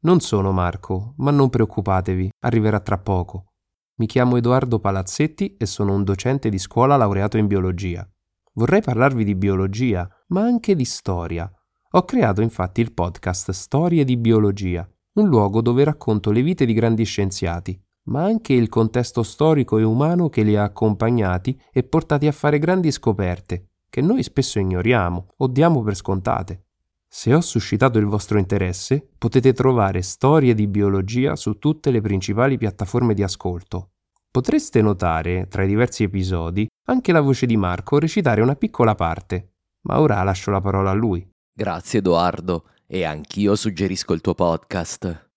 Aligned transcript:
Non 0.00 0.20
sono 0.20 0.52
Marco, 0.52 1.14
ma 1.16 1.32
non 1.32 1.48
preoccupatevi, 1.48 2.30
arriverà 2.44 2.78
tra 2.78 2.98
poco. 2.98 3.54
Mi 3.96 4.06
chiamo 4.06 4.36
Edoardo 4.36 4.78
Palazzetti 4.78 5.56
e 5.56 5.66
sono 5.66 5.92
un 5.92 6.04
docente 6.04 6.50
di 6.50 6.58
scuola 6.58 6.96
laureato 6.96 7.36
in 7.36 7.48
biologia. 7.48 8.08
Vorrei 8.52 8.80
parlarvi 8.80 9.24
di 9.24 9.34
biologia, 9.34 10.08
ma 10.28 10.42
anche 10.42 10.76
di 10.76 10.84
storia. 10.84 11.50
Ho 11.90 12.04
creato 12.04 12.42
infatti 12.42 12.80
il 12.80 12.92
podcast 12.92 13.50
Storie 13.50 14.04
di 14.04 14.16
biologia, 14.16 14.88
un 15.14 15.26
luogo 15.26 15.60
dove 15.60 15.82
racconto 15.82 16.30
le 16.30 16.42
vite 16.42 16.64
di 16.64 16.74
grandi 16.74 17.02
scienziati, 17.02 17.76
ma 18.04 18.22
anche 18.22 18.52
il 18.52 18.68
contesto 18.68 19.24
storico 19.24 19.78
e 19.78 19.82
umano 19.82 20.28
che 20.28 20.42
li 20.42 20.54
ha 20.54 20.62
accompagnati 20.62 21.60
e 21.72 21.82
portati 21.82 22.28
a 22.28 22.32
fare 22.32 22.60
grandi 22.60 22.92
scoperte, 22.92 23.70
che 23.90 24.00
noi 24.00 24.22
spesso 24.22 24.60
ignoriamo 24.60 25.34
o 25.38 25.48
diamo 25.48 25.82
per 25.82 25.96
scontate. 25.96 26.67
Se 27.10 27.32
ho 27.32 27.40
suscitato 27.40 27.98
il 27.98 28.04
vostro 28.04 28.38
interesse, 28.38 29.08
potete 29.16 29.54
trovare 29.54 30.02
storie 30.02 30.54
di 30.54 30.68
biologia 30.68 31.36
su 31.36 31.54
tutte 31.54 31.90
le 31.90 32.02
principali 32.02 32.58
piattaforme 32.58 33.14
di 33.14 33.22
ascolto. 33.22 33.92
Potreste 34.30 34.82
notare, 34.82 35.48
tra 35.48 35.64
i 35.64 35.66
diversi 35.66 36.02
episodi, 36.02 36.68
anche 36.84 37.12
la 37.12 37.22
voce 37.22 37.46
di 37.46 37.56
Marco 37.56 37.98
recitare 37.98 38.42
una 38.42 38.56
piccola 38.56 38.94
parte, 38.94 39.54
ma 39.88 40.00
ora 40.00 40.22
lascio 40.22 40.50
la 40.50 40.60
parola 40.60 40.90
a 40.90 40.94
lui. 40.94 41.26
Grazie 41.50 42.00
Edoardo, 42.00 42.68
e 42.86 43.04
anch'io 43.04 43.56
suggerisco 43.56 44.12
il 44.12 44.20
tuo 44.20 44.34
podcast. 44.34 45.30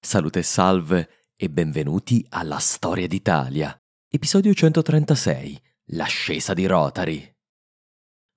Salute 0.00 0.38
e 0.38 0.42
salve 0.44 1.08
e 1.34 1.50
benvenuti 1.50 2.24
alla 2.30 2.58
Storia 2.58 3.08
d'Italia, 3.08 3.76
episodio 4.08 4.54
136 4.54 5.65
L'ascesa 5.90 6.52
di 6.52 6.66
Rotary. 6.66 7.32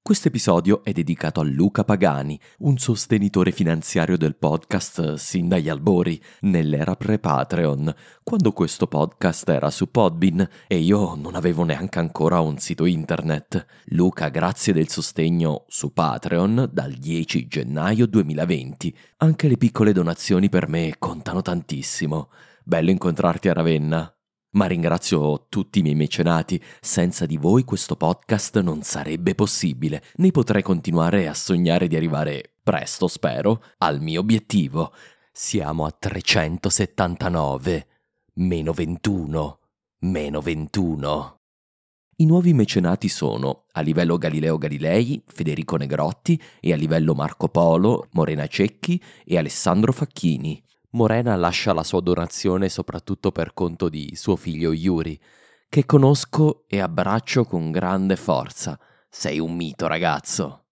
Questo 0.04 0.28
episodio 0.28 0.84
è 0.84 0.92
dedicato 0.92 1.40
a 1.40 1.44
Luca 1.44 1.84
Pagani, 1.84 2.40
un 2.60 2.78
sostenitore 2.78 3.52
finanziario 3.52 4.18
del 4.18 4.36
podcast 4.36 5.16
sin 5.16 5.48
dagli 5.48 5.68
albori, 5.68 6.22
nell'era 6.42 6.96
pre-Patreon, 6.96 7.92
quando 8.22 8.52
questo 8.52 8.86
podcast 8.86 9.50
era 9.50 9.72
su 9.72 9.90
Podbean 9.90 10.48
e 10.68 10.78
io 10.78 11.16
non 11.16 11.34
avevo 11.34 11.64
neanche 11.64 11.98
ancora 11.98 12.40
un 12.40 12.60
sito 12.60 12.86
internet. 12.86 13.66
Luca, 13.86 14.30
grazie 14.30 14.72
del 14.72 14.90
sostegno 14.90 15.66
su 15.70 15.92
Patreon 15.92 16.70
dal 16.72 16.94
10 16.94 17.48
gennaio 17.48 18.06
2020. 18.06 18.96
Anche 19.18 19.48
le 19.48 19.58
piccole 19.58 19.92
donazioni 19.92 20.50
per 20.50 20.68
me 20.68 20.94
contano 21.00 21.42
tantissimo. 21.42 22.30
Bello 22.64 22.92
incontrarti 22.92 23.50
a 23.50 23.54
Ravenna. 23.54 24.14
Ma 24.52 24.66
ringrazio 24.66 25.46
tutti 25.48 25.78
i 25.80 25.82
miei 25.84 25.94
mecenati, 25.94 26.60
senza 26.82 27.28
di 27.28 27.38
voi 27.38 27.64
questo 27.64 27.96
podcast 27.96 28.60
non 28.62 28.82
sarebbe 28.82 29.36
possibile, 29.36 30.02
né 30.16 30.32
potrei 30.32 30.64
continuare 30.64 31.28
a 31.28 31.36
sognare 31.36 31.88
di 31.88 31.96
arrivare, 31.96 32.54
presto 32.64 33.08
spero, 33.08 33.64
al 33.78 34.02
mio 34.02 34.22
obiettivo. 34.22 34.92
Siamo 35.32 35.86
a 35.86 35.92
379, 35.92 37.88
meno 38.36 38.74
21, 38.74 39.60
meno 40.00 40.42
21. 40.42 41.38
I 42.16 42.26
nuovi 42.26 42.54
mecenati 42.54 43.08
sono, 43.08 43.66
a 43.74 43.82
livello 43.82 44.18
Galileo 44.18 44.58
Galilei, 44.58 45.22
Federico 45.28 45.78
Negrotti 45.78 46.42
e 46.60 46.74
a 46.74 46.76
livello 46.76 47.14
Marco 47.14 47.50
Polo, 47.50 48.08
Morena 48.14 48.48
Cecchi 48.48 49.02
e 49.24 49.38
Alessandro 49.38 49.94
Facchini. 49.94 50.62
Morena 50.92 51.36
lascia 51.36 51.72
la 51.72 51.84
sua 51.84 52.02
donazione 52.02 52.68
soprattutto 52.68 53.32
per 53.32 53.54
conto 53.54 53.90
di 53.90 54.14
suo 54.16 54.36
figlio 54.36 54.74
Yuri, 54.74 55.20
che 55.70 55.86
conosco 55.86 56.64
e 56.68 56.80
abbraccio 56.80 57.46
con 57.46 57.70
grande 57.70 58.16
forza. 58.16 58.80
Sei 59.08 59.38
un 59.38 59.56
mito, 59.56 59.86
ragazzo. 59.86 60.64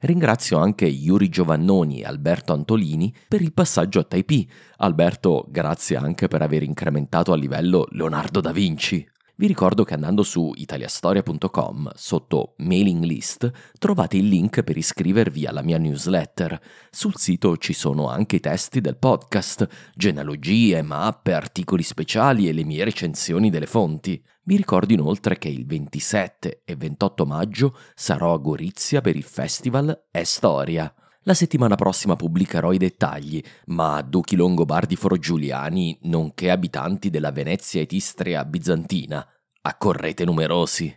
Ringrazio 0.00 0.58
anche 0.58 0.84
Yuri 0.84 1.30
Giovannoni 1.30 2.00
e 2.00 2.04
Alberto 2.04 2.52
Antolini 2.52 3.14
per 3.26 3.40
il 3.40 3.54
passaggio 3.54 4.00
a 4.00 4.04
Taipei. 4.04 4.50
Alberto, 4.76 5.46
grazie 5.48 5.96
anche 5.96 6.28
per 6.28 6.42
aver 6.42 6.62
incrementato 6.62 7.32
a 7.32 7.36
livello 7.36 7.86
Leonardo 7.90 8.42
da 8.42 8.52
Vinci. 8.52 9.08
Vi 9.36 9.48
ricordo 9.48 9.82
che 9.82 9.94
andando 9.94 10.22
su 10.22 10.52
italiastoria.com 10.54 11.90
sotto 11.96 12.54
mailing 12.58 13.02
list 13.02 13.50
trovate 13.80 14.16
il 14.16 14.28
link 14.28 14.62
per 14.62 14.76
iscrivervi 14.76 15.44
alla 15.44 15.62
mia 15.62 15.76
newsletter. 15.76 16.60
Sul 16.88 17.16
sito 17.16 17.56
ci 17.56 17.72
sono 17.72 18.08
anche 18.08 18.36
i 18.36 18.40
testi 18.40 18.80
del 18.80 18.96
podcast, 18.96 19.66
genealogie, 19.96 20.82
mappe, 20.82 21.32
articoli 21.32 21.82
speciali 21.82 22.48
e 22.48 22.52
le 22.52 22.62
mie 22.62 22.84
recensioni 22.84 23.50
delle 23.50 23.66
fonti. 23.66 24.22
Vi 24.44 24.56
ricordo 24.56 24.92
inoltre 24.92 25.36
che 25.36 25.48
il 25.48 25.66
27 25.66 26.62
e 26.64 26.76
28 26.76 27.26
maggio 27.26 27.76
sarò 27.96 28.34
a 28.34 28.38
Gorizia 28.38 29.00
per 29.00 29.16
il 29.16 29.24
festival 29.24 30.04
È 30.12 30.22
Storia. 30.22 30.94
La 31.26 31.32
settimana 31.32 31.74
prossima 31.74 32.16
pubblicherò 32.16 32.72
i 32.72 32.76
dettagli, 32.76 33.42
ma 33.68 34.02
duchi 34.02 34.36
longobardi 34.36 34.94
forogiuliani, 34.94 36.00
nonché 36.02 36.50
abitanti 36.50 37.08
della 37.08 37.32
Venezia 37.32 37.80
et 37.80 37.90
Istria 37.92 38.44
bizantina, 38.44 39.26
accorrete 39.62 40.26
numerosi. 40.26 40.94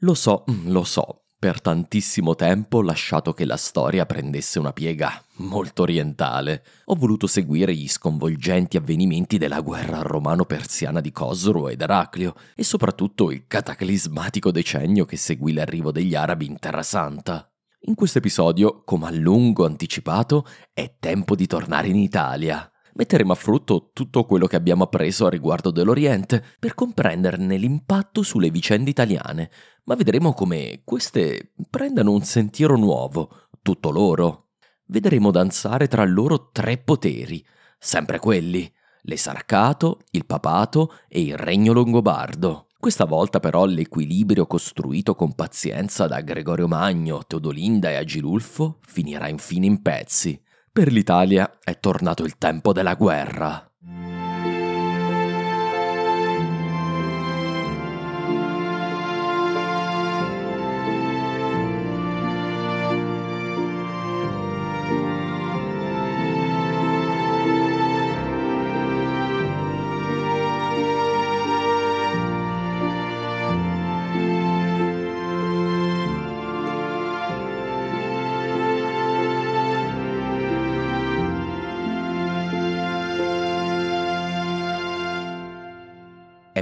Lo 0.00 0.12
so, 0.12 0.44
lo 0.64 0.84
so, 0.84 1.25
per 1.46 1.60
tantissimo 1.60 2.34
tempo 2.34 2.82
lasciato 2.82 3.32
che 3.32 3.44
la 3.44 3.56
storia 3.56 4.04
prendesse 4.04 4.58
una 4.58 4.72
piega 4.72 5.22
molto 5.36 5.82
orientale. 5.82 6.64
Ho 6.86 6.96
voluto 6.96 7.28
seguire 7.28 7.72
gli 7.72 7.86
sconvolgenti 7.86 8.76
avvenimenti 8.76 9.38
della 9.38 9.60
guerra 9.60 10.02
romano-persiana 10.02 11.00
di 11.00 11.12
Cosro 11.12 11.68
ed 11.68 11.82
Eraclio 11.82 12.34
e 12.56 12.64
soprattutto 12.64 13.30
il 13.30 13.44
cataclismatico 13.46 14.50
decennio 14.50 15.04
che 15.04 15.16
seguì 15.16 15.52
l'arrivo 15.52 15.92
degli 15.92 16.16
arabi 16.16 16.46
in 16.46 16.58
Terra 16.58 16.82
Santa. 16.82 17.48
In 17.82 17.94
questo 17.94 18.18
episodio, 18.18 18.82
come 18.82 19.06
a 19.06 19.12
lungo 19.12 19.66
anticipato, 19.66 20.44
è 20.72 20.96
tempo 20.98 21.36
di 21.36 21.46
tornare 21.46 21.86
in 21.86 21.94
Italia 21.94 22.68
metteremo 22.96 23.32
a 23.32 23.36
frutto 23.36 23.90
tutto 23.92 24.24
quello 24.24 24.46
che 24.46 24.56
abbiamo 24.56 24.84
appreso 24.84 25.26
a 25.26 25.30
riguardo 25.30 25.70
dell'Oriente 25.70 26.42
per 26.58 26.74
comprenderne 26.74 27.56
l'impatto 27.56 28.22
sulle 28.22 28.50
vicende 28.50 28.90
italiane, 28.90 29.50
ma 29.84 29.94
vedremo 29.94 30.32
come 30.32 30.80
queste 30.84 31.52
prendano 31.70 32.10
un 32.12 32.22
sentiero 32.22 32.76
nuovo, 32.76 33.48
tutto 33.62 33.90
loro. 33.90 34.48
Vedremo 34.86 35.30
danzare 35.30 35.88
tra 35.88 36.04
loro 36.04 36.50
tre 36.50 36.78
poteri, 36.78 37.44
sempre 37.78 38.18
quelli, 38.18 38.70
l'esarcato, 39.02 40.00
il 40.12 40.24
papato 40.24 40.94
e 41.08 41.20
il 41.20 41.36
regno 41.36 41.72
longobardo. 41.72 42.66
Questa 42.78 43.04
volta 43.04 43.40
però 43.40 43.64
l'equilibrio 43.64 44.46
costruito 44.46 45.14
con 45.14 45.34
pazienza 45.34 46.06
da 46.06 46.20
Gregorio 46.20 46.68
Magno, 46.68 47.24
Teodolinda 47.26 47.90
e 47.90 47.96
Agilulfo 47.96 48.78
finirà 48.86 49.28
infine 49.28 49.66
in 49.66 49.82
pezzi. 49.82 50.40
Per 50.76 50.92
l'Italia 50.92 51.56
è 51.64 51.80
tornato 51.80 52.22
il 52.22 52.36
tempo 52.36 52.74
della 52.74 52.96
guerra. 52.96 53.65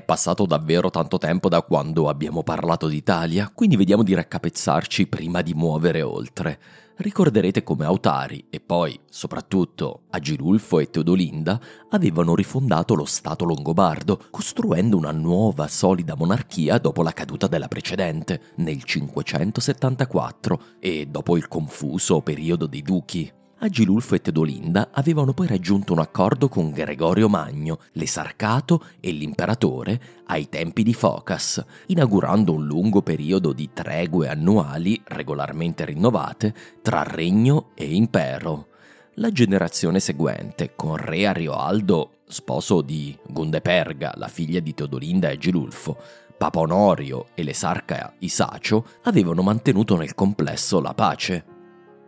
Passato 0.04 0.46
davvero 0.46 0.90
tanto 0.90 1.18
tempo 1.18 1.48
da 1.48 1.62
quando 1.62 2.08
abbiamo 2.08 2.42
parlato 2.42 2.88
d'Italia, 2.88 3.50
quindi 3.52 3.76
vediamo 3.76 4.02
di 4.02 4.14
raccapezzarci 4.14 5.06
prima 5.06 5.42
di 5.42 5.54
muovere 5.54 6.02
oltre. 6.02 6.58
Ricorderete 6.96 7.64
come 7.64 7.84
Autari 7.84 8.46
e 8.50 8.60
poi, 8.60 8.98
soprattutto, 9.10 10.02
Agilulfo 10.10 10.78
e 10.78 10.90
Teodolinda 10.90 11.60
avevano 11.90 12.36
rifondato 12.36 12.94
lo 12.94 13.04
Stato 13.04 13.44
longobardo, 13.44 14.26
costruendo 14.30 14.96
una 14.96 15.10
nuova 15.10 15.66
solida 15.66 16.14
monarchia 16.14 16.78
dopo 16.78 17.02
la 17.02 17.12
caduta 17.12 17.48
della 17.48 17.66
precedente, 17.66 18.52
nel 18.56 18.84
574, 18.84 20.60
e 20.78 21.06
dopo 21.06 21.36
il 21.36 21.48
confuso 21.48 22.20
periodo 22.20 22.66
dei 22.66 22.82
duchi. 22.82 23.32
Agilulfo 23.64 24.14
e 24.14 24.20
Teodolinda 24.20 24.90
avevano 24.92 25.32
poi 25.32 25.46
raggiunto 25.46 25.94
un 25.94 25.98
accordo 25.98 26.48
con 26.48 26.70
Gregorio 26.70 27.28
Magno, 27.30 27.78
l'esarcato 27.92 28.84
e 29.00 29.10
l'imperatore 29.10 30.00
ai 30.26 30.48
tempi 30.50 30.82
di 30.82 30.92
Focas, 30.92 31.64
inaugurando 31.86 32.52
un 32.52 32.66
lungo 32.66 33.00
periodo 33.00 33.52
di 33.52 33.70
tregue 33.72 34.28
annuali 34.28 35.00
regolarmente 35.04 35.86
rinnovate 35.86 36.54
tra 36.82 37.02
regno 37.04 37.70
e 37.74 37.94
impero. 37.94 38.68
La 39.14 39.30
generazione 39.30 39.98
seguente, 39.98 40.72
con 40.76 40.96
re 40.96 41.26
Arioaldo, 41.26 42.18
sposo 42.26 42.82
di 42.82 43.16
Gundeperga, 43.26 44.12
la 44.16 44.28
figlia 44.28 44.60
di 44.60 44.74
Teodolinda 44.74 45.30
e 45.30 45.32
Agilulfo, 45.34 45.96
Papa 46.36 46.60
Onorio 46.60 47.28
e 47.34 47.42
l'esarca 47.42 48.12
Isacio, 48.18 48.84
avevano 49.04 49.40
mantenuto 49.40 49.96
nel 49.96 50.14
complesso 50.14 50.80
la 50.80 50.92
pace. 50.92 51.53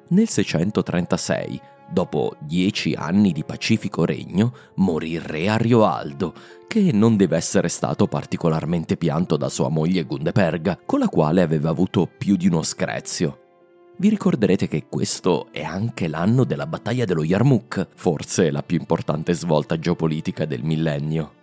Nel 0.09 0.29
636, 0.29 1.61
dopo 1.91 2.37
dieci 2.39 2.93
anni 2.93 3.33
di 3.33 3.43
pacifico 3.43 4.05
regno, 4.05 4.53
morì 4.77 5.13
il 5.13 5.21
re 5.21 5.49
Arioaldo, 5.49 6.33
che 6.69 6.93
non 6.93 7.17
deve 7.17 7.37
essere 7.37 7.69
stato 7.69 8.07
particolarmente 8.07 8.97
pianto 8.97 9.37
da 9.37 9.49
sua 9.49 9.69
moglie 9.69 10.05
Gundeperga, 10.05 10.79
con 10.87 11.01
la 11.01 11.09
quale 11.09 11.43
aveva 11.43 11.71
avuto 11.71 12.07
più 12.07 12.37
di 12.37 12.47
uno 12.47 12.63
screzio. 12.63 13.41
Vi 13.99 14.09
ricorderete 14.09 14.69
che 14.69 14.87
questo 14.89 15.49
è 15.51 15.63
anche 15.63 16.07
l'anno 16.07 16.45
della 16.45 16.67
battaglia 16.67 17.05
dello 17.05 17.25
Yarmouk, 17.25 17.89
forse 17.95 18.51
la 18.51 18.63
più 18.63 18.79
importante 18.79 19.33
svolta 19.33 19.79
geopolitica 19.79 20.45
del 20.45 20.63
millennio. 20.63 21.36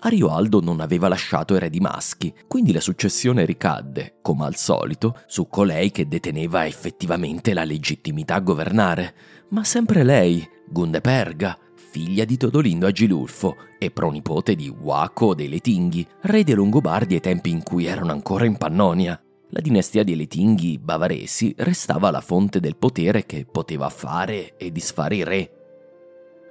Arioaldo 0.00 0.60
non 0.60 0.80
aveva 0.80 1.08
lasciato 1.08 1.54
eredi 1.54 1.80
maschi, 1.80 2.32
quindi 2.46 2.72
la 2.72 2.80
successione 2.80 3.44
ricadde, 3.44 4.18
come 4.22 4.44
al 4.44 4.56
solito, 4.56 5.20
su 5.26 5.48
colei 5.48 5.90
che 5.90 6.06
deteneva 6.06 6.66
effettivamente 6.66 7.54
la 7.54 7.64
legittimità 7.64 8.34
a 8.34 8.40
governare, 8.40 9.14
ma 9.50 9.64
sempre 9.64 10.02
lei, 10.04 10.46
Gundeperga, 10.68 11.58
figlia 11.74 12.24
di 12.24 12.36
Todolindo 12.36 12.86
Agilulfo 12.86 13.56
e 13.78 13.90
pronipote 13.90 14.54
di 14.54 14.68
Waco 14.68 15.34
dei 15.34 15.48
Letinghi, 15.48 16.06
re 16.22 16.44
dei 16.44 16.54
Longobardi 16.54 17.14
ai 17.14 17.20
tempi 17.20 17.50
in 17.50 17.62
cui 17.62 17.86
erano 17.86 18.12
ancora 18.12 18.44
in 18.44 18.58
Pannonia. 18.58 19.18
La 19.50 19.60
dinastia 19.60 20.02
dei 20.02 20.16
Letinghi 20.16 20.78
bavaresi 20.78 21.54
restava 21.58 22.10
la 22.10 22.20
fonte 22.20 22.60
del 22.60 22.76
potere 22.76 23.24
che 23.24 23.46
poteva 23.50 23.88
fare 23.88 24.56
e 24.56 24.72
disfare 24.72 25.16
i 25.16 25.24
re, 25.24 25.55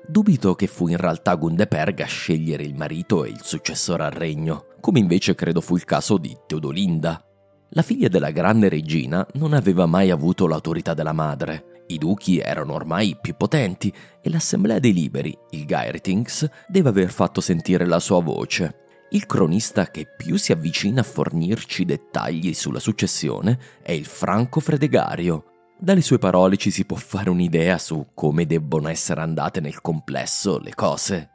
Dubito 0.07 0.53
che 0.53 0.67
fu 0.67 0.87
in 0.87 0.97
realtà 0.97 1.33
Gundeperga 1.33 2.03
a 2.03 2.07
scegliere 2.07 2.63
il 2.63 2.75
marito 2.75 3.25
e 3.25 3.29
il 3.29 3.41
successore 3.41 4.03
al 4.03 4.11
regno, 4.11 4.67
come 4.79 4.99
invece 4.99 5.33
credo 5.33 5.61
fu 5.61 5.75
il 5.75 5.83
caso 5.83 6.17
di 6.17 6.37
Teodolinda. 6.45 7.23
La 7.69 7.81
figlia 7.81 8.07
della 8.07 8.29
grande 8.29 8.69
regina 8.69 9.25
non 9.33 9.53
aveva 9.53 9.87
mai 9.87 10.11
avuto 10.11 10.47
l'autorità 10.47 10.93
della 10.93 11.11
madre. 11.11 11.83
I 11.87 11.97
duchi 11.97 12.39
erano 12.39 12.73
ormai 12.73 13.17
più 13.19 13.35
potenti 13.35 13.91
e 14.21 14.29
l'Assemblea 14.29 14.77
dei 14.77 14.93
Liberi, 14.93 15.35
il 15.51 15.65
Gairtings, 15.65 16.47
deve 16.67 16.89
aver 16.89 17.09
fatto 17.09 17.41
sentire 17.41 17.85
la 17.85 17.99
sua 17.99 18.21
voce. 18.21 18.83
Il 19.09 19.25
cronista 19.25 19.87
che 19.87 20.05
più 20.15 20.37
si 20.37 20.51
avvicina 20.51 21.01
a 21.01 21.03
fornirci 21.03 21.83
dettagli 21.83 22.53
sulla 22.53 22.79
successione 22.79 23.59
è 23.81 23.91
il 23.91 24.05
Franco 24.05 24.59
Fredegario, 24.59 25.54
dalle 25.77 26.01
sue 26.01 26.17
parole 26.17 26.57
ci 26.57 26.71
si 26.71 26.85
può 26.85 26.97
fare 26.97 27.29
un'idea 27.29 27.77
su 27.77 28.07
come 28.13 28.45
debbono 28.45 28.87
essere 28.87 29.21
andate 29.21 29.59
nel 29.59 29.81
complesso 29.81 30.59
le 30.59 30.73
cose. 30.73 31.29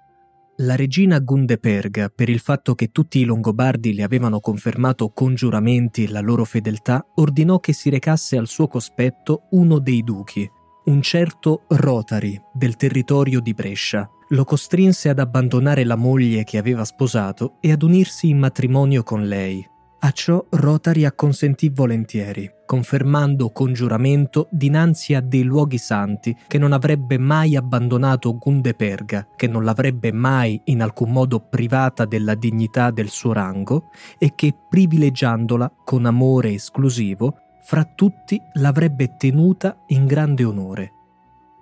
La 0.63 0.77
regina 0.77 1.19
Gundeperga, 1.21 2.11
per 2.15 2.29
il 2.29 2.39
fatto 2.39 2.75
che 2.75 2.91
tutti 2.91 3.19
i 3.19 3.25
Longobardi 3.25 3.95
le 3.95 4.03
avevano 4.03 4.41
confermato 4.41 5.11
con 5.11 5.35
giuramenti 5.35 6.09
la 6.09 6.21
loro 6.21 6.45
fedeltà, 6.45 7.07
ordinò 7.15 7.61
che 7.61 7.73
si 7.73 7.89
recasse 7.89 8.37
al 8.37 8.47
suo 8.47 8.69
cospetto 8.69 9.45
uno 9.53 9.79
dei 9.79 10.03
duchi, 10.05 10.47
un 10.85 11.01
certo 11.01 11.65
Rotari, 11.69 12.39
del 12.53 12.77
territorio 12.77 13.41
di 13.41 13.55
Brescia. 13.55 14.07
Lo 14.29 14.45
costrinse 14.45 15.09
ad 15.09 15.19
abbandonare 15.19 15.85
la 15.85 15.97
moglie 15.97 16.45
che 16.45 16.59
aveva 16.59 16.85
sposato 16.85 17.57
e 17.61 17.73
ad 17.73 17.83
unirsi 17.83 18.29
in 18.29 18.39
matrimonio 18.39 19.03
con 19.03 19.27
lei, 19.27 19.67
a 20.01 20.11
ciò 20.13 20.45
Rotary 20.51 21.05
acconsentì 21.05 21.71
volentieri, 21.71 22.51
confermando 22.71 23.51
con 23.51 23.73
giuramento 23.73 24.47
dinanzi 24.49 25.15
a 25.15 25.21
dei 25.21 25.43
luoghi 25.43 25.77
santi 25.77 26.37
che 26.47 26.57
non 26.57 26.71
avrebbe 26.71 27.19
mai 27.19 27.57
abbandonato 27.57 28.39
Gundeperga, 28.39 29.27
che 29.35 29.49
non 29.49 29.65
l'avrebbe 29.65 30.13
mai 30.13 30.61
in 30.67 30.81
alcun 30.81 31.11
modo 31.11 31.41
privata 31.41 32.05
della 32.05 32.37
dignità 32.37 32.93
del 32.93 33.09
suo 33.09 33.33
rango 33.33 33.91
e 34.21 34.37
che, 34.37 34.55
privilegiandola 34.69 35.79
con 35.83 36.07
amore 36.07 36.53
esclusivo, 36.53 37.39
fra 37.61 37.83
tutti 37.83 38.41
l'avrebbe 38.53 39.17
tenuta 39.17 39.83
in 39.89 40.07
grande 40.07 40.45
onore. 40.45 40.93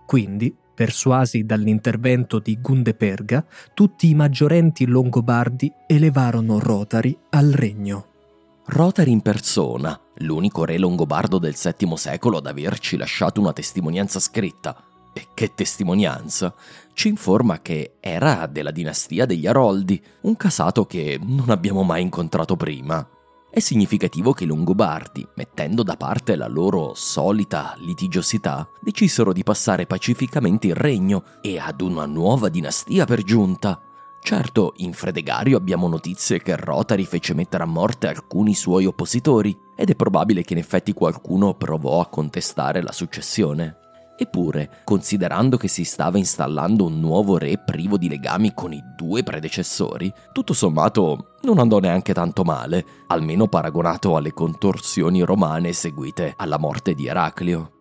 Quindi, 0.05 0.55
persuasi 0.75 1.47
dall'intervento 1.47 2.39
di 2.39 2.59
Gundeperga, 2.61 3.47
tutti 3.73 4.11
i 4.11 4.15
maggiorenti 4.15 4.85
longobardi 4.85 5.73
elevarono 5.87 6.59
Rotary 6.59 7.17
al 7.31 7.49
regno. 7.49 8.09
Rotary 8.71 9.13
in 9.13 9.23
persona, 9.23 9.99
l'unico 10.17 10.67
re 10.67 10.77
longobardo 10.77 11.39
del 11.39 11.55
VII 11.55 11.97
secolo 11.97 12.37
ad 12.37 12.47
averci 12.47 12.99
lasciato 12.99 13.41
una 13.41 13.55
testimonianza 13.55 14.21
scritta, 14.21 14.77
e 15.15 15.29
che 15.33 15.55
testimonianza, 15.55 16.55
ci 16.93 17.09
informa 17.09 17.63
che 17.63 17.95
era 17.99 18.47
della 18.47 18.71
dinastia 18.71 19.25
degli 19.25 19.47
Aroldi, 19.47 20.01
un 20.23 20.37
casato 20.37 20.85
che 20.85 21.19
non 21.19 21.49
abbiamo 21.49 21.83
mai 21.83 22.03
incontrato 22.03 22.57
prima. 22.57 23.09
È 23.51 23.59
significativo 23.59 24.35
che 24.35 24.45
i 24.45 24.47
Longobardi, 24.47 25.27
mettendo 25.37 25.83
da 25.83 25.97
parte 25.97 26.37
la 26.37 26.47
loro 26.47 26.93
solita 26.95 27.75
litigiosità, 27.79 28.69
decisero 28.83 29.33
di 29.33 29.45
passare 29.45 29.87
pacificamente 29.87 30.67
il 30.67 30.75
regno 30.75 31.25
e 31.41 31.59
ad 31.59 31.81
una 31.81 32.05
nuova 32.05 32.51
dinastia 32.51 33.07
per 33.07 33.23
giunta, 33.23 33.81
Certo, 34.21 34.75
in 34.77 34.93
Fredegario 34.93 35.57
abbiamo 35.57 35.89
notizie 35.89 36.43
che 36.43 36.57
Rotary 36.57 37.05
fece 37.05 37.35
mettere 37.35 37.63
a 37.63 37.67
morte 37.67 38.09
alcuni 38.09 38.55
suoi 38.55 38.85
oppositori, 38.85 39.57
ed 39.77 39.91
è 39.91 39.95
probabile 39.95 40.43
che 40.43 40.53
in 40.53 40.59
effetti 40.59 40.93
qualcuno 40.93 41.55
provò 41.55 42.01
a 42.01 42.09
contestare 42.09 42.83
la 42.83 42.93
successione. 42.93 43.79
Eppure, 44.21 44.83
considerando 44.83 45.57
che 45.57 45.69
si 45.69 45.85
stava 45.85 46.19
installando 46.19 46.85
un 46.85 46.99
nuovo 46.99 47.39
re 47.39 47.57
privo 47.65 47.97
di 47.97 48.09
legami 48.09 48.53
con 48.53 48.73
i 48.73 48.83
due 48.97 49.23
predecessori, 49.23 50.13
tutto 50.33 50.55
sommato 50.55 51.37
non 51.43 51.61
andò 51.61 51.79
neanche 51.79 52.13
tanto 52.13 52.43
male, 52.43 52.85
almeno 53.07 53.47
paragonato 53.47 54.17
alle 54.17 54.33
contorsioni 54.33 55.23
romane 55.23 55.73
seguite 55.73 56.35
alla 56.37 56.59
morte 56.59 56.95
di 56.95 57.07
Eraclio. 57.07 57.78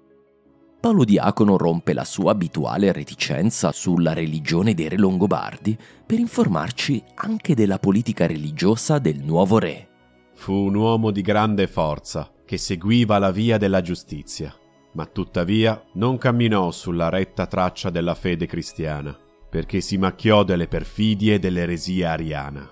Paolo 0.88 1.04
Diacono 1.04 1.58
rompe 1.58 1.92
la 1.92 2.06
sua 2.06 2.32
abituale 2.32 2.94
reticenza 2.94 3.74
sulla 3.74 4.14
religione 4.14 4.74
dei 4.74 4.88
re 4.88 4.98
longobardi 4.98 5.78
per 6.06 6.18
informarci 6.18 7.04
anche 7.16 7.56
della 7.56 7.78
politica 7.78 8.26
religiosa 8.26 8.98
del 8.98 9.20
nuovo 9.20 9.60
re. 9.60 9.90
Fu 10.36 10.54
un 10.54 10.76
uomo 10.76 11.12
di 11.12 11.22
grande 11.22 11.68
forza 11.68 12.32
che 12.46 12.58
seguiva 12.58 13.18
la 13.18 13.32
via 13.32 13.58
della 13.58 13.82
giustizia, 13.82 14.56
ma 14.94 15.06
tuttavia 15.08 15.84
non 15.96 16.18
camminò 16.18 16.72
sulla 16.72 17.10
retta 17.10 17.48
traccia 17.48 17.90
della 17.90 18.16
fede 18.16 18.46
cristiana, 18.46 19.14
perché 19.50 19.82
si 19.82 19.98
macchiò 19.98 20.46
delle 20.46 20.70
perfidie 20.70 21.38
dell'eresia 21.38 22.12
ariana. 22.12 22.66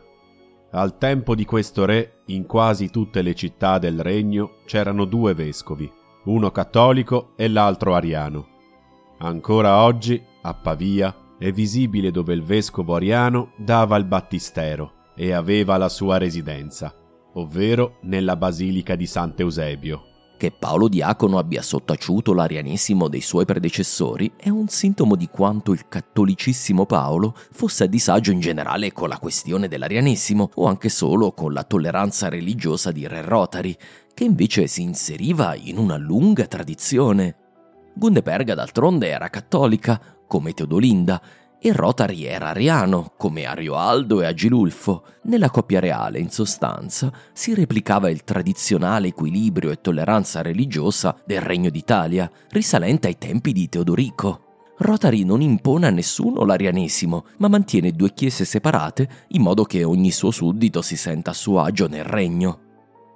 Al 0.72 0.98
tempo 0.98 1.36
di 1.36 1.44
questo 1.44 1.84
re, 1.84 2.22
in 2.28 2.46
quasi 2.46 2.90
tutte 2.90 3.22
le 3.22 3.36
città 3.36 3.78
del 3.78 4.00
regno 4.00 4.60
c'erano 4.64 5.04
due 5.04 5.34
vescovi, 5.34 5.92
uno 6.26 6.52
cattolico 6.52 7.32
e 7.36 7.48
l'altro 7.48 7.96
ariano. 7.96 8.48
Ancora 9.20 9.84
oggi, 9.84 10.22
a 10.42 10.54
Pavia, 10.54 11.16
è 11.38 11.52
visibile 11.52 12.12
dove 12.12 12.34
il 12.34 12.44
vescovo 12.44 12.96
ariano 12.96 13.52
dava 13.58 13.98
il 13.98 14.06
battistero 14.06 15.12
e 15.16 15.32
aveva 15.34 15.78
la 15.78 15.90
sua 15.90 16.18
residenza, 16.18 16.94
ovvero 17.34 17.98
nella 18.02 18.36
basilica 18.36 18.96
di 18.96 19.06
Sant'Eusebio. 19.06 20.15
Che 20.38 20.52
Paolo 20.52 20.90
Diacono 20.90 21.38
abbia 21.38 21.62
sottaciuto 21.62 22.34
l'arianesimo 22.34 23.08
dei 23.08 23.22
suoi 23.22 23.46
predecessori 23.46 24.34
è 24.36 24.50
un 24.50 24.68
sintomo 24.68 25.16
di 25.16 25.30
quanto 25.30 25.72
il 25.72 25.88
cattolicissimo 25.88 26.86
Paolo 26.86 27.34
fosse 27.54 27.86
a 27.86 27.88
disagio 27.88 28.32
in 28.32 28.42
generale 28.42 28.92
con 28.92 29.08
la 29.08 29.18
questione 29.18 29.70
dell'arianesimo 29.70 30.50
o 30.56 30.66
anche 30.66 30.90
solo 30.90 31.32
con 31.32 31.54
la 31.54 31.64
tolleranza 31.64 32.28
religiosa 32.28 32.92
di 32.92 33.08
Re 33.08 33.22
Rotari, 33.22 33.78
che 34.14 34.26
invece 34.26 34.68
si 34.68 34.82
inseriva 34.82 35.56
in 35.56 35.78
una 35.78 35.96
lunga 35.96 36.46
tradizione. 36.48 37.36
Gundeperga 37.96 38.56
d'altronde 38.56 39.08
era 39.08 39.30
cattolica, 39.30 40.02
come 40.28 40.52
Teodolinda, 40.52 41.22
e 41.60 41.72
Rotari 41.72 42.26
era 42.26 42.50
ariano, 42.50 43.14
come 43.18 43.46
Arioaldo 43.46 44.22
e 44.22 44.26
Agilulfo. 44.26 45.04
Nella 45.24 45.50
coppia 45.50 45.80
reale, 45.80 46.20
in 46.20 46.30
sostanza, 46.30 47.12
si 47.34 47.54
replicava 47.54 48.10
il 48.10 48.24
tradizionale 48.24 49.08
equilibrio 49.08 49.72
e 49.72 49.82
tolleranza 49.82 50.42
religiosa 50.42 51.16
del 51.26 51.42
Regno 51.42 51.70
d'Italia, 51.70 52.30
risalente 52.50 53.08
ai 53.08 53.18
tempi 53.18 53.52
di 53.52 53.68
Teodorico. 53.70 54.42
Rotary 54.78 55.24
non 55.24 55.42
impone 55.42 55.88
a 55.88 55.92
nessuno 55.92 56.44
l'arianesimo, 56.44 57.26
ma 57.38 57.48
mantiene 57.48 57.92
due 57.92 58.14
chiese 58.14 58.44
separate 58.44 59.10
in 59.30 59.42
modo 59.42 59.64
che 59.64 59.84
ogni 59.84 60.12
suo 60.12 60.32
suddito 60.32 60.82
si 60.82 60.98
senta 60.98 61.32
a 61.32 61.34
suo 61.34 61.62
agio 61.62 61.88
nel 61.88 62.04
regno. 62.04 62.65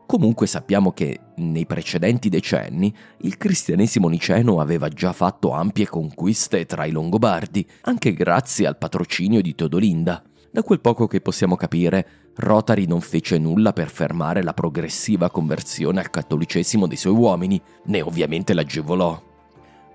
Comunque 0.10 0.48
sappiamo 0.48 0.92
che 0.92 1.20
nei 1.36 1.68
precedenti 1.68 2.30
decenni 2.30 2.92
il 3.20 3.38
cristianesimo 3.38 4.08
niceno 4.08 4.60
aveva 4.60 4.88
già 4.88 5.13
fatto 5.13 5.51
ampie 5.51 5.88
conquiste 5.88 6.66
tra 6.66 6.86
i 6.86 6.92
Longobardi, 6.92 7.63
anche 7.82 8.13
grazie 8.13 8.66
al 8.66 8.80
patrocinio 8.80 9.39
di 9.39 9.54
Teodolinda. 9.54 10.24
Da 10.50 10.63
quel 10.63 10.82
poco 10.82 11.06
che 11.06 11.22
possiamo 11.22 11.56
capire, 11.56 12.32
Rotary 12.38 12.88
non 12.88 13.01
fece 13.01 13.38
nulla 13.38 13.72
per 13.72 13.92
fermare 13.92 14.42
la 14.42 14.56
progressiva 14.56 15.30
conversione 15.30 16.00
al 16.00 16.10
cattolicesimo 16.10 16.88
dei 16.88 16.98
suoi 16.98 17.13
uomini, 17.13 17.62
né 17.86 18.01
ovviamente 18.01 18.56
l'agevolò. 18.56 19.28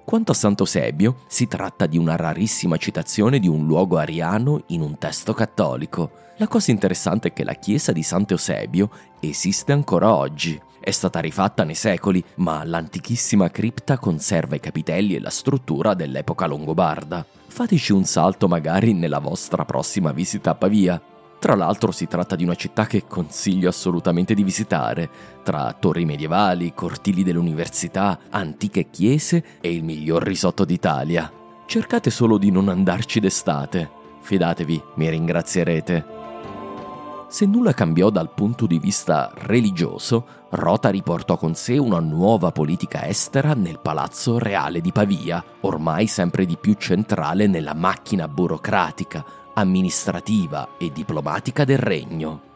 Quanto 0.04 0.32
a 0.32 0.34
Santo 0.34 0.66
Sebio, 0.66 1.22
si 1.26 1.48
tratta 1.48 1.86
di 1.86 1.96
una 1.96 2.14
rarissima 2.14 2.76
citazione 2.76 3.38
di 3.38 3.48
un 3.48 3.66
luogo 3.66 3.96
ariano 3.96 4.62
in 4.68 4.82
un 4.82 4.98
testo 4.98 5.32
cattolico. 5.32 6.10
La 6.36 6.46
cosa 6.46 6.72
interessante 6.72 7.28
è 7.28 7.32
che 7.32 7.42
la 7.42 7.54
chiesa 7.54 7.90
di 7.90 8.02
Sant'Eusebio 8.02 8.90
esiste 9.20 9.72
ancora 9.72 10.14
oggi. 10.14 10.60
È 10.78 10.90
stata 10.90 11.20
rifatta 11.20 11.64
nei 11.64 11.74
secoli, 11.74 12.22
ma 12.36 12.62
l'antichissima 12.64 13.50
cripta 13.50 13.98
conserva 13.98 14.56
i 14.56 14.60
capitelli 14.60 15.14
e 15.14 15.20
la 15.20 15.30
struttura 15.30 15.94
dell'epoca 15.94 16.44
longobarda. 16.46 17.24
Fateci 17.46 17.92
un 17.92 18.04
salto 18.04 18.46
magari 18.46 18.92
nella 18.92 19.20
vostra 19.20 19.64
prossima 19.64 20.12
visita 20.12 20.50
a 20.50 20.54
Pavia. 20.54 21.00
Tra 21.44 21.56
l'altro 21.56 21.90
si 21.90 22.06
tratta 22.06 22.36
di 22.36 22.44
una 22.44 22.54
città 22.54 22.86
che 22.86 23.04
consiglio 23.06 23.68
assolutamente 23.68 24.32
di 24.32 24.42
visitare, 24.42 25.10
tra 25.42 25.76
torri 25.78 26.06
medievali, 26.06 26.72
cortili 26.72 27.22
dell'università, 27.22 28.18
antiche 28.30 28.88
chiese 28.88 29.44
e 29.60 29.70
il 29.70 29.84
miglior 29.84 30.22
risotto 30.22 30.64
d'Italia. 30.64 31.30
Cercate 31.66 32.08
solo 32.08 32.38
di 32.38 32.50
non 32.50 32.70
andarci 32.70 33.20
d'estate. 33.20 33.90
Fidatevi, 34.22 34.82
mi 34.94 35.10
ringrazierete. 35.10 36.06
Se 37.28 37.44
nulla 37.44 37.74
cambiò 37.74 38.08
dal 38.08 38.32
punto 38.32 38.64
di 38.64 38.78
vista 38.78 39.30
religioso, 39.34 40.26
Rota 40.48 40.88
riportò 40.88 41.36
con 41.36 41.54
sé 41.54 41.76
una 41.76 42.00
nuova 42.00 42.52
politica 42.52 43.06
estera 43.06 43.52
nel 43.52 43.80
Palazzo 43.80 44.38
Reale 44.38 44.80
di 44.80 44.92
Pavia, 44.92 45.44
ormai 45.60 46.06
sempre 46.06 46.46
di 46.46 46.56
più 46.56 46.72
centrale 46.78 47.46
nella 47.46 47.74
macchina 47.74 48.28
burocratica, 48.28 49.42
amministrativa 49.54 50.76
e 50.78 50.90
diplomatica 50.92 51.64
del 51.64 51.78
regno. 51.78 52.52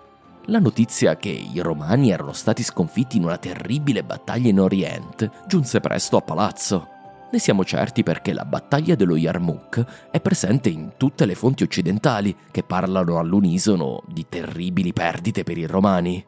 La 0.47 0.59
notizia 0.59 1.17
che 1.17 1.29
i 1.29 1.59
romani 1.61 2.11
erano 2.11 2.33
stati 2.33 2.63
sconfitti 2.63 3.19
in 3.19 3.25
una 3.25 3.37
terribile 3.37 4.03
battaglia 4.03 4.49
in 4.49 4.61
Oriente 4.61 5.31
giunse 5.47 5.81
presto 5.81 6.17
a 6.17 6.23
palazzo. 6.23 6.89
Ne 7.31 7.39
siamo 7.39 7.63
certi 7.63 8.03
perché 8.03 8.33
la 8.33 8.47
battaglia 8.47 8.95
dello 8.95 9.15
Yarmouk 9.15 10.09
è 10.11 10.19
presente 10.21 10.71
in 10.71 10.93
tutte 10.97 11.27
le 11.27 11.35
fonti 11.35 11.63
occidentali 11.63 12.35
che 12.51 12.63
parlano 12.63 13.19
all'unisono 13.19 14.03
di 14.07 14.25
terribili 14.27 14.95
perdite 14.95 15.45
per 15.45 15.59
i 15.59 15.67
romani. 15.67 16.25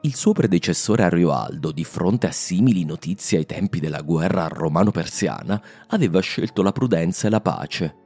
Il 0.00 0.16
suo 0.16 0.32
predecessore 0.32 1.04
Arioaldo, 1.04 1.70
di 1.70 1.84
fronte 1.84 2.26
a 2.26 2.32
simili 2.32 2.84
notizie 2.84 3.38
ai 3.38 3.46
tempi 3.46 3.78
della 3.78 4.02
guerra 4.02 4.48
romano-persiana, 4.48 5.62
aveva 5.90 6.20
scelto 6.20 6.62
la 6.62 6.72
prudenza 6.72 7.28
e 7.28 7.30
la 7.30 7.40
pace. 7.40 7.96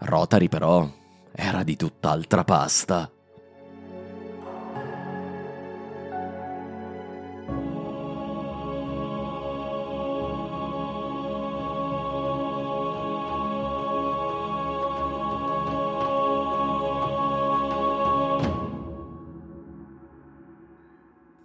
Rotari 0.00 0.48
però 0.48 0.88
era 1.32 1.62
di 1.62 1.76
tutt'altra 1.76 2.44
pasta. 2.44 3.10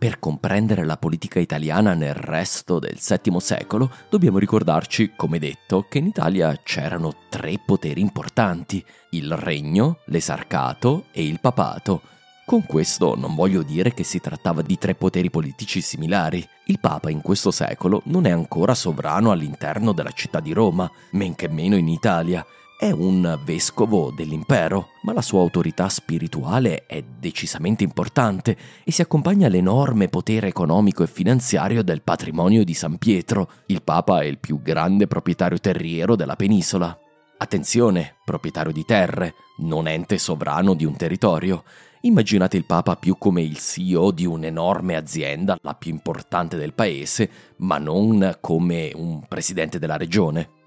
Per 0.06 0.20
comprendere 0.20 0.86
la 0.86 0.98
politica 0.98 1.40
italiana 1.40 1.96
nel 1.96 2.14
resto 2.14 2.78
del 2.78 3.00
VII 3.02 3.40
secolo 3.40 3.92
dobbiamo 4.08 4.38
ricordarci, 4.38 5.14
come 5.16 5.40
detto, 5.40 5.88
che 5.90 5.98
in 5.98 6.06
Italia 6.06 6.56
c'erano 6.62 7.12
tre 7.28 7.60
poteri 7.66 8.02
importanti, 8.02 8.86
il 9.10 9.36
regno, 9.36 10.02
l'esarcato 10.06 11.06
e 11.12 11.26
il 11.26 11.40
papato. 11.40 12.04
Con 12.46 12.68
questo 12.68 13.16
non 13.16 13.34
voglio 13.34 13.64
dire 13.64 13.96
che 13.96 14.04
si 14.04 14.20
trattava 14.20 14.62
di 14.62 14.78
tre 14.78 14.94
poteri 14.94 15.32
politici 15.32 15.82
similari. 15.82 16.48
Il 16.66 16.80
Papa 16.80 17.10
in 17.10 17.22
questo 17.22 17.50
secolo 17.50 18.04
non 18.06 18.28
è 18.28 18.30
ancora 18.30 18.76
sovrano 18.76 19.32
all'interno 19.32 19.92
della 19.92 20.12
città 20.12 20.40
di 20.40 20.54
Roma, 20.54 20.88
men 21.14 21.34
che 21.34 21.50
meno 21.50 21.78
in 21.78 21.88
Italia, 21.88 22.46
è 22.78 22.92
un 22.92 23.40
vescovo 23.46 24.12
dell'impero, 24.12 24.90
ma 25.04 25.14
la 25.14 25.22
sua 25.22 25.40
autorità 25.40 25.88
spirituale 25.88 26.86
è 26.86 27.02
decisamente 27.02 27.86
importante 27.86 28.58
e 28.84 28.92
si 28.92 29.02
accompagna 29.02 29.48
all'enorme 29.48 30.10
potere 30.10 30.48
economico 30.48 31.02
e 31.02 31.08
finanziario 31.08 31.84
del 31.84 32.02
patrimonio 32.02 32.66
di 32.66 32.74
San 32.74 32.98
Pietro. 32.98 33.50
Il 33.68 33.82
Papa 33.82 34.22
è 34.22 34.26
il 34.26 34.40
più 34.40 34.62
grande 34.62 35.08
proprietario 35.08 35.58
terriero 35.58 36.18
della 36.18 36.36
penisola. 36.36 36.98
Attenzione, 37.38 38.16
proprietario 38.26 38.74
di 38.74 38.84
terre, 38.84 39.36
non 39.60 39.88
ente 39.88 40.18
sovrano 40.18 40.74
di 40.74 40.84
un 40.84 40.98
territorio. 40.98 41.64
Immaginate 42.02 42.58
il 42.58 42.66
Papa 42.66 42.98
più 42.98 43.18
come 43.18 43.42
il 43.42 43.58
CEO 43.58 44.12
di 44.12 44.26
un'enorme 44.26 44.96
azienda, 44.96 45.58
la 45.62 45.76
più 45.76 45.92
importante 45.92 46.58
del 46.58 46.74
paese, 46.74 47.30
ma 47.58 47.78
non 47.78 48.38
come 48.42 48.92
un 48.94 49.26
presidente 49.28 49.80
della 49.80 49.98
regione. 49.98 50.64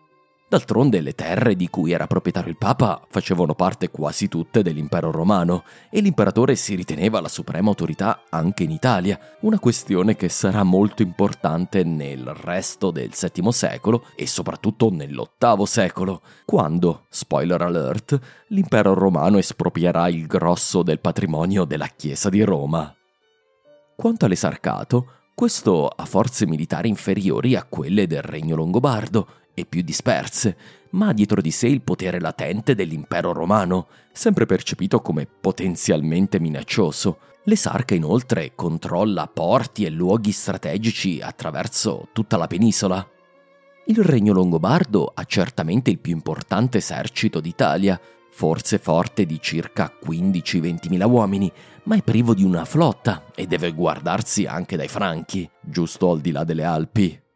D'altronde 0.50 1.02
le 1.02 1.14
terre 1.14 1.54
di 1.56 1.68
cui 1.68 1.92
era 1.92 2.06
proprietario 2.06 2.50
il 2.50 2.56
Papa 2.56 3.02
facevano 3.10 3.54
parte 3.54 3.90
quasi 3.90 4.28
tutte 4.28 4.62
dell'impero 4.62 5.10
romano 5.10 5.62
e 5.90 6.00
l'imperatore 6.00 6.56
si 6.56 6.74
riteneva 6.74 7.20
la 7.20 7.28
suprema 7.28 7.68
autorità 7.68 8.22
anche 8.30 8.62
in 8.62 8.70
Italia, 8.70 9.18
una 9.40 9.58
questione 9.58 10.16
che 10.16 10.30
sarà 10.30 10.62
molto 10.62 11.02
importante 11.02 11.84
nel 11.84 12.32
resto 12.32 12.90
del 12.90 13.10
VII 13.10 13.52
secolo 13.52 14.06
e 14.16 14.26
soprattutto 14.26 14.90
nell'VIII 14.90 15.66
secolo, 15.66 16.22
quando, 16.46 17.04
spoiler 17.10 17.60
alert, 17.60 18.18
l'impero 18.48 18.94
romano 18.94 19.36
espropierà 19.36 20.08
il 20.08 20.26
grosso 20.26 20.82
del 20.82 21.00
patrimonio 21.00 21.64
della 21.64 21.88
Chiesa 21.88 22.30
di 22.30 22.42
Roma. 22.42 22.90
Quanto 23.94 24.24
all'esarcato, 24.24 25.12
questo 25.34 25.88
ha 25.88 26.04
forze 26.06 26.46
militari 26.46 26.88
inferiori 26.88 27.54
a 27.54 27.64
quelle 27.68 28.06
del 28.06 28.22
regno 28.22 28.56
longobardo 28.56 29.28
e 29.60 29.66
più 29.66 29.82
disperse, 29.82 30.56
ma 30.90 31.08
ha 31.08 31.12
dietro 31.12 31.40
di 31.40 31.50
sé 31.50 31.68
il 31.68 31.82
potere 31.82 32.20
latente 32.20 32.74
dell'impero 32.74 33.32
romano, 33.32 33.88
sempre 34.12 34.46
percepito 34.46 35.00
come 35.00 35.26
potenzialmente 35.26 36.40
minaccioso. 36.40 37.18
L'esarca 37.44 37.94
inoltre 37.94 38.52
controlla 38.54 39.26
porti 39.26 39.84
e 39.84 39.90
luoghi 39.90 40.32
strategici 40.32 41.20
attraverso 41.20 42.08
tutta 42.12 42.36
la 42.36 42.46
penisola. 42.46 43.06
Il 43.86 44.02
regno 44.02 44.34
longobardo 44.34 45.12
ha 45.14 45.24
certamente 45.24 45.90
il 45.90 45.98
più 45.98 46.12
importante 46.12 46.78
esercito 46.78 47.40
d'Italia, 47.40 47.98
forse 48.30 48.78
forte 48.78 49.24
di 49.24 49.40
circa 49.40 49.90
15-20 50.04 50.88
mila 50.90 51.06
uomini, 51.06 51.50
ma 51.84 51.96
è 51.96 52.02
privo 52.02 52.34
di 52.34 52.44
una 52.44 52.66
flotta 52.66 53.24
e 53.34 53.46
deve 53.46 53.72
guardarsi 53.72 54.44
anche 54.44 54.76
dai 54.76 54.88
franchi, 54.88 55.48
giusto 55.60 56.10
al 56.10 56.20
di 56.20 56.32
là 56.32 56.44
delle 56.44 56.64
Alpi. 56.64 57.27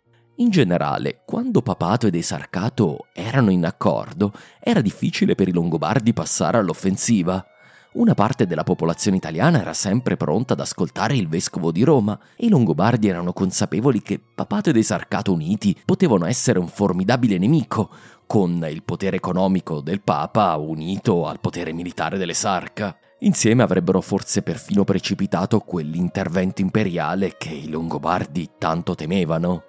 In 0.42 0.50
generale, 0.50 1.20
quando 1.24 1.62
Papato 1.62 2.08
ed 2.08 2.16
Esarcato 2.16 3.06
erano 3.12 3.52
in 3.52 3.64
accordo, 3.64 4.32
era 4.58 4.80
difficile 4.80 5.36
per 5.36 5.46
i 5.46 5.52
Longobardi 5.52 6.12
passare 6.12 6.58
all'offensiva. 6.58 7.46
Una 7.92 8.14
parte 8.14 8.48
della 8.48 8.64
popolazione 8.64 9.18
italiana 9.18 9.60
era 9.60 9.72
sempre 9.72 10.16
pronta 10.16 10.54
ad 10.54 10.60
ascoltare 10.60 11.14
il 11.14 11.28
vescovo 11.28 11.70
di 11.70 11.84
Roma 11.84 12.18
e 12.34 12.46
i 12.46 12.48
Longobardi 12.48 13.06
erano 13.06 13.32
consapevoli 13.32 14.02
che 14.02 14.18
Papato 14.18 14.70
ed 14.70 14.76
Esarcato 14.76 15.32
uniti 15.32 15.80
potevano 15.84 16.26
essere 16.26 16.58
un 16.58 16.66
formidabile 16.66 17.38
nemico, 17.38 17.88
con 18.26 18.66
il 18.68 18.82
potere 18.82 19.18
economico 19.18 19.80
del 19.80 20.00
Papa 20.00 20.56
unito 20.56 21.28
al 21.28 21.38
potere 21.38 21.72
militare 21.72 22.18
dell'Esarca. 22.18 22.98
Insieme 23.20 23.62
avrebbero 23.62 24.00
forse 24.00 24.42
perfino 24.42 24.82
precipitato 24.82 25.60
quell'intervento 25.60 26.62
imperiale 26.62 27.36
che 27.38 27.50
i 27.50 27.68
Longobardi 27.68 28.50
tanto 28.58 28.96
temevano. 28.96 29.66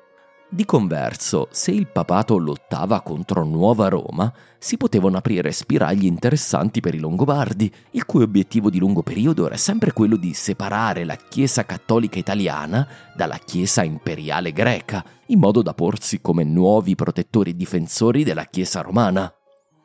Di 0.53 0.65
converso, 0.65 1.48
se 1.50 1.72
il 1.72 1.88
papato 1.88 2.38
lottava 2.38 3.01
contro 3.01 3.43
Nuova 3.43 3.88
Roma, 3.88 4.31
si 4.60 4.77
potevano 4.77 5.17
aprire 5.17 5.51
spiragli 5.51 6.05
interessanti 6.05 6.79
per 6.79 6.93
i 6.93 7.00
Longobardi, 7.00 7.74
il 7.93 8.05
cui 8.05 8.22
obiettivo 8.22 8.69
di 8.69 8.77
lungo 8.77 9.01
periodo 9.01 9.48
era 9.48 9.57
sempre 9.57 9.93
quello 9.93 10.15
di 10.15 10.31
separare 10.36 11.05
la 11.05 11.15
Chiesa 11.15 11.65
cattolica 11.65 12.19
italiana 12.19 12.88
dalla 13.15 13.39
Chiesa 13.43 13.81
imperiale 13.81 14.51
greca, 14.51 15.03
in 15.27 15.39
modo 15.39 15.63
da 15.63 15.74
porsi 15.74 16.22
come 16.22 16.43
nuovi 16.43 16.93
protettori 16.93 17.55
difensori 17.55 18.24
della 18.24 18.45
Chiesa 18.45 18.81
romana. 18.81 19.33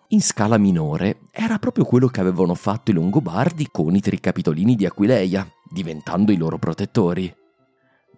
in 0.08 0.20
scala 0.20 0.58
minore 0.58 1.20
era 1.30 1.58
proprio 1.58 1.86
quello 1.86 2.08
che 2.08 2.20
avevano 2.20 2.54
fatto 2.54 2.90
i 2.90 2.94
Longobardi 2.94 3.68
con 3.70 3.94
i 3.94 4.02
tricapitolini 4.02 4.74
di 4.74 4.84
Aquileia, 4.84 5.50
diventando 5.70 6.30
i 6.30 6.36
loro 6.36 6.58
protettori. 6.58 7.34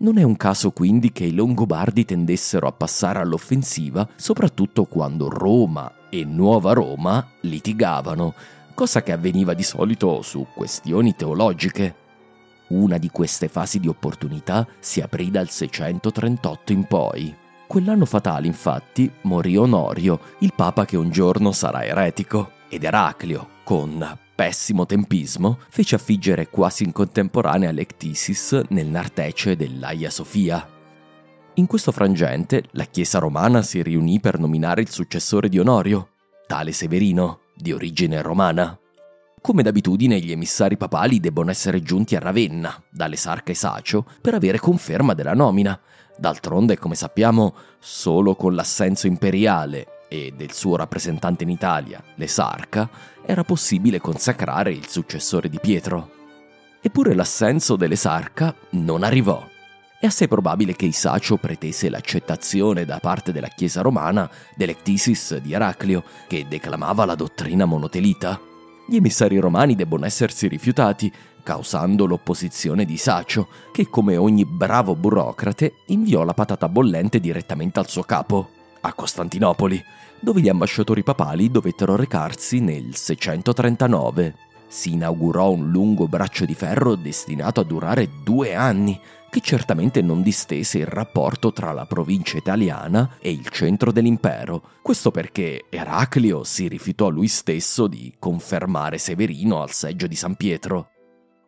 Non 0.00 0.16
è 0.16 0.22
un 0.22 0.36
caso 0.36 0.70
quindi 0.70 1.12
che 1.12 1.24
i 1.24 1.34
Longobardi 1.34 2.06
tendessero 2.06 2.66
a 2.66 2.72
passare 2.72 3.18
all'offensiva 3.18 4.08
soprattutto 4.16 4.84
quando 4.84 5.28
Roma 5.28 5.92
e 6.08 6.24
Nuova 6.24 6.72
Roma 6.72 7.32
litigavano, 7.40 8.32
cosa 8.72 9.02
che 9.02 9.12
avveniva 9.12 9.52
di 9.52 9.62
solito 9.62 10.22
su 10.22 10.46
questioni 10.54 11.14
teologiche. 11.14 11.94
Una 12.68 12.96
di 12.96 13.10
queste 13.10 13.48
fasi 13.48 13.78
di 13.78 13.88
opportunità 13.88 14.66
si 14.78 15.02
aprì 15.02 15.30
dal 15.30 15.50
638 15.50 16.72
in 16.72 16.84
poi. 16.84 17.34
Quell'anno 17.66 18.06
fatale, 18.06 18.46
infatti, 18.46 19.12
morì 19.22 19.54
Onorio, 19.58 20.18
il 20.38 20.54
papa 20.56 20.86
che 20.86 20.96
un 20.96 21.10
giorno 21.10 21.52
sarà 21.52 21.84
eretico, 21.84 22.52
ed 22.70 22.84
Eraclio, 22.84 23.48
con 23.64 24.18
pessimo 24.40 24.86
tempismo, 24.86 25.58
fece 25.68 25.96
affiggere 25.96 26.48
quasi 26.48 26.84
in 26.84 26.92
contemporanea 26.92 27.70
l'Ectisis 27.72 28.58
nel 28.70 28.86
nartece 28.86 29.54
dell'Aia 29.54 30.08
Sofia. 30.08 30.66
In 31.56 31.66
questo 31.66 31.92
frangente, 31.92 32.64
la 32.70 32.84
Chiesa 32.84 33.18
romana 33.18 33.60
si 33.60 33.82
riunì 33.82 34.18
per 34.18 34.38
nominare 34.38 34.80
il 34.80 34.88
successore 34.88 35.50
di 35.50 35.58
Onorio, 35.58 36.12
tale 36.46 36.72
Severino, 36.72 37.40
di 37.54 37.72
origine 37.72 38.22
romana. 38.22 38.78
Come 39.42 39.62
d'abitudine, 39.62 40.18
gli 40.18 40.32
emissari 40.32 40.78
papali 40.78 41.20
debbono 41.20 41.50
essere 41.50 41.82
giunti 41.82 42.16
a 42.16 42.20
Ravenna, 42.20 42.82
dall'esarca 42.88 43.52
Esacio, 43.52 44.06
per 44.22 44.32
avere 44.32 44.58
conferma 44.58 45.12
della 45.12 45.34
nomina, 45.34 45.78
D'altronde, 46.16 46.78
come 46.78 46.94
sappiamo, 46.94 47.54
solo 47.78 48.34
con 48.36 48.54
l'assenso 48.54 49.06
imperiale 49.06 49.99
e 50.12 50.32
del 50.36 50.52
suo 50.52 50.74
rappresentante 50.74 51.44
in 51.44 51.50
Italia, 51.50 52.02
l'esarca, 52.16 52.90
era 53.24 53.44
possibile 53.44 54.00
consacrare 54.00 54.72
il 54.72 54.88
successore 54.88 55.48
di 55.48 55.60
Pietro. 55.60 56.10
Eppure 56.80 57.14
l'assenso 57.14 57.76
dell'esarca 57.76 58.52
non 58.70 59.04
arrivò. 59.04 59.46
È 60.00 60.06
assai 60.06 60.26
probabile 60.26 60.74
che 60.74 60.86
Isacio 60.86 61.36
pretese 61.36 61.88
l'accettazione 61.88 62.84
da 62.84 62.98
parte 62.98 63.30
della 63.30 63.48
Chiesa 63.48 63.82
romana 63.82 64.28
dell'ectisis 64.56 65.36
di 65.36 65.52
Eraclio, 65.52 66.02
che 66.26 66.46
declamava 66.48 67.04
la 67.04 67.14
dottrina 67.14 67.64
monotelita. 67.64 68.40
Gli 68.88 68.96
emissari 68.96 69.38
romani 69.38 69.76
debbono 69.76 70.06
essersi 70.06 70.48
rifiutati 70.48 71.12
causando 71.44 72.06
l'opposizione 72.06 72.84
di 72.84 72.96
Sacio, 72.96 73.48
che 73.72 73.88
come 73.88 74.16
ogni 74.16 74.44
bravo 74.44 74.96
burocrate 74.96 75.74
inviò 75.86 76.24
la 76.24 76.34
patata 76.34 76.68
bollente 76.68 77.20
direttamente 77.20 77.78
al 77.78 77.88
suo 77.88 78.02
capo, 78.02 78.50
a 78.80 78.92
Costantinopoli, 78.92 79.82
dove 80.20 80.40
gli 80.40 80.48
ambasciatori 80.48 81.02
papali 81.02 81.50
dovettero 81.50 81.96
recarsi 81.96 82.60
nel 82.60 82.94
639. 82.94 84.34
Si 84.68 84.92
inaugurò 84.92 85.50
un 85.50 85.70
lungo 85.70 86.06
braccio 86.06 86.44
di 86.44 86.54
ferro 86.54 86.94
destinato 86.94 87.60
a 87.60 87.64
durare 87.64 88.08
due 88.22 88.54
anni, 88.54 89.00
che 89.30 89.40
certamente 89.40 90.02
non 90.02 90.22
distese 90.22 90.78
il 90.78 90.86
rapporto 90.86 91.52
tra 91.52 91.72
la 91.72 91.86
provincia 91.86 92.36
italiana 92.36 93.16
e 93.20 93.30
il 93.30 93.48
centro 93.48 93.92
dell'impero. 93.92 94.62
Questo 94.82 95.10
perché 95.10 95.66
Eraclio 95.70 96.44
si 96.44 96.68
rifiutò 96.68 97.08
lui 97.08 97.28
stesso 97.28 97.86
di 97.86 98.14
confermare 98.18 98.98
Severino 98.98 99.62
al 99.62 99.70
seggio 99.70 100.06
di 100.06 100.16
San 100.16 100.34
Pietro. 100.34 100.90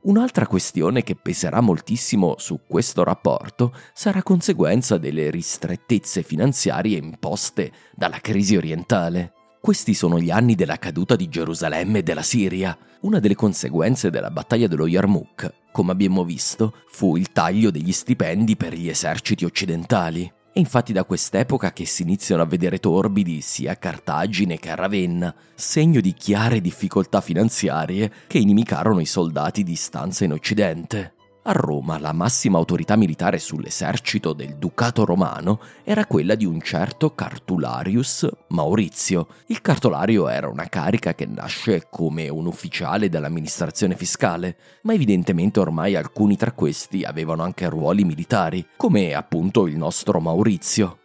Un'altra 0.05 0.49
questione 0.49 1.05
che 1.05 1.15
peserà 1.15 1.61
moltissimo 1.61 2.35
su 2.37 2.63
questo 2.67 3.05
rapporto 3.05 3.73
sarà 3.95 4.21
conseguenza 4.25 4.99
delle 4.99 5.31
ristrettezze 5.31 6.25
finanziarie 6.25 6.99
imposte 6.99 7.71
dalla 7.95 8.19
crisi 8.19 8.57
orientale. 8.57 9.33
Questi 9.61 9.95
sono 9.95 10.19
gli 10.19 10.31
anni 10.31 10.57
della 10.57 10.77
caduta 10.77 11.15
di 11.15 11.29
Gerusalemme 11.29 11.99
e 11.99 12.03
della 12.03 12.23
Siria. 12.23 12.77
Una 13.03 13.21
delle 13.21 13.37
conseguenze 13.37 14.11
della 14.11 14.33
battaglia 14.33 14.67
dello 14.67 14.89
Yarmouk, 14.89 15.55
come 15.71 15.93
abbiamo 15.93 16.25
visto, 16.25 16.75
fu 16.89 17.17
il 17.17 17.31
taglio 17.31 17.71
degli 17.71 17.93
stipendi 17.93 18.57
per 18.57 18.75
gli 18.75 18.89
eserciti 18.89 19.45
occidentali. 19.45 20.29
È 20.55 20.59
infatti 20.59 20.93
da 20.93 21.05
quest'epoca 21.05 21.73
che 21.73 21.87
si 21.87 22.03
iniziano 22.03 22.43
a 22.43 22.45
vedere 22.45 22.79
torbidi 22.79 23.41
sia 23.41 23.73
a 23.73 23.77
Cartagine 23.77 24.59
che 24.59 24.69
a 24.69 24.75
Ravenna, 24.75 25.35
segno 25.55 26.03
di 26.03 26.13
chiare 26.13 26.61
difficoltà 26.61 27.23
finanziarie 27.23 28.13
che 28.27 28.37
inimicarono 28.37 29.01
i 29.01 29.07
soldati 29.07 29.63
di 29.63 29.75
stanza 29.77 30.25
in 30.25 30.33
Occidente. 30.33 31.15
A 31.45 31.51
Roma 31.51 31.99
la 31.99 32.13
massima 32.13 32.59
autorità 32.59 32.95
militare 32.95 33.41
sull'esercito 33.41 34.33
del 34.33 34.55
Ducato 34.55 35.05
romano 35.05 35.59
era 35.83 36.07
quella 36.07 36.37
di 36.37 36.45
un 36.45 36.61
certo 36.61 37.17
Cartularius 37.17 38.29
Maurizio. 38.51 39.27
Il 39.47 39.61
cartolario 39.61 40.29
era 40.29 40.47
una 40.47 40.69
carica 40.69 41.15
che 41.15 41.27
nasce 41.27 41.89
come 41.91 42.29
un 42.29 42.47
ufficiale 42.47 43.09
dell'amministrazione 43.09 43.97
fiscale, 43.97 44.57
ma 44.83 44.93
evidentemente 44.93 45.59
ormai 45.59 45.97
alcuni 45.97 46.37
tra 46.37 46.53
questi 46.53 47.03
avevano 47.03 47.43
anche 47.43 47.69
ruoli 47.69 48.05
militari, 48.05 48.65
come 48.77 49.13
appunto 49.13 49.67
il 49.67 49.77
nostro 49.77 50.21
Maurizio. 50.21 51.02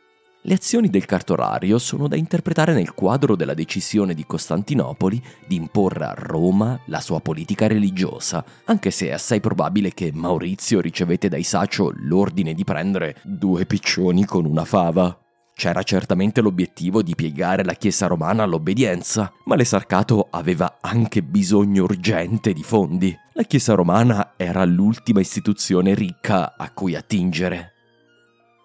Le 0.47 0.53
azioni 0.53 0.89
del 0.89 1.03
cartorario 1.03 1.77
sono 1.77 2.07
da 2.07 2.15
interpretare 2.15 2.73
nel 2.73 2.93
quadro 2.93 3.35
della 3.35 3.53
decisione 3.53 4.13
di 4.13 4.25
Costantinopoli 4.25 5.21
di 5.45 5.57
imporre 5.57 6.05
a 6.05 6.13
Roma 6.13 6.79
la 6.85 7.01
sua 7.01 7.19
politica 7.19 7.67
religiosa, 7.67 8.45
anche 8.63 8.89
se 8.89 9.07
è 9.07 9.11
assai 9.11 9.41
probabile 9.41 9.93
che 9.93 10.11
Maurizio 10.13 10.79
ricevette 10.79 11.27
da 11.27 11.35
Isacio 11.35 11.91
l'ordine 11.97 12.53
di 12.53 12.63
prendere 12.63 13.17
due 13.23 13.65
piccioni 13.65 14.23
con 14.23 14.45
una 14.45 14.63
fava. 14.63 15.19
C'era 15.53 15.83
certamente 15.83 16.39
l'obiettivo 16.39 17.01
di 17.01 17.13
piegare 17.13 17.65
la 17.65 17.73
Chiesa 17.73 18.07
romana 18.07 18.43
all'obbedienza, 18.43 19.29
ma 19.47 19.55
l'esarcato 19.55 20.29
aveva 20.31 20.77
anche 20.79 21.23
bisogno 21.23 21.83
urgente 21.83 22.53
di 22.53 22.63
fondi. 22.63 23.13
La 23.33 23.43
Chiesa 23.43 23.73
romana 23.73 24.35
era 24.37 24.63
l'ultima 24.63 25.19
istituzione 25.19 25.93
ricca 25.93 26.55
a 26.55 26.71
cui 26.71 26.95
attingere. 26.95 27.73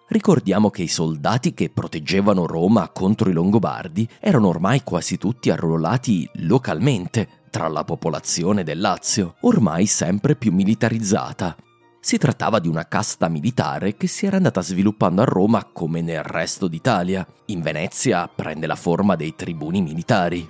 Ricordiamo 0.09 0.69
che 0.69 0.83
i 0.83 0.87
soldati 0.87 1.53
che 1.53 1.69
proteggevano 1.69 2.45
Roma 2.45 2.89
contro 2.89 3.29
i 3.29 3.33
Longobardi 3.33 4.07
erano 4.19 4.49
ormai 4.49 4.83
quasi 4.83 5.17
tutti 5.17 5.49
arruolati 5.49 6.29
localmente 6.41 7.41
tra 7.49 7.67
la 7.67 7.83
popolazione 7.83 8.63
del 8.63 8.79
Lazio, 8.79 9.35
ormai 9.41 9.85
sempre 9.85 10.35
più 10.35 10.51
militarizzata. 10.51 11.55
Si 11.99 12.17
trattava 12.17 12.59
di 12.59 12.67
una 12.67 12.87
casta 12.87 13.29
militare 13.29 13.95
che 13.95 14.07
si 14.07 14.25
era 14.25 14.35
andata 14.35 14.61
sviluppando 14.61 15.21
a 15.21 15.25
Roma 15.25 15.63
come 15.71 16.01
nel 16.01 16.23
resto 16.23 16.67
d'Italia. 16.67 17.25
In 17.45 17.61
Venezia 17.61 18.27
prende 18.27 18.67
la 18.67 18.75
forma 18.75 19.15
dei 19.15 19.35
tribuni 19.35 19.81
militari. 19.81 20.45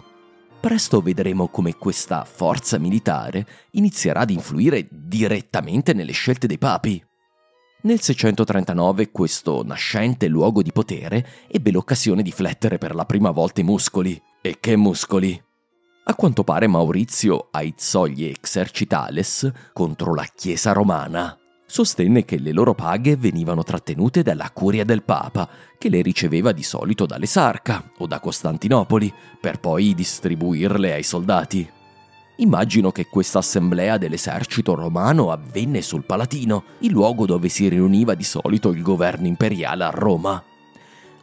Presto 0.60 1.02
vedremo 1.02 1.50
come 1.50 1.76
questa 1.76 2.24
forza 2.24 2.80
militare 2.80 3.46
inizierà 3.72 4.22
ad 4.22 4.32
influire 4.32 4.88
direttamente 4.90 5.94
nelle 5.94 6.14
scelte 6.14 6.48
dei 6.48 6.58
papi. 6.58 7.04
Nel 7.86 8.00
639 8.00 9.12
questo 9.12 9.62
nascente 9.62 10.30
luogo 10.30 10.62
di 10.62 10.72
potere 10.72 11.28
ebbe 11.50 11.70
l'occasione 11.70 12.22
di 12.22 12.32
flettere 12.32 12.78
per 12.78 12.96
la 12.96 13.04
prima 13.04 13.32
volta 13.32 13.60
i 13.60 13.66
muscoli. 13.66 14.18
E 14.42 14.58
che 14.62 14.78
muscoli! 14.78 15.42
A 16.06 16.16
quanto 16.16 16.46
pare 16.46 16.68
Maurizio 16.68 17.50
aizzò 17.52 18.06
gli 18.06 18.24
exercitales 18.24 19.52
contro 19.74 20.14
la 20.14 20.26
Chiesa 20.34 20.72
romana. 20.72 21.38
Sostenne 21.66 22.24
che 22.24 22.40
le 22.40 22.54
loro 22.54 22.74
paghe 22.74 23.18
venivano 23.18 23.64
trattenute 23.64 24.22
dalla 24.22 24.50
curia 24.52 24.86
del 24.86 25.04
Papa, 25.04 25.50
che 25.78 25.90
le 25.90 26.02
riceveva 26.02 26.54
di 26.54 26.64
solito 26.64 27.06
dall'Esarca 27.06 27.92
o 27.98 28.08
da 28.08 28.22
Costantinopoli, 28.22 29.14
per 29.42 29.60
poi 29.60 29.94
distribuirle 29.94 30.94
ai 30.94 31.04
soldati. 31.04 31.70
Immagino 32.38 32.92
che 32.92 33.08
questa 33.08 33.40
assemblea 33.40 33.98
dell'esercito 33.98 34.74
romano 34.74 35.32
avvenne 35.32 35.82
sul 35.82 36.04
Palatino, 36.04 36.64
il 36.80 36.92
luogo 36.92 37.26
dove 37.26 37.48
si 37.48 37.68
riuniva 37.68 38.16
di 38.16 38.24
solito 38.24 38.70
il 38.70 38.82
governo 38.82 39.28
imperiale 39.28 39.84
a 39.84 39.90
Roma. 39.90 40.44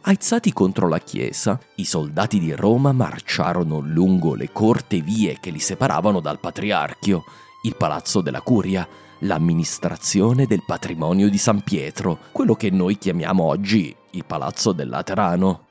Aizzati 0.03 0.53
contro 0.53 0.87
la 0.87 0.99
Chiesa, 0.99 1.59
i 1.75 1.85
soldati 1.85 2.39
di 2.39 2.53
Roma 2.53 2.91
marciarono 2.91 3.79
lungo 3.79 4.35
le 4.35 4.51
corte 4.51 5.01
vie 5.01 5.37
che 5.39 5.51
li 5.51 5.59
separavano 5.59 6.21
dal 6.21 6.39
Patriarchio, 6.39 7.23
il 7.63 7.75
palazzo 7.75 8.21
della 8.21 8.41
Curia, 8.41 8.87
l'amministrazione 9.19 10.47
del 10.47 10.63
patrimonio 10.65 11.29
di 11.29 11.37
San 11.37 11.61
Pietro, 11.61 12.17
quello 12.31 12.55
che 12.55 12.71
noi 12.71 12.97
chiamiamo 12.97 13.43
oggi 13.43 13.95
il 14.11 14.25
Palazzo 14.25 14.71
del 14.71 14.89
Laterano. 14.89 15.67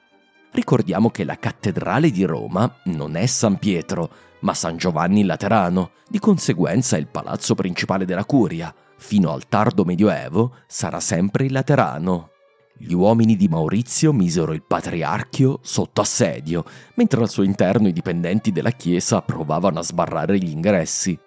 Ricordiamo 0.53 1.11
che 1.11 1.25
la 1.25 1.39
cattedrale 1.39 2.11
di 2.11 2.25
Roma 2.25 2.73
non 2.85 3.17
è 3.17 3.27
San 3.27 3.59
Pietro, 3.59 4.11
ma 4.41 4.55
San 4.55 4.77
Giovanni 4.77 5.25
Laterano, 5.25 5.93
di 6.09 6.19
conseguenza 6.19 6.97
il 6.97 7.09
palazzo 7.09 7.55
principale 7.55 8.05
della 8.05 8.25
curia, 8.25 8.75
fino 8.97 9.33
al 9.33 9.49
tardo 9.49 9.85
Medioevo, 9.85 10.57
sarà 10.67 11.01
sempre 11.01 11.45
il 11.45 11.53
Laterano. 11.53 12.31
Gli 12.77 12.95
uomini 12.95 13.37
di 13.37 13.49
Maurizio 13.49 14.13
misero 14.13 14.53
il 14.53 14.63
patriarchio 14.63 15.59
sotto 15.63 16.01
assedio, 16.01 16.65
mentre 16.95 17.21
al 17.21 17.29
suo 17.29 17.43
interno 17.43 17.89
i 17.89 17.93
dipendenti 17.93 18.53
della 18.53 18.71
chiesa 18.71 19.21
provavano 19.21 19.81
a 19.81 19.83
sbarrare 19.83 20.39
gli 20.39 20.49
ingressi. 20.49 21.19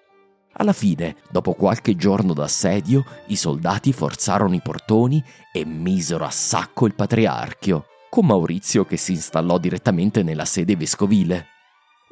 Alla 0.54 0.73
fine, 0.73 1.15
dopo 1.32 1.54
qualche 1.54 1.95
giorno 1.95 2.34
d'assedio, 2.34 3.04
i 3.28 3.36
soldati 3.36 3.93
forzarono 3.93 4.56
i 4.56 4.62
portoni 4.62 5.23
e 5.52 5.65
misero 5.65 6.26
a 6.26 6.32
sacco 6.32 6.86
il 6.86 6.95
patriarchio, 6.95 7.86
con 8.10 8.26
Maurizio 8.26 8.86
che 8.86 8.97
si 8.97 9.13
installò 9.13 9.58
direttamente 9.58 10.21
nella 10.21 10.45
sede 10.45 10.76
vescovile. 10.76 11.47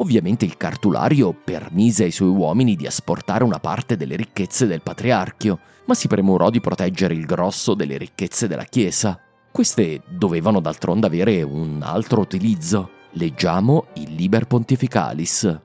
Ovviamente 0.01 0.45
il 0.45 0.57
cartulario 0.57 1.31
permise 1.31 2.05
ai 2.05 2.11
suoi 2.11 2.29
uomini 2.29 2.75
di 2.75 2.87
asportare 2.87 3.43
una 3.43 3.59
parte 3.59 3.95
delle 3.95 4.15
ricchezze 4.15 4.65
del 4.65 4.81
patriarchio, 4.81 5.59
ma 5.85 5.93
si 5.93 6.07
premurò 6.07 6.49
di 6.49 6.59
proteggere 6.59 7.13
il 7.13 7.27
grosso 7.27 7.75
delle 7.75 7.97
ricchezze 7.97 8.47
della 8.47 8.63
Chiesa. 8.63 9.19
Queste 9.51 10.01
dovevano 10.09 10.59
d'altronde 10.59 11.05
avere 11.05 11.43
un 11.43 11.81
altro 11.83 12.21
utilizzo. 12.21 12.89
Leggiamo 13.11 13.89
il 13.93 14.15
Liber 14.15 14.47
Pontificalis. 14.47 15.59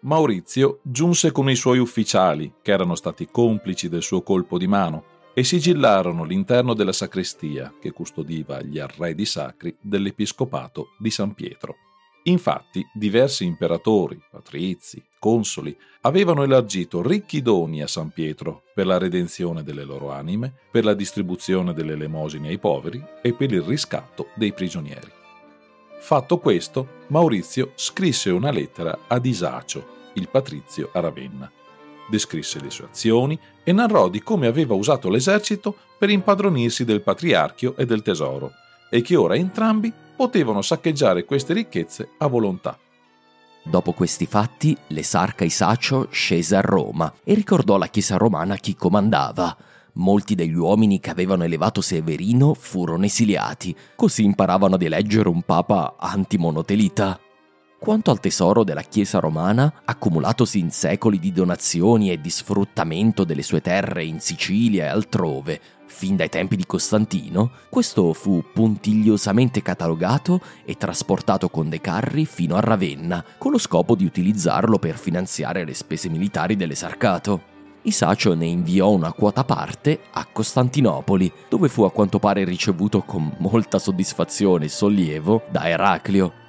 Maurizio 0.00 0.78
giunse 0.80 1.30
con 1.30 1.50
i 1.50 1.54
suoi 1.54 1.80
ufficiali, 1.80 2.54
che 2.62 2.72
erano 2.72 2.94
stati 2.94 3.28
complici 3.30 3.90
del 3.90 4.02
suo 4.02 4.22
colpo 4.22 4.56
di 4.56 4.68
mano, 4.68 5.04
e 5.34 5.44
sigillarono 5.44 6.24
l'interno 6.24 6.72
della 6.72 6.92
sacrestia 6.92 7.74
che 7.78 7.90
custodiva 7.90 8.62
gli 8.62 8.78
arredi 8.78 9.26
sacri 9.26 9.76
dell'episcopato 9.82 10.92
di 10.98 11.10
San 11.10 11.34
Pietro. 11.34 11.76
Infatti, 12.24 12.86
diversi 12.92 13.44
imperatori, 13.44 14.20
patrizi, 14.30 15.02
consoli 15.18 15.76
avevano 16.02 16.42
elargito 16.42 17.02
ricchi 17.02 17.40
doni 17.40 17.82
a 17.82 17.86
San 17.86 18.10
Pietro 18.10 18.64
per 18.74 18.86
la 18.86 18.98
redenzione 18.98 19.62
delle 19.62 19.84
loro 19.84 20.10
anime, 20.10 20.52
per 20.70 20.84
la 20.84 20.94
distribuzione 20.94 21.72
delle 21.72 21.92
elemosine 21.92 22.48
ai 22.48 22.58
poveri 22.58 23.02
e 23.22 23.32
per 23.32 23.52
il 23.52 23.62
riscatto 23.62 24.28
dei 24.34 24.52
prigionieri. 24.52 25.10
Fatto 25.98 26.38
questo, 26.38 27.04
Maurizio 27.08 27.72
scrisse 27.74 28.30
una 28.30 28.50
lettera 28.50 29.00
ad 29.06 29.24
Isacio, 29.24 29.98
il 30.14 30.28
patrizio 30.28 30.90
a 30.92 31.00
Ravenna. 31.00 31.50
Descrisse 32.08 32.60
le 32.60 32.70
sue 32.70 32.86
azioni 32.86 33.38
e 33.62 33.72
narrò 33.72 34.08
di 34.08 34.22
come 34.22 34.46
aveva 34.46 34.74
usato 34.74 35.08
l'esercito 35.08 35.74
per 35.98 36.10
impadronirsi 36.10 36.84
del 36.84 37.02
patriarchio 37.02 37.76
e 37.76 37.86
del 37.86 38.02
tesoro, 38.02 38.52
e 38.90 39.02
che 39.02 39.14
ora 39.16 39.36
entrambi 39.36 39.92
potevano 40.20 40.60
saccheggiare 40.60 41.24
queste 41.24 41.54
ricchezze 41.54 42.10
a 42.18 42.26
volontà. 42.26 42.78
Dopo 43.64 43.92
questi 43.92 44.26
fatti, 44.26 44.76
l'esarca 44.88 45.44
Isacio 45.44 46.08
scese 46.10 46.56
a 46.56 46.60
Roma 46.60 47.10
e 47.24 47.32
ricordò 47.32 47.76
alla 47.76 47.86
Chiesa 47.86 48.18
romana 48.18 48.56
chi 48.56 48.74
comandava. 48.74 49.56
Molti 49.94 50.34
degli 50.34 50.56
uomini 50.56 51.00
che 51.00 51.08
avevano 51.08 51.44
elevato 51.44 51.80
Severino 51.80 52.52
furono 52.52 53.06
esiliati, 53.06 53.74
così 53.96 54.22
imparavano 54.24 54.74
ad 54.74 54.82
eleggere 54.82 55.30
un 55.30 55.40
papa 55.40 55.96
antimonotelita. 55.98 57.18
Quanto 57.78 58.10
al 58.10 58.20
tesoro 58.20 58.62
della 58.62 58.82
Chiesa 58.82 59.20
romana, 59.20 59.72
accumulatosi 59.86 60.58
in 60.58 60.70
secoli 60.70 61.18
di 61.18 61.32
donazioni 61.32 62.10
e 62.10 62.20
di 62.20 62.28
sfruttamento 62.28 63.24
delle 63.24 63.42
sue 63.42 63.62
terre 63.62 64.04
in 64.04 64.20
Sicilia 64.20 64.84
e 64.84 64.88
altrove, 64.88 65.60
fin 65.90 66.16
dai 66.16 66.28
tempi 66.28 66.56
di 66.56 66.64
Costantino, 66.64 67.50
questo 67.68 68.12
fu 68.12 68.44
puntigliosamente 68.54 69.60
catalogato 69.60 70.40
e 70.64 70.76
trasportato 70.76 71.50
con 71.50 71.68
dei 71.68 71.80
carri 71.80 72.24
fino 72.24 72.56
a 72.56 72.60
Ravenna, 72.60 73.22
con 73.36 73.50
lo 73.50 73.58
scopo 73.58 73.94
di 73.94 74.04
utilizzarlo 74.04 74.78
per 74.78 74.96
finanziare 74.96 75.64
le 75.64 75.74
spese 75.74 76.08
militari 76.08 76.56
dell'esarcato. 76.56 77.48
Isacio 77.82 78.34
ne 78.34 78.46
inviò 78.46 78.90
una 78.90 79.12
quota 79.12 79.44
parte 79.44 80.00
a 80.12 80.26
Costantinopoli, 80.30 81.30
dove 81.48 81.68
fu 81.68 81.82
a 81.82 81.90
quanto 81.90 82.18
pare 82.18 82.44
ricevuto 82.44 83.02
con 83.02 83.34
molta 83.38 83.78
soddisfazione 83.78 84.66
e 84.66 84.68
sollievo 84.68 85.42
da 85.50 85.68
Eraclio, 85.68 86.39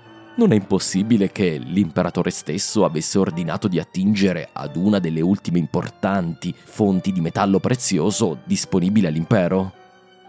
non 0.42 0.54
è 0.54 0.56
impossibile 0.56 1.32
che 1.32 1.58
l'imperatore 1.64 2.32
stesso 2.32 2.84
avesse 2.84 3.20
ordinato 3.20 3.68
di 3.68 3.78
attingere 3.78 4.50
ad 4.52 4.76
una 4.76 4.98
delle 4.98 5.22
ultime 5.22 5.60
importanti 5.60 6.52
fonti 6.58 7.12
di 7.12 7.22
metallo 7.22 7.60
prezioso 7.60 8.40
disponibili 8.44 9.06
all'impero. 9.06 9.72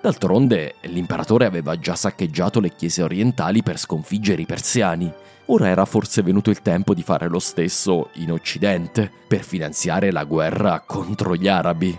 D'altronde, 0.03 0.75
l'imperatore 0.83 1.46
aveva 1.46 1.79
già 1.79 1.94
saccheggiato 1.94 2.61
le 2.61 2.75
chiese 2.75 3.03
orientali 3.03 3.62
per 3.62 3.79
sconfiggere 3.79 4.42
i 4.42 4.46
persiani. 4.46 5.11
Ora 5.46 5.68
era 5.68 5.87
forse 5.87 6.20
venuto 6.20 6.51
il 6.51 6.61
tempo 6.61 6.92
di 6.92 7.03
fare 7.03 7.27
lo 7.29 7.38
stesso 7.38 8.11
in 8.14 8.33
Occidente, 8.33 9.11
per 9.27 9.42
finanziare 9.42 10.11
la 10.12 10.25
guerra 10.25 10.83
contro 10.87 11.37
gli 11.37 11.48
arabi. 11.48 11.98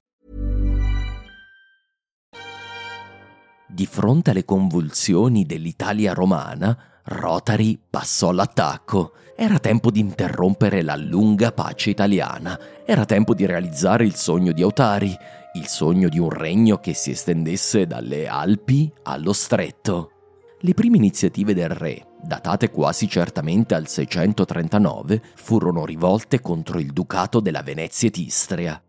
Di 3.73 3.85
fronte 3.85 4.31
alle 4.31 4.43
convulsioni 4.43 5.45
dell'Italia 5.45 6.13
romana, 6.13 6.77
Rotary 7.03 7.79
passò 7.89 8.27
all'attacco. 8.27 9.13
Era 9.33 9.59
tempo 9.59 9.89
di 9.89 10.01
interrompere 10.01 10.81
la 10.81 10.97
lunga 10.97 11.53
pace 11.53 11.89
italiana. 11.89 12.59
Era 12.85 13.05
tempo 13.05 13.33
di 13.33 13.45
realizzare 13.45 14.03
il 14.03 14.15
sogno 14.15 14.51
di 14.51 14.61
Autari, 14.61 15.15
il 15.53 15.67
sogno 15.67 16.09
di 16.09 16.19
un 16.19 16.29
regno 16.29 16.79
che 16.79 16.93
si 16.93 17.11
estendesse 17.11 17.87
dalle 17.87 18.27
Alpi 18.27 18.91
allo 19.03 19.31
Stretto. 19.31 20.11
Le 20.59 20.73
prime 20.73 20.97
iniziative 20.97 21.53
del 21.53 21.69
re, 21.69 22.07
datate 22.21 22.71
quasi 22.71 23.07
certamente 23.07 23.73
al 23.73 23.87
639, 23.87 25.21
furono 25.35 25.85
rivolte 25.85 26.41
contro 26.41 26.77
il 26.77 26.91
ducato 26.91 27.39
della 27.39 27.63
Venezia 27.63 28.09
ed 28.09 28.17
Istria. 28.17 28.83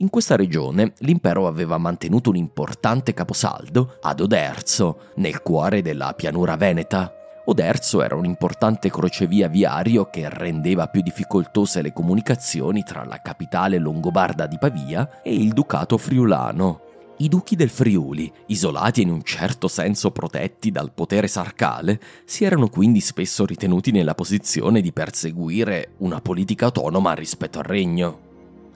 In 0.00 0.10
questa 0.10 0.36
regione 0.36 0.92
l'impero 0.98 1.46
aveva 1.46 1.78
mantenuto 1.78 2.28
un 2.28 2.36
importante 2.36 3.14
caposaldo 3.14 3.96
ad 4.02 4.20
Oderzo, 4.20 5.12
nel 5.16 5.40
cuore 5.40 5.80
della 5.80 6.12
pianura 6.12 6.54
veneta. 6.56 7.14
Oderzo 7.46 8.02
era 8.02 8.14
un 8.14 8.26
importante 8.26 8.90
crocevia 8.90 9.48
viario 9.48 10.10
che 10.10 10.28
rendeva 10.28 10.88
più 10.88 11.00
difficoltose 11.00 11.80
le 11.80 11.94
comunicazioni 11.94 12.82
tra 12.82 13.06
la 13.06 13.22
capitale 13.22 13.78
longobarda 13.78 14.46
di 14.46 14.58
Pavia 14.58 15.22
e 15.22 15.34
il 15.34 15.54
ducato 15.54 15.96
friulano. 15.96 16.80
I 17.18 17.28
duchi 17.28 17.56
del 17.56 17.70
Friuli, 17.70 18.30
isolati 18.48 19.00
e 19.00 19.04
in 19.04 19.10
un 19.10 19.22
certo 19.22 19.66
senso 19.66 20.10
protetti 20.10 20.70
dal 20.70 20.92
potere 20.92 21.26
sarcale, 21.26 21.98
si 22.26 22.44
erano 22.44 22.68
quindi 22.68 23.00
spesso 23.00 23.46
ritenuti 23.46 23.92
nella 23.92 24.14
posizione 24.14 24.82
di 24.82 24.92
perseguire 24.92 25.94
una 25.98 26.20
politica 26.20 26.66
autonoma 26.66 27.14
rispetto 27.14 27.60
al 27.60 27.64
regno. 27.64 28.24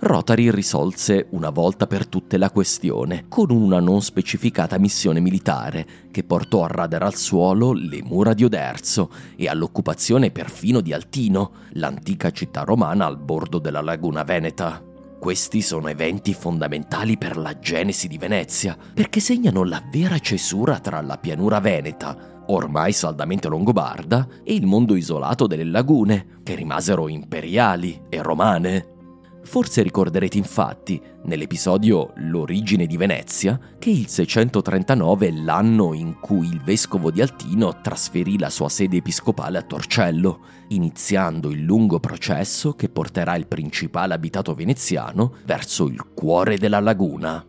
Rotary 0.03 0.51
risolse 0.51 1.27
una 1.33 1.51
volta 1.51 1.87
per 1.87 2.07
tutte 2.07 2.39
la 2.39 2.51
questione 2.51 3.27
con 3.29 3.51
una 3.51 3.81
non 3.81 4.01
specificata 4.01 4.79
missione 4.79 5.21
militare 5.21 5.87
che 6.11 6.25
portò 6.25 6.65
a 6.65 6.69
radere 6.69 7.05
al 7.05 7.17
suolo 7.17 7.75
le 7.75 8.03
mura 8.03 8.33
di 8.33 8.45
Oderzo 8.45 9.11
e 9.37 9.47
all'occupazione 9.47 10.31
perfino 10.31 10.81
di 10.81 10.95
Altino, 10.95 11.53
l'antica 11.73 12.31
città 12.31 12.63
romana 12.63 13.05
al 13.05 13.19
bordo 13.19 13.59
della 13.59 13.83
laguna 13.83 14.23
veneta. 14.23 14.83
Questi 15.19 15.61
sono 15.61 15.89
eventi 15.89 16.33
fondamentali 16.33 17.19
per 17.19 17.37
la 17.37 17.59
genesi 17.59 18.09
di 18.09 18.17
Venezia, 18.17 18.79
perché 18.95 19.21
segnano 19.21 19.65
la 19.65 19.83
vera 19.93 20.19
cesura 20.19 20.79
tra 20.79 21.03
la 21.03 21.19
pianura 21.19 21.61
veneta, 21.61 22.43
ormai 22.47 22.95
saldamente 22.95 23.49
longobarda, 23.49 24.27
e 24.43 24.55
il 24.55 24.65
mondo 24.65 24.97
isolato 24.97 25.47
delle 25.47 25.65
lagune, 25.65 26.39
che 26.43 26.55
rimasero 26.55 27.07
imperiali 27.07 28.01
e 28.09 28.23
romane. 28.23 28.99
Forse 29.43 29.83
ricorderete 29.83 30.37
infatti, 30.37 31.01
nell'episodio 31.25 32.13
L'origine 32.17 32.87
di 32.87 32.97
Venezia, 32.97 33.59
che 33.79 33.91
il 33.91 34.07
639 34.07 35.29
è 35.29 35.31
l'anno 35.33 35.95
in 35.95 36.19
cui 36.21 36.47
il 36.47 36.61
vescovo 36.63 37.11
di 37.11 37.21
Altino 37.21 37.81
trasferì 37.81 38.39
la 38.39 38.51
sua 38.51 38.69
sede 38.69 38.99
episcopale 38.99 39.59
a 39.59 39.63
Torcello, 39.63 40.41
iniziando 40.69 41.51
il 41.51 41.63
lungo 41.63 41.99
processo 42.01 42.75
che 42.75 42.91
porterà 42.91 43.35
il 43.35 43.47
principale 43.47 44.15
abitato 44.15 44.55
veneziano 44.55 45.35
verso 45.45 45.87
il 45.87 46.13
cuore 46.15 46.59
della 46.59 46.81
laguna. 46.81 47.45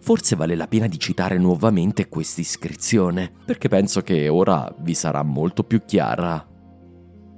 Forse 0.00 0.36
vale 0.36 0.54
la 0.54 0.68
pena 0.68 0.86
di 0.86 0.98
citare 0.98 1.36
nuovamente 1.36 2.08
questa 2.08 2.40
iscrizione, 2.40 3.30
perché 3.44 3.68
penso 3.68 4.00
che 4.00 4.28
ora 4.28 4.74
vi 4.80 4.94
sarà 4.94 5.22
molto 5.22 5.64
più 5.64 5.84
chiara. 5.84 6.44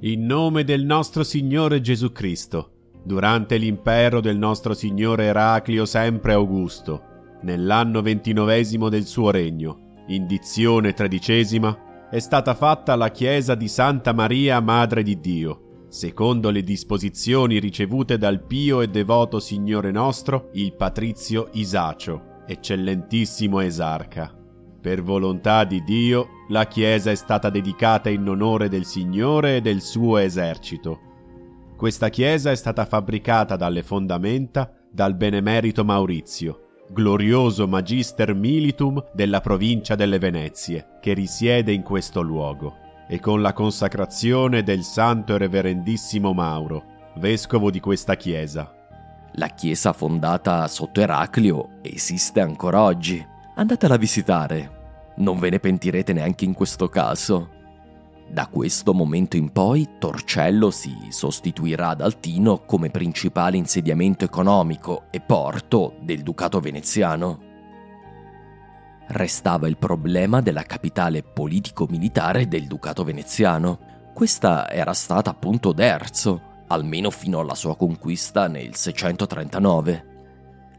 In 0.00 0.24
nome 0.24 0.64
del 0.64 0.84
nostro 0.84 1.24
Signore 1.24 1.80
Gesù 1.80 2.12
Cristo, 2.12 2.77
durante 3.08 3.56
l'impero 3.56 4.20
del 4.20 4.36
nostro 4.36 4.74
Signore 4.74 5.24
Eraclio 5.24 5.86
sempre 5.86 6.34
Augusto, 6.34 7.38
nell'anno 7.40 8.02
ventinovesimo 8.02 8.90
del 8.90 9.06
suo 9.06 9.30
regno, 9.30 10.04
indizione 10.08 10.92
tredicesima, 10.92 12.06
è 12.10 12.18
stata 12.18 12.54
fatta 12.54 12.94
la 12.96 13.10
chiesa 13.10 13.54
di 13.54 13.66
Santa 13.66 14.12
Maria 14.12 14.60
Madre 14.60 15.02
di 15.02 15.18
Dio, 15.20 15.86
secondo 15.88 16.50
le 16.50 16.62
disposizioni 16.62 17.58
ricevute 17.58 18.18
dal 18.18 18.44
pio 18.44 18.82
e 18.82 18.88
devoto 18.88 19.40
Signore 19.40 19.90
nostro, 19.90 20.50
il 20.52 20.74
patrizio 20.74 21.48
Isacio, 21.52 22.42
eccellentissimo 22.46 23.60
esarca. 23.60 24.36
Per 24.82 25.02
volontà 25.02 25.64
di 25.64 25.82
Dio, 25.82 26.28
la 26.50 26.66
chiesa 26.66 27.10
è 27.10 27.14
stata 27.14 27.48
dedicata 27.48 28.10
in 28.10 28.28
onore 28.28 28.68
del 28.68 28.84
Signore 28.84 29.56
e 29.56 29.60
del 29.62 29.80
suo 29.80 30.18
esercito. 30.18 31.07
Questa 31.78 32.08
chiesa 32.08 32.50
è 32.50 32.56
stata 32.56 32.84
fabbricata 32.86 33.54
dalle 33.54 33.84
fondamenta 33.84 34.68
dal 34.90 35.14
benemerito 35.14 35.84
Maurizio, 35.84 36.70
glorioso 36.90 37.68
magister 37.68 38.34
militum 38.34 39.00
della 39.12 39.40
provincia 39.40 39.94
delle 39.94 40.18
Venezie, 40.18 40.98
che 41.00 41.12
risiede 41.12 41.70
in 41.70 41.82
questo 41.82 42.20
luogo, 42.20 42.74
e 43.06 43.20
con 43.20 43.40
la 43.40 43.52
consacrazione 43.52 44.64
del 44.64 44.82
santo 44.82 45.36
e 45.36 45.38
reverendissimo 45.38 46.32
Mauro, 46.32 46.82
vescovo 47.14 47.70
di 47.70 47.78
questa 47.78 48.16
chiesa, 48.16 48.74
la 49.34 49.48
chiesa 49.50 49.92
fondata 49.92 50.66
sotto 50.66 51.00
Eraclio 51.00 51.78
esiste 51.82 52.40
ancora 52.40 52.82
oggi. 52.82 53.24
Andatela 53.54 53.94
a 53.94 53.98
visitare. 53.98 55.12
Non 55.18 55.38
ve 55.38 55.50
ne 55.50 55.60
pentirete 55.60 56.12
neanche 56.12 56.44
in 56.44 56.54
questo 56.54 56.88
caso. 56.88 57.50
Da 58.30 58.46
questo 58.48 58.92
momento 58.92 59.36
in 59.36 59.50
poi 59.52 59.88
Torcello 59.98 60.70
si 60.70 60.94
sostituirà 61.08 61.88
ad 61.88 62.02
Altino 62.02 62.64
come 62.66 62.90
principale 62.90 63.56
insediamento 63.56 64.26
economico 64.26 65.04
e 65.10 65.20
porto 65.20 65.96
del 66.02 66.22
Ducato 66.22 66.60
veneziano. 66.60 67.46
Restava 69.06 69.66
il 69.66 69.78
problema 69.78 70.42
della 70.42 70.64
capitale 70.64 71.22
politico-militare 71.22 72.46
del 72.46 72.66
Ducato 72.66 73.02
veneziano. 73.02 73.78
Questa 74.12 74.70
era 74.70 74.92
stata 74.92 75.30
appunto 75.30 75.72
Derzo, 75.72 76.64
almeno 76.66 77.10
fino 77.10 77.38
alla 77.38 77.54
sua 77.54 77.76
conquista 77.76 78.46
nel 78.46 78.74
639. 78.74 80.17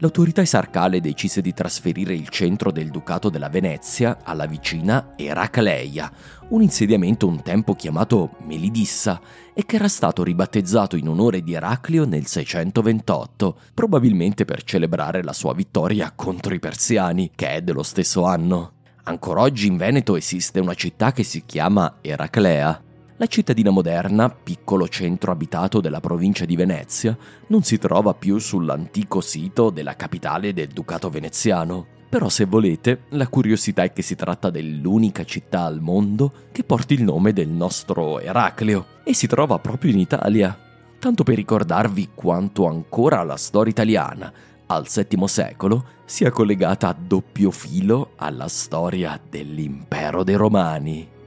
L'autorità 0.02 0.40
esarcale 0.40 0.98
decise 1.02 1.42
di 1.42 1.52
trasferire 1.52 2.14
il 2.14 2.30
centro 2.30 2.72
del 2.72 2.88
Ducato 2.88 3.28
della 3.28 3.50
Venezia 3.50 4.20
alla 4.22 4.46
vicina 4.46 5.12
Eracleia, 5.14 6.10
un 6.48 6.62
insediamento 6.62 7.26
un 7.26 7.42
tempo 7.42 7.74
chiamato 7.74 8.30
Melidissa 8.46 9.20
e 9.52 9.66
che 9.66 9.76
era 9.76 9.88
stato 9.88 10.22
ribattezzato 10.22 10.96
in 10.96 11.06
onore 11.06 11.42
di 11.42 11.52
Eraclio 11.52 12.06
nel 12.06 12.24
628, 12.24 13.58
probabilmente 13.74 14.46
per 14.46 14.64
celebrare 14.64 15.22
la 15.22 15.34
sua 15.34 15.52
vittoria 15.52 16.10
contro 16.16 16.54
i 16.54 16.58
persiani, 16.58 17.32
che 17.34 17.56
è 17.56 17.60
dello 17.60 17.82
stesso 17.82 18.24
anno. 18.24 18.72
Ancora 19.02 19.42
oggi 19.42 19.66
in 19.66 19.76
Veneto 19.76 20.16
esiste 20.16 20.60
una 20.60 20.74
città 20.74 21.12
che 21.12 21.24
si 21.24 21.42
chiama 21.44 21.96
Eraclea, 22.00 22.82
la 23.20 23.26
cittadina 23.26 23.68
moderna, 23.68 24.30
piccolo 24.30 24.88
centro 24.88 25.30
abitato 25.30 25.82
della 25.82 26.00
provincia 26.00 26.46
di 26.46 26.56
Venezia, 26.56 27.14
non 27.48 27.62
si 27.62 27.76
trova 27.76 28.14
più 28.14 28.38
sull'antico 28.38 29.20
sito 29.20 29.68
della 29.68 29.94
capitale 29.94 30.54
del 30.54 30.68
Ducato 30.68 31.10
veneziano. 31.10 31.86
Però 32.08 32.30
se 32.30 32.46
volete, 32.46 33.02
la 33.10 33.28
curiosità 33.28 33.82
è 33.82 33.92
che 33.92 34.00
si 34.00 34.16
tratta 34.16 34.48
dell'unica 34.48 35.24
città 35.24 35.64
al 35.64 35.82
mondo 35.82 36.32
che 36.50 36.64
porti 36.64 36.94
il 36.94 37.02
nome 37.02 37.34
del 37.34 37.50
nostro 37.50 38.20
Eracleo 38.20 38.86
e 39.04 39.12
si 39.12 39.26
trova 39.26 39.58
proprio 39.58 39.92
in 39.92 39.98
Italia. 39.98 40.58
Tanto 40.98 41.22
per 41.22 41.34
ricordarvi 41.34 42.12
quanto 42.14 42.66
ancora 42.66 43.22
la 43.22 43.36
storia 43.36 43.70
italiana, 43.70 44.32
al 44.64 44.86
VII 44.90 45.28
secolo, 45.28 45.84
sia 46.06 46.30
collegata 46.30 46.88
a 46.88 46.96
doppio 46.98 47.50
filo 47.50 48.12
alla 48.16 48.48
storia 48.48 49.20
dell'impero 49.28 50.24
dei 50.24 50.36
Romani. 50.36 51.18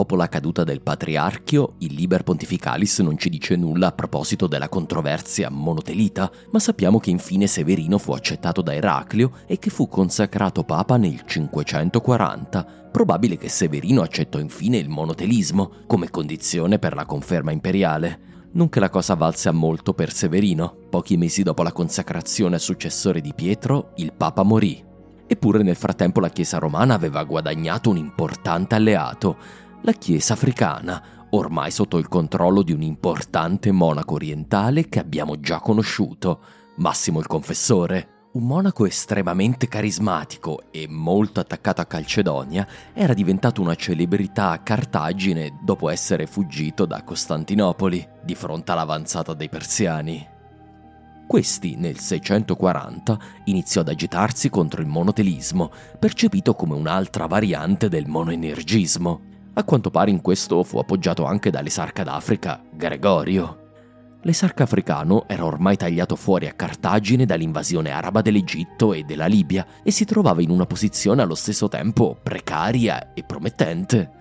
Dopo 0.00 0.16
la 0.16 0.30
caduta 0.30 0.64
del 0.64 0.80
patriarchio, 0.80 1.74
il 1.80 1.92
Liber 1.92 2.22
Pontificalis 2.22 3.00
non 3.00 3.18
ci 3.18 3.28
dice 3.28 3.54
nulla 3.54 3.88
a 3.88 3.92
proposito 3.92 4.46
della 4.46 4.70
controversia 4.70 5.50
monotelita, 5.50 6.30
ma 6.52 6.58
sappiamo 6.58 6.98
che 6.98 7.10
infine 7.10 7.46
Severino 7.46 7.98
fu 7.98 8.12
accettato 8.12 8.62
da 8.62 8.72
Eraclio 8.72 9.32
e 9.44 9.58
che 9.58 9.68
fu 9.68 9.88
consacrato 9.88 10.64
papa 10.64 10.96
nel 10.96 11.22
540. 11.26 12.88
Probabile 12.90 13.36
che 13.36 13.50
Severino 13.50 14.00
accettò 14.00 14.38
infine 14.38 14.78
il 14.78 14.88
monotelismo 14.88 15.70
come 15.86 16.08
condizione 16.08 16.78
per 16.78 16.94
la 16.94 17.04
conferma 17.04 17.50
imperiale. 17.50 18.48
Non 18.52 18.70
che 18.70 18.80
la 18.80 18.88
cosa 18.88 19.12
valse 19.12 19.50
a 19.50 19.52
molto 19.52 19.92
per 19.92 20.14
Severino. 20.14 20.76
Pochi 20.88 21.18
mesi 21.18 21.42
dopo 21.42 21.62
la 21.62 21.72
consacrazione 21.72 22.56
a 22.56 22.58
successore 22.58 23.20
di 23.20 23.34
Pietro, 23.34 23.92
il 23.96 24.14
papa 24.14 24.44
morì. 24.44 24.88
Eppure 25.32 25.62
nel 25.62 25.76
frattempo 25.76 26.18
la 26.18 26.28
Chiesa 26.28 26.58
romana 26.58 26.94
aveva 26.94 27.22
guadagnato 27.22 27.90
un 27.90 27.98
importante 27.98 28.74
alleato 28.74 29.36
la 29.82 29.92
Chiesa 29.92 30.34
africana, 30.34 31.02
ormai 31.30 31.70
sotto 31.70 31.96
il 31.96 32.08
controllo 32.08 32.62
di 32.62 32.72
un 32.72 32.82
importante 32.82 33.72
monaco 33.72 34.14
orientale 34.14 34.88
che 34.88 34.98
abbiamo 34.98 35.40
già 35.40 35.60
conosciuto, 35.60 36.40
Massimo 36.76 37.18
il 37.18 37.26
Confessore. 37.26 38.18
Un 38.32 38.46
monaco 38.46 38.86
estremamente 38.86 39.66
carismatico 39.66 40.64
e 40.70 40.86
molto 40.88 41.40
attaccato 41.40 41.80
a 41.80 41.86
Calcedonia, 41.86 42.66
era 42.92 43.12
diventato 43.12 43.60
una 43.60 43.74
celebrità 43.74 44.50
a 44.50 44.58
Cartagine 44.58 45.58
dopo 45.62 45.88
essere 45.88 46.26
fuggito 46.26 46.86
da 46.86 47.02
Costantinopoli 47.02 48.06
di 48.22 48.34
fronte 48.36 48.70
all'avanzata 48.70 49.34
dei 49.34 49.48
persiani. 49.48 50.24
Questi, 51.26 51.74
nel 51.76 51.98
640, 51.98 53.18
iniziò 53.44 53.80
ad 53.80 53.88
agitarsi 53.88 54.48
contro 54.48 54.80
il 54.80 54.88
monotelismo, 54.88 55.72
percepito 55.98 56.54
come 56.54 56.74
un'altra 56.74 57.26
variante 57.26 57.88
del 57.88 58.06
monoenergismo. 58.06 59.29
A 59.52 59.64
quanto 59.64 59.90
pare 59.90 60.10
in 60.10 60.20
questo 60.20 60.62
fu 60.62 60.78
appoggiato 60.78 61.24
anche 61.24 61.50
dall'esarca 61.50 62.04
d'Africa, 62.04 62.62
Gregorio. 62.72 63.58
L'esarca 64.22 64.62
africano 64.62 65.24
era 65.26 65.44
ormai 65.44 65.76
tagliato 65.76 66.14
fuori 66.14 66.46
a 66.46 66.52
Cartagine 66.52 67.26
dall'invasione 67.26 67.90
araba 67.90 68.20
dell'Egitto 68.22 68.92
e 68.92 69.02
della 69.02 69.26
Libia 69.26 69.66
e 69.82 69.90
si 69.90 70.04
trovava 70.04 70.40
in 70.40 70.50
una 70.50 70.66
posizione 70.66 71.22
allo 71.22 71.34
stesso 71.34 71.68
tempo 71.68 72.16
precaria 72.22 73.12
e 73.12 73.24
promettente. 73.24 74.18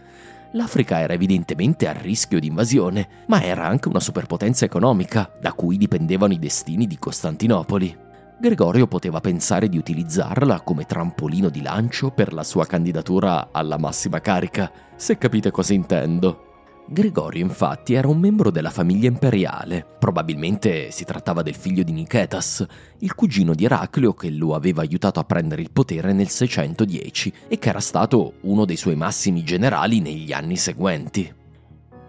L'Africa 0.54 1.00
era 1.00 1.14
evidentemente 1.14 1.88
a 1.88 1.92
rischio 1.92 2.40
di 2.40 2.48
invasione, 2.48 3.26
ma 3.28 3.44
era 3.44 3.68
anche 3.68 3.88
una 3.88 4.00
superpotenza 4.00 4.66
economica, 4.66 5.32
da 5.40 5.54
cui 5.54 5.78
dipendevano 5.78 6.34
i 6.34 6.40
destini 6.40 6.88
di 6.88 6.98
Costantinopoli. 6.98 8.08
Gregorio 8.40 8.88
poteva 8.88 9.20
pensare 9.20 9.68
di 9.68 9.78
utilizzarla 9.78 10.62
come 10.62 10.86
trampolino 10.86 11.50
di 11.50 11.62
lancio 11.62 12.10
per 12.10 12.32
la 12.32 12.46
sua 12.46 12.66
candidatura 12.66 13.50
alla 13.52 13.78
massima 13.78 14.22
carica, 14.22 14.72
se 14.96 15.18
capite 15.18 15.52
cosa 15.52 15.74
intendo. 15.74 16.46
Gregorio 16.88 17.44
infatti 17.44 17.96
era 17.96 18.08
un 18.08 18.18
membro 18.18 18.50
della 18.50 18.70
famiglia 18.70 19.10
imperiale, 19.10 19.86
probabilmente 20.00 20.90
si 20.90 21.04
trattava 21.04 21.42
del 21.42 21.54
figlio 21.54 21.84
di 21.84 21.92
Nicetas, 21.92 22.66
il 23.00 23.14
cugino 23.14 23.54
di 23.54 23.66
Eraclio 23.66 24.14
che 24.14 24.30
lo 24.30 24.56
aveva 24.56 24.84
aiutato 24.84 25.20
a 25.20 25.26
prendere 25.26 25.62
il 25.62 25.72
potere 25.72 26.14
nel 26.14 26.30
610 26.30 27.34
e 27.50 27.60
che 27.60 27.68
era 27.68 27.82
stato 27.82 28.36
uno 28.44 28.64
dei 28.64 28.78
suoi 28.78 28.96
massimi 28.96 29.44
generali 29.44 30.00
negli 30.00 30.32
anni 30.32 30.56
seguenti. 30.56 31.39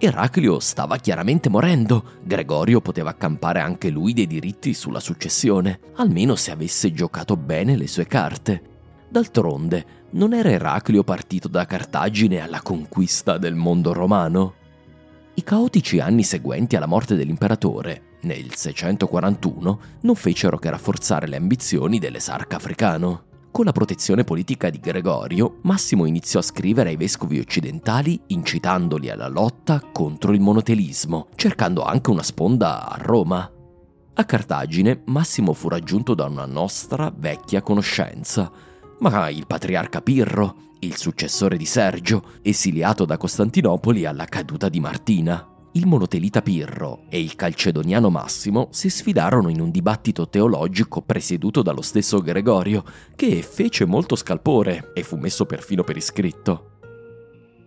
Eraclio 0.03 0.61
stava 0.61 0.97
chiaramente 0.97 1.51
morendo. 1.51 2.03
Gregorio 2.23 2.81
poteva 2.81 3.11
accampare 3.11 3.61
anche 3.61 3.91
lui 3.91 4.15
dei 4.15 4.27
diritti 4.27 4.73
sulla 4.73 4.99
successione, 4.99 5.79
almeno 5.97 6.37
se 6.37 6.51
avesse 6.51 6.91
giocato 6.91 7.37
bene 7.37 7.77
le 7.77 7.87
sue 7.87 8.07
carte. 8.07 8.63
D'altronde, 9.11 10.09
non 10.13 10.33
era 10.33 10.49
Eraclio 10.49 11.05
partito 11.05 11.49
da 11.49 11.67
Cartagine 11.67 12.41
alla 12.41 12.63
conquista 12.63 13.37
del 13.37 13.55
mondo 13.55 13.93
romano? 13.93 14.55
I 15.35 15.43
caotici 15.43 16.01
anni 16.01 16.23
seguenti 16.23 16.77
alla 16.77 16.87
morte 16.87 17.15
dell'imperatore, 17.15 18.17
nel 18.23 18.55
641, 18.55 19.81
non 20.01 20.15
fecero 20.15 20.59
che 20.59 20.71
rafforzare 20.71 21.29
le 21.29 21.37
ambizioni 21.37 21.99
dell'esarca 21.99 22.57
africano. 22.57 23.25
Con 23.53 23.65
la 23.65 23.73
protezione 23.73 24.23
politica 24.23 24.71
di 24.71 24.79
Gregorio, 24.79 25.59
Massimo 25.63 26.07
iniziò 26.07 26.39
a 26.39 26.43
scrivere 26.43 26.91
ai 26.91 26.97
vescovi 26.97 27.41
occidentali 27.41 28.19
incitandoli 28.29 29.11
alla 29.11 29.27
lotta 29.27 29.83
contro 29.93 30.33
il 30.33 30.41
monotelismo, 30.41 31.27
cercando 31.35 31.83
anche 31.83 32.11
una 32.11 32.23
sponda 32.23 32.89
a 32.89 32.97
Roma. 32.97 33.51
A 34.15 34.25
Cartagine 34.25 35.03
Massimo 35.07 35.53
fu 35.53 35.69
raggiunto 35.69 36.15
da 36.15 36.27
una 36.27 36.47
nostra 36.47 37.13
vecchia 37.15 37.61
conoscenza, 37.61 38.51
ma 39.01 39.29
il 39.29 39.47
patriarca 39.47 40.01
Pirro, 40.01 40.55
il 40.81 40.97
successore 40.97 41.57
di 41.57 41.67
Sergio, 41.67 42.23
esiliato 42.43 43.05
da 43.05 43.17
Costantinopoli 43.17 44.07
alla 44.07 44.27
caduta 44.27 44.69
di 44.69 44.79
Martina 44.79 45.51
il 45.73 45.87
monotelita 45.87 46.43
Pirro 46.43 47.03
e 47.09 47.21
il 47.21 47.37
calcedoniano 47.37 48.11
Massimo 48.11 48.69
si 48.73 48.91
sfidarono 48.91 49.49
in 49.49 49.61
un 49.61 49.71
dibattito 49.71 50.29
teologico 50.29 51.03
presieduto 51.03 51.63
dallo 51.63 51.83
stesso 51.83 52.21
Gregorio, 52.21 52.83
che 53.15 53.43
fece 53.43 53.85
molto 53.85 54.17
scalpore 54.17 54.91
e 54.95 55.05
fu 55.05 55.17
messo 55.17 55.47
perfino 55.47 55.85
per 55.85 55.97
iscritto. 55.97 56.71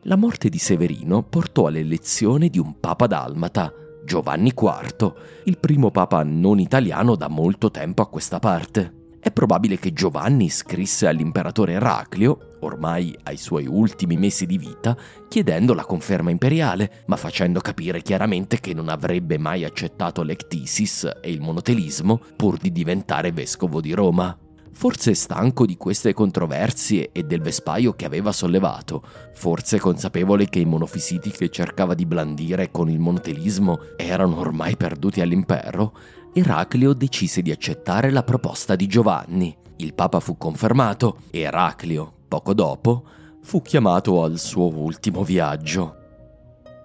La 0.03 0.17
morte 0.17 0.49
di 0.49 0.57
Severino 0.57 1.23
portò 1.23 1.67
all'elezione 1.67 2.49
di 2.49 2.59
un 2.59 2.79
papa 2.79 3.07
dalmata, 3.07 3.71
Giovanni 4.03 4.51
IV, 4.53 5.13
il 5.45 5.57
primo 5.57 5.89
papa 5.89 6.23
non 6.23 6.59
italiano 6.59 7.15
da 7.15 7.29
molto 7.29 7.71
tempo 7.71 8.01
a 8.01 8.09
questa 8.09 8.39
parte. 8.39 9.02
È 9.23 9.31
probabile 9.31 9.79
che 9.79 9.93
Giovanni 9.93 10.49
scrisse 10.49 11.07
all'imperatore 11.07 11.71
Eraclio, 11.71 12.57
ormai 12.59 13.17
ai 13.23 13.37
suoi 13.37 13.65
ultimi 13.65 14.17
mesi 14.17 14.45
di 14.45 14.57
vita, 14.57 14.97
chiedendo 15.29 15.73
la 15.73 15.85
conferma 15.85 16.29
imperiale, 16.29 17.03
ma 17.05 17.15
facendo 17.15 17.61
capire 17.61 18.01
chiaramente 18.01 18.59
che 18.59 18.73
non 18.73 18.89
avrebbe 18.89 19.37
mai 19.37 19.63
accettato 19.63 20.23
l'ectisis 20.23 21.09
e 21.21 21.31
il 21.31 21.39
monotelismo 21.39 22.19
pur 22.35 22.57
di 22.57 22.73
diventare 22.73 23.31
vescovo 23.31 23.79
di 23.79 23.93
Roma. 23.93 24.37
Forse 24.73 25.13
stanco 25.13 25.65
di 25.65 25.77
queste 25.77 26.13
controversie 26.13 27.11
e 27.13 27.23
del 27.23 27.41
vespaio 27.41 27.93
che 27.93 28.03
aveva 28.03 28.33
sollevato, 28.33 29.03
forse 29.33 29.79
consapevole 29.79 30.49
che 30.49 30.59
i 30.59 30.65
monofisiti 30.65 31.31
che 31.31 31.49
cercava 31.49 31.93
di 31.93 32.05
blandire 32.05 32.71
con 32.71 32.89
il 32.89 32.99
monotelismo 32.99 33.79
erano 33.95 34.39
ormai 34.39 34.75
perduti 34.75 35.21
all'impero, 35.21 35.93
Eraclio 36.35 36.93
decise 36.93 37.43
di 37.43 37.51
accettare 37.51 38.09
la 38.09 38.23
proposta 38.23 38.75
di 38.75 38.87
Giovanni. 38.87 39.55
Il 39.75 39.93
Papa 39.93 40.19
fu 40.19 40.35
confermato 40.35 41.17
e 41.29 41.41
Eraclio, 41.41 42.11
poco 42.27 42.55
dopo, 42.55 43.03
fu 43.43 43.61
chiamato 43.61 44.23
al 44.23 44.39
suo 44.39 44.73
ultimo 44.75 45.23
viaggio. 45.23 45.97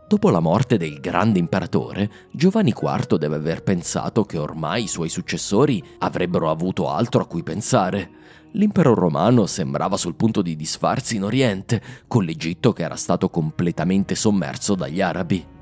Dopo 0.06 0.28
la 0.28 0.40
morte 0.40 0.76
del 0.76 1.00
grande 1.00 1.38
imperatore, 1.38 2.10
Giovanni 2.30 2.74
IV 2.78 3.16
deve 3.16 3.36
aver 3.36 3.62
pensato 3.62 4.24
che 4.24 4.36
ormai 4.36 4.82
i 4.82 4.88
suoi 4.88 5.08
successori 5.08 5.82
avrebbero 6.00 6.50
avuto 6.50 6.90
altro 6.90 7.22
a 7.22 7.26
cui 7.26 7.42
pensare. 7.42 8.10
L'impero 8.52 8.92
romano 8.92 9.46
sembrava 9.46 9.96
sul 9.96 10.14
punto 10.14 10.42
di 10.42 10.56
disfarsi 10.56 11.16
in 11.16 11.24
Oriente, 11.24 11.82
con 12.06 12.22
l'Egitto 12.24 12.74
che 12.74 12.82
era 12.82 12.96
stato 12.96 13.30
completamente 13.30 14.14
sommerso 14.14 14.74
dagli 14.74 15.00
arabi. 15.00 15.56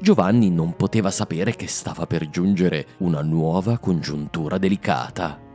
Giovanni 0.00 0.50
non 0.50 0.76
poteva 0.76 1.10
sapere 1.10 1.56
che 1.56 1.66
stava 1.66 2.06
per 2.06 2.30
giungere 2.30 2.86
una 2.98 3.20
nuova 3.20 3.78
congiuntura 3.78 4.56
delicata. 4.56 5.46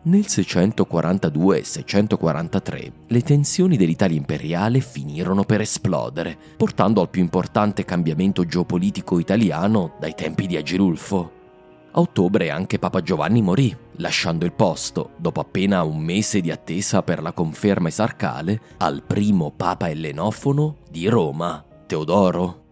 Nel 0.00 0.26
642 0.26 1.58
e 1.58 1.64
643 1.64 2.92
le 3.06 3.20
tensioni 3.22 3.76
dell'Italia 3.76 4.16
imperiale 4.16 4.80
finirono 4.80 5.44
per 5.44 5.60
esplodere, 5.60 6.36
portando 6.56 7.00
al 7.00 7.10
più 7.10 7.20
importante 7.20 7.84
cambiamento 7.84 8.44
geopolitico 8.44 9.18
italiano 9.18 9.94
dai 10.00 10.14
tempi 10.14 10.46
di 10.46 10.56
Agirulfo. 10.56 11.32
A 11.92 12.00
ottobre 12.00 12.50
anche 12.50 12.78
Papa 12.78 13.02
Giovanni 13.02 13.40
morì, 13.40 13.74
lasciando 13.96 14.44
il 14.44 14.52
posto, 14.52 15.10
dopo 15.16 15.40
appena 15.40 15.82
un 15.82 15.98
mese 15.98 16.40
di 16.40 16.50
attesa 16.50 17.02
per 17.02 17.22
la 17.22 17.32
conferma 17.32 17.88
esarcale, 17.88 18.60
al 18.78 19.02
primo 19.02 19.52
Papa 19.54 19.88
ellenofono 19.88 20.76
di 20.90 21.08
Roma, 21.08 21.64
Teodoro. 21.88 22.66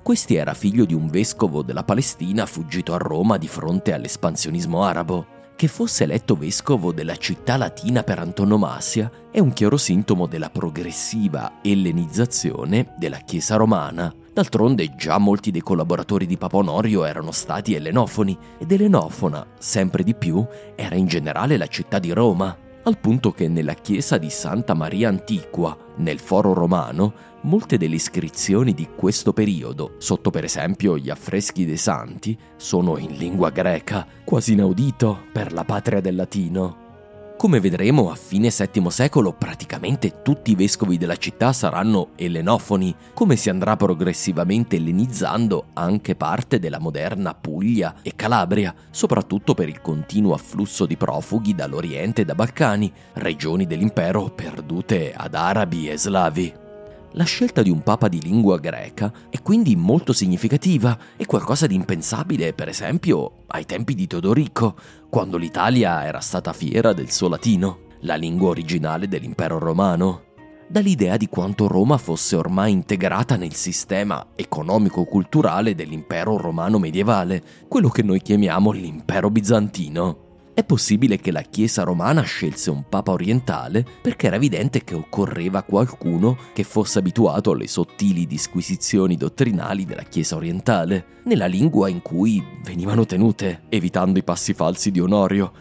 Questi 0.00 0.36
era 0.36 0.54
figlio 0.54 0.84
di 0.84 0.94
un 0.94 1.08
vescovo 1.08 1.62
della 1.62 1.82
Palestina 1.82 2.46
fuggito 2.46 2.94
a 2.94 2.98
Roma 2.98 3.36
di 3.36 3.48
fronte 3.48 3.92
all'espansionismo 3.92 4.84
arabo. 4.84 5.26
Che 5.56 5.66
fosse 5.66 6.04
eletto 6.04 6.36
vescovo 6.36 6.92
della 6.92 7.16
città 7.16 7.56
latina 7.56 8.04
per 8.04 8.20
antonomasia 8.20 9.10
è 9.32 9.40
un 9.40 9.52
chiaro 9.52 9.76
sintomo 9.76 10.26
della 10.26 10.50
progressiva 10.50 11.54
ellenizzazione 11.62 12.94
della 12.96 13.18
Chiesa 13.18 13.56
romana. 13.56 14.14
D'altronde 14.32 14.94
già 14.94 15.18
molti 15.18 15.50
dei 15.50 15.60
collaboratori 15.60 16.26
di 16.26 16.36
Papa 16.36 16.58
Onorio 16.58 17.04
erano 17.04 17.32
stati 17.32 17.74
ellenofoni 17.74 18.38
ed 18.58 18.70
ellenofona, 18.70 19.44
sempre 19.58 20.04
di 20.04 20.14
più, 20.14 20.46
era 20.76 20.94
in 20.94 21.06
generale 21.06 21.56
la 21.56 21.66
città 21.66 21.98
di 21.98 22.12
Roma 22.12 22.56
al 22.84 22.98
punto 22.98 23.32
che 23.32 23.48
nella 23.48 23.74
chiesa 23.74 24.18
di 24.18 24.28
Santa 24.28 24.74
Maria 24.74 25.08
Antiqua, 25.08 25.76
nel 25.96 26.18
foro 26.18 26.52
romano, 26.52 27.32
molte 27.44 27.78
delle 27.78 27.94
iscrizioni 27.94 28.74
di 28.74 28.88
questo 28.94 29.32
periodo, 29.32 29.94
sotto 29.98 30.30
per 30.30 30.44
esempio 30.44 30.98
gli 30.98 31.10
affreschi 31.10 31.64
dei 31.64 31.76
santi, 31.76 32.36
sono 32.56 32.98
in 32.98 33.12
lingua 33.12 33.50
greca, 33.50 34.06
quasi 34.24 34.52
inaudito 34.52 35.24
per 35.32 35.52
la 35.52 35.64
patria 35.64 36.00
del 36.00 36.16
latino. 36.16 36.82
Come 37.36 37.60
vedremo, 37.60 38.10
a 38.10 38.14
fine 38.14 38.48
VII 38.48 38.90
secolo 38.90 39.32
praticamente 39.32 40.22
tutti 40.22 40.52
i 40.52 40.54
vescovi 40.54 40.96
della 40.96 41.16
città 41.16 41.52
saranno 41.52 42.10
ellenofoni, 42.16 42.94
come 43.12 43.36
si 43.36 43.50
andrà 43.50 43.76
progressivamente 43.76 44.76
ellenizzando 44.76 45.66
anche 45.74 46.14
parte 46.14 46.58
della 46.58 46.78
moderna 46.78 47.34
Puglia 47.34 47.96
e 48.02 48.12
Calabria, 48.14 48.74
soprattutto 48.90 49.52
per 49.52 49.68
il 49.68 49.80
continuo 49.80 50.32
afflusso 50.32 50.86
di 50.86 50.96
profughi 50.96 51.54
dall'Oriente 51.54 52.22
e 52.22 52.24
da 52.24 52.34
Balcani, 52.34 52.90
regioni 53.14 53.66
dell'impero 53.66 54.30
perdute 54.30 55.12
ad 55.12 55.34
arabi 55.34 55.90
e 55.90 55.98
slavi. 55.98 56.63
La 57.16 57.22
scelta 57.22 57.62
di 57.62 57.70
un 57.70 57.80
papa 57.80 58.08
di 58.08 58.20
lingua 58.20 58.58
greca 58.58 59.12
è 59.30 59.40
quindi 59.40 59.76
molto 59.76 60.12
significativa 60.12 60.98
e 61.16 61.26
qualcosa 61.26 61.68
di 61.68 61.76
impensabile, 61.76 62.52
per 62.54 62.66
esempio, 62.66 63.44
ai 63.46 63.64
tempi 63.66 63.94
di 63.94 64.08
Teodorico, 64.08 64.74
quando 65.10 65.36
l'Italia 65.36 66.04
era 66.04 66.18
stata 66.18 66.52
fiera 66.52 66.92
del 66.92 67.12
suo 67.12 67.28
latino, 67.28 67.82
la 68.00 68.16
lingua 68.16 68.48
originale 68.48 69.06
dell'impero 69.06 69.60
romano. 69.60 70.32
Dall'idea 70.66 71.16
di 71.16 71.28
quanto 71.28 71.68
Roma 71.68 71.98
fosse 71.98 72.34
ormai 72.34 72.72
integrata 72.72 73.36
nel 73.36 73.54
sistema 73.54 74.30
economico-culturale 74.34 75.76
dell'impero 75.76 76.36
romano 76.36 76.80
medievale, 76.80 77.40
quello 77.68 77.90
che 77.90 78.02
noi 78.02 78.20
chiamiamo 78.22 78.72
l'impero 78.72 79.30
bizantino. 79.30 80.23
È 80.54 80.62
possibile 80.62 81.18
che 81.18 81.32
la 81.32 81.42
Chiesa 81.42 81.82
romana 81.82 82.22
scelse 82.22 82.70
un 82.70 82.84
papa 82.88 83.10
orientale 83.10 83.84
perché 84.00 84.28
era 84.28 84.36
evidente 84.36 84.84
che 84.84 84.94
occorreva 84.94 85.64
qualcuno 85.64 86.38
che 86.52 86.62
fosse 86.62 87.00
abituato 87.00 87.50
alle 87.50 87.66
sottili 87.66 88.24
disquisizioni 88.24 89.16
dottrinali 89.16 89.84
della 89.84 90.04
Chiesa 90.04 90.36
orientale, 90.36 91.22
nella 91.24 91.46
lingua 91.46 91.88
in 91.88 92.02
cui 92.02 92.40
venivano 92.62 93.04
tenute, 93.04 93.62
evitando 93.68 94.20
i 94.20 94.22
passi 94.22 94.54
falsi 94.54 94.92
di 94.92 95.00
Onorio. 95.00 95.52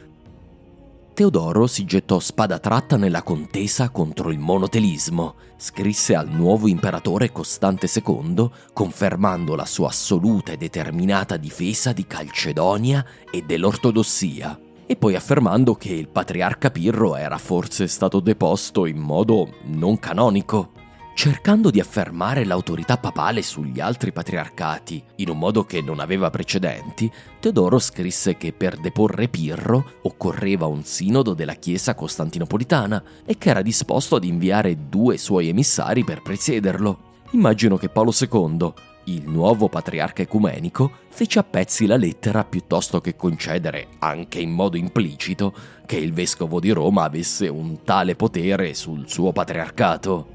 Teodoro 1.15 1.65
si 1.65 1.85
gettò 1.85 2.19
spada 2.19 2.59
tratta 2.59 2.95
nella 2.95 3.23
contesa 3.23 3.89
contro 3.89 4.31
il 4.31 4.37
monotelismo, 4.37 5.35
scrisse 5.57 6.13
al 6.13 6.29
nuovo 6.29 6.67
imperatore 6.67 7.31
Costante 7.31 7.87
II 7.91 8.47
confermando 8.73 9.55
la 9.55 9.65
sua 9.65 9.87
assoluta 9.87 10.51
e 10.51 10.57
determinata 10.57 11.35
difesa 11.37 11.93
di 11.93 12.05
Calcedonia 12.05 13.03
e 13.31 13.41
dell'ortodossia 13.41 14.62
e 14.85 14.95
poi 14.95 15.15
affermando 15.15 15.75
che 15.75 15.93
il 15.93 16.09
patriarca 16.09 16.71
Pirro 16.71 17.15
era 17.15 17.37
forse 17.37 17.87
stato 17.87 18.19
deposto 18.19 18.85
in 18.85 18.97
modo 18.97 19.55
non 19.65 19.97
canonico, 19.99 20.71
cercando 21.15 21.69
di 21.69 21.79
affermare 21.79 22.43
l'autorità 22.43 22.97
papale 22.97 23.41
sugli 23.41 23.79
altri 23.79 24.11
patriarcati 24.11 25.03
in 25.17 25.29
un 25.29 25.37
modo 25.37 25.63
che 25.63 25.81
non 25.81 25.99
aveva 25.99 26.29
precedenti, 26.29 27.11
Teodoro 27.39 27.79
scrisse 27.79 28.35
che 28.35 28.51
per 28.51 28.77
deporre 28.77 29.27
Pirro 29.27 29.93
occorreva 30.01 30.65
un 30.65 30.83
sinodo 30.83 31.33
della 31.33 31.53
Chiesa 31.53 31.93
costantinopolitana 31.93 33.03
e 33.25 33.37
che 33.37 33.49
era 33.49 33.61
disposto 33.61 34.15
ad 34.15 34.23
inviare 34.23 34.89
due 34.89 35.17
suoi 35.17 35.49
emissari 35.49 36.03
per 36.03 36.21
presiederlo. 36.21 37.11
Immagino 37.31 37.77
che 37.77 37.89
Paolo 37.89 38.11
II, 38.11 38.73
il 39.05 39.27
nuovo 39.27 39.67
patriarca 39.67 40.21
ecumenico 40.21 40.91
fece 41.09 41.39
a 41.39 41.43
pezzi 41.43 41.85
la 41.85 41.97
lettera 41.97 42.43
piuttosto 42.43 43.01
che 43.01 43.15
concedere, 43.15 43.87
anche 43.99 44.39
in 44.39 44.51
modo 44.51 44.77
implicito, 44.77 45.53
che 45.85 45.97
il 45.97 46.13
vescovo 46.13 46.59
di 46.59 46.71
Roma 46.71 47.03
avesse 47.03 47.47
un 47.47 47.83
tale 47.83 48.15
potere 48.15 48.73
sul 48.73 49.09
suo 49.09 49.31
patriarcato. 49.31 50.27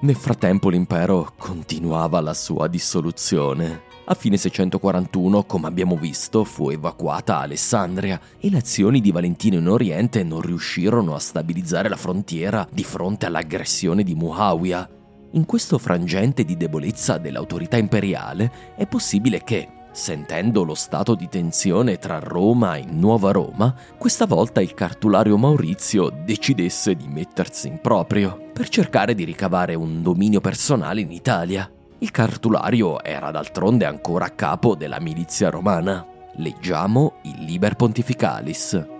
Nel 0.00 0.16
frattempo 0.16 0.68
l'impero 0.68 1.32
continuava 1.38 2.20
la 2.20 2.34
sua 2.34 2.66
dissoluzione. 2.68 3.82
A 4.08 4.14
fine 4.14 4.36
641, 4.36 5.44
come 5.44 5.66
abbiamo 5.66 5.96
visto, 5.96 6.44
fu 6.44 6.68
evacuata 6.68 7.38
Alessandria 7.38 8.20
e 8.38 8.50
le 8.50 8.58
azioni 8.58 9.00
di 9.00 9.10
Valentino 9.10 9.56
in 9.56 9.68
Oriente 9.68 10.22
non 10.22 10.42
riuscirono 10.42 11.14
a 11.14 11.18
stabilizzare 11.18 11.88
la 11.88 11.96
frontiera 11.96 12.68
di 12.70 12.84
fronte 12.84 13.26
all'aggressione 13.26 14.04
di 14.04 14.14
Muawiyah 14.14 14.90
In 15.32 15.44
questo 15.44 15.78
frangente 15.78 16.44
di 16.44 16.56
debolezza 16.56 17.18
dell'autorità 17.18 17.76
imperiale 17.76 18.74
è 18.76 18.86
possibile 18.86 19.42
che, 19.42 19.68
sentendo 19.92 20.62
lo 20.62 20.74
stato 20.74 21.14
di 21.14 21.28
tensione 21.28 21.98
tra 21.98 22.18
Roma 22.18 22.76
e 22.76 22.84
Nuova 22.88 23.32
Roma, 23.32 23.74
questa 23.98 24.26
volta 24.26 24.60
il 24.60 24.74
cartulario 24.74 25.36
Maurizio 25.36 26.10
decidesse 26.10 26.94
di 26.94 27.08
mettersi 27.08 27.68
in 27.68 27.80
proprio 27.80 28.50
per 28.52 28.68
cercare 28.68 29.14
di 29.14 29.24
ricavare 29.24 29.74
un 29.74 30.02
dominio 30.02 30.40
personale 30.40 31.00
in 31.00 31.10
Italia. 31.10 31.70
Il 31.98 32.10
cartulario 32.10 33.02
era 33.02 33.30
d'altronde 33.30 33.84
ancora 33.84 34.26
a 34.26 34.30
capo 34.30 34.74
della 34.74 35.00
milizia 35.00 35.50
romana. 35.50 36.06
Leggiamo 36.36 37.14
il 37.22 37.44
Liber 37.44 37.74
Pontificalis. 37.74 38.95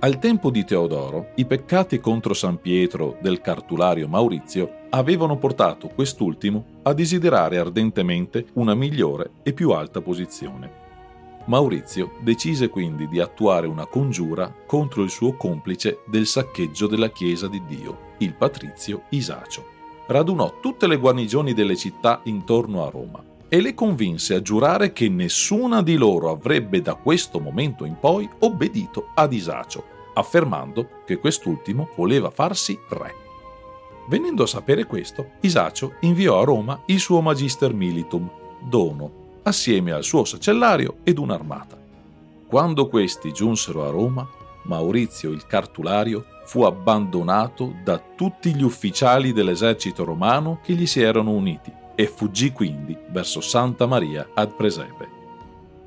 Al 0.00 0.20
tempo 0.20 0.50
di 0.50 0.64
Teodoro, 0.64 1.30
i 1.34 1.44
peccati 1.44 1.98
contro 1.98 2.32
San 2.32 2.60
Pietro 2.60 3.16
del 3.20 3.40
cartulario 3.40 4.06
Maurizio 4.06 4.82
avevano 4.90 5.36
portato 5.38 5.88
quest'ultimo 5.88 6.64
a 6.84 6.92
desiderare 6.92 7.58
ardentemente 7.58 8.46
una 8.52 8.74
migliore 8.74 9.30
e 9.42 9.52
più 9.52 9.72
alta 9.72 10.00
posizione. 10.00 10.86
Maurizio 11.46 12.12
decise 12.20 12.68
quindi 12.68 13.08
di 13.08 13.18
attuare 13.18 13.66
una 13.66 13.86
congiura 13.86 14.54
contro 14.66 15.02
il 15.02 15.10
suo 15.10 15.32
complice 15.32 15.98
del 16.06 16.26
saccheggio 16.26 16.86
della 16.86 17.10
Chiesa 17.10 17.48
di 17.48 17.60
Dio, 17.66 18.14
il 18.18 18.34
patrizio 18.34 19.02
Isacio. 19.08 19.64
Radunò 20.06 20.60
tutte 20.60 20.86
le 20.86 20.98
guarnigioni 20.98 21.54
delle 21.54 21.74
città 21.74 22.20
intorno 22.22 22.86
a 22.86 22.90
Roma 22.90 23.28
e 23.48 23.60
le 23.60 23.74
convinse 23.74 24.34
a 24.34 24.42
giurare 24.42 24.92
che 24.92 25.08
nessuna 25.08 25.82
di 25.82 25.96
loro 25.96 26.30
avrebbe 26.30 26.82
da 26.82 26.94
questo 26.94 27.40
momento 27.40 27.84
in 27.84 27.96
poi 27.98 28.28
obbedito 28.40 29.08
ad 29.14 29.32
Isacio, 29.32 29.84
affermando 30.14 31.02
che 31.06 31.16
quest'ultimo 31.16 31.88
voleva 31.96 32.30
farsi 32.30 32.78
re. 32.90 33.14
Venendo 34.08 34.42
a 34.42 34.46
sapere 34.46 34.84
questo, 34.84 35.32
Isacio 35.40 35.94
inviò 36.00 36.40
a 36.40 36.44
Roma 36.44 36.82
il 36.86 36.98
suo 36.98 37.20
Magister 37.20 37.72
Militum, 37.72 38.28
Dono, 38.60 39.26
assieme 39.42 39.92
al 39.92 40.04
suo 40.04 40.24
sacellario 40.24 40.96
ed 41.02 41.18
un'armata. 41.18 41.76
Quando 42.46 42.88
questi 42.88 43.32
giunsero 43.32 43.86
a 43.86 43.90
Roma, 43.90 44.26
Maurizio 44.64 45.30
il 45.30 45.46
Cartulario 45.46 46.24
fu 46.44 46.62
abbandonato 46.62 47.74
da 47.82 47.98
tutti 47.98 48.54
gli 48.54 48.62
ufficiali 48.62 49.32
dell'esercito 49.32 50.04
romano 50.04 50.60
che 50.62 50.74
gli 50.74 50.86
si 50.86 51.00
erano 51.00 51.30
uniti 51.30 51.77
e 52.00 52.06
fuggì 52.06 52.52
quindi 52.52 52.96
verso 53.10 53.40
Santa 53.40 53.84
Maria 53.84 54.28
ad 54.32 54.52
Presepe. 54.52 55.08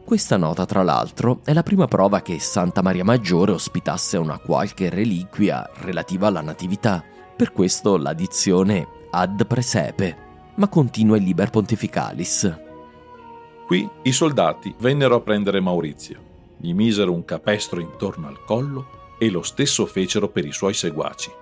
Questa 0.04 0.36
nota, 0.36 0.66
tra 0.66 0.84
l'altro, 0.84 1.40
è 1.46 1.54
la 1.54 1.64
prima 1.64 1.88
prova 1.88 2.22
che 2.22 2.38
Santa 2.38 2.82
Maria 2.82 3.06
Maggiore 3.06 3.54
ospitasse 3.54 4.18
una 4.18 4.38
qualche 4.38 4.90
reliquia 4.90 5.70
relativa 5.76 6.28
alla 6.28 6.42
Natività, 6.42 7.02
per 7.34 7.54
questo 7.54 7.96
l'addizione 7.96 8.86
ad 9.10 9.48
Presepe, 9.48 10.18
ma 10.56 10.68
continua 10.68 11.16
il 11.16 11.24
Liber 11.24 11.50
Pontificalis. 11.50 12.60
Qui 13.66 13.90
i 14.02 14.12
soldati 14.12 14.76
vennero 14.80 15.16
a 15.16 15.22
prendere 15.22 15.62
Maurizio, 15.62 16.20
gli 16.58 16.74
misero 16.74 17.14
un 17.14 17.24
capestro 17.24 17.80
intorno 17.80 18.28
al 18.28 18.44
collo 18.44 19.16
e 19.18 19.30
lo 19.30 19.44
stesso 19.44 19.86
fecero 19.86 20.28
per 20.28 20.44
i 20.44 20.52
suoi 20.52 20.74
seguaci 20.74 21.40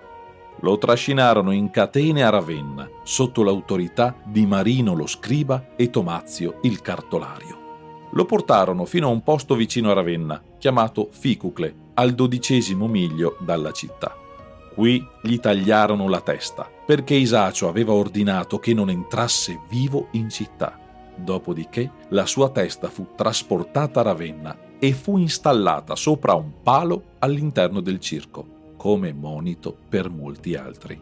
lo 0.62 0.78
trascinarono 0.78 1.52
in 1.52 1.70
catene 1.70 2.24
a 2.24 2.30
Ravenna, 2.30 2.90
sotto 3.04 3.44
l'autorità 3.44 4.16
di 4.24 4.46
Marino 4.46 4.94
lo 4.94 5.08
scriba 5.08 5.76
e 5.76 5.90
Tomazio 5.90 6.60
il 6.64 6.82
cartolario. 6.82 7.58
Lo 8.12 8.26
portarono 8.26 8.86
fino 8.86 9.08
a 9.08 9.12
un 9.12 9.22
posto 9.22 9.56
vicino 9.56 9.92
a 9.92 9.94
Ravenna, 9.94 10.42
chiamato 10.58 11.10
Ficucle, 11.12 11.74
al 11.94 12.14
dodicesimo 12.14 12.88
miglio 12.88 13.38
dalla 13.40 13.72
città. 13.72 14.16
Qui 14.74 15.06
gli 15.22 15.40
tagliarono 15.40 16.08
la 16.10 16.22
testa, 16.22 16.70
perché 16.86 17.14
Isacio 17.14 17.68
aveva 17.68 17.94
ordinato 17.94 18.60
che 18.60 18.74
non 18.74 18.90
entrasse 18.90 19.60
vivo 19.70 20.08
in 20.12 20.30
città. 20.30 20.78
Dopodiché 21.16 21.92
la 22.10 22.26
sua 22.26 22.50
testa 22.50 22.90
fu 22.90 23.10
trasportata 23.16 24.00
a 24.00 24.04
Ravenna 24.04 24.58
e 24.80 24.94
fu 24.94 25.18
installata 25.18 25.96
sopra 25.96 26.34
un 26.34 26.62
palo 26.64 27.04
all'interno 27.20 27.82
del 27.82 28.00
circo 28.00 28.58
come 28.80 29.12
monito 29.12 29.76
per 29.90 30.10
molti 30.10 30.56
altri. 30.56 30.98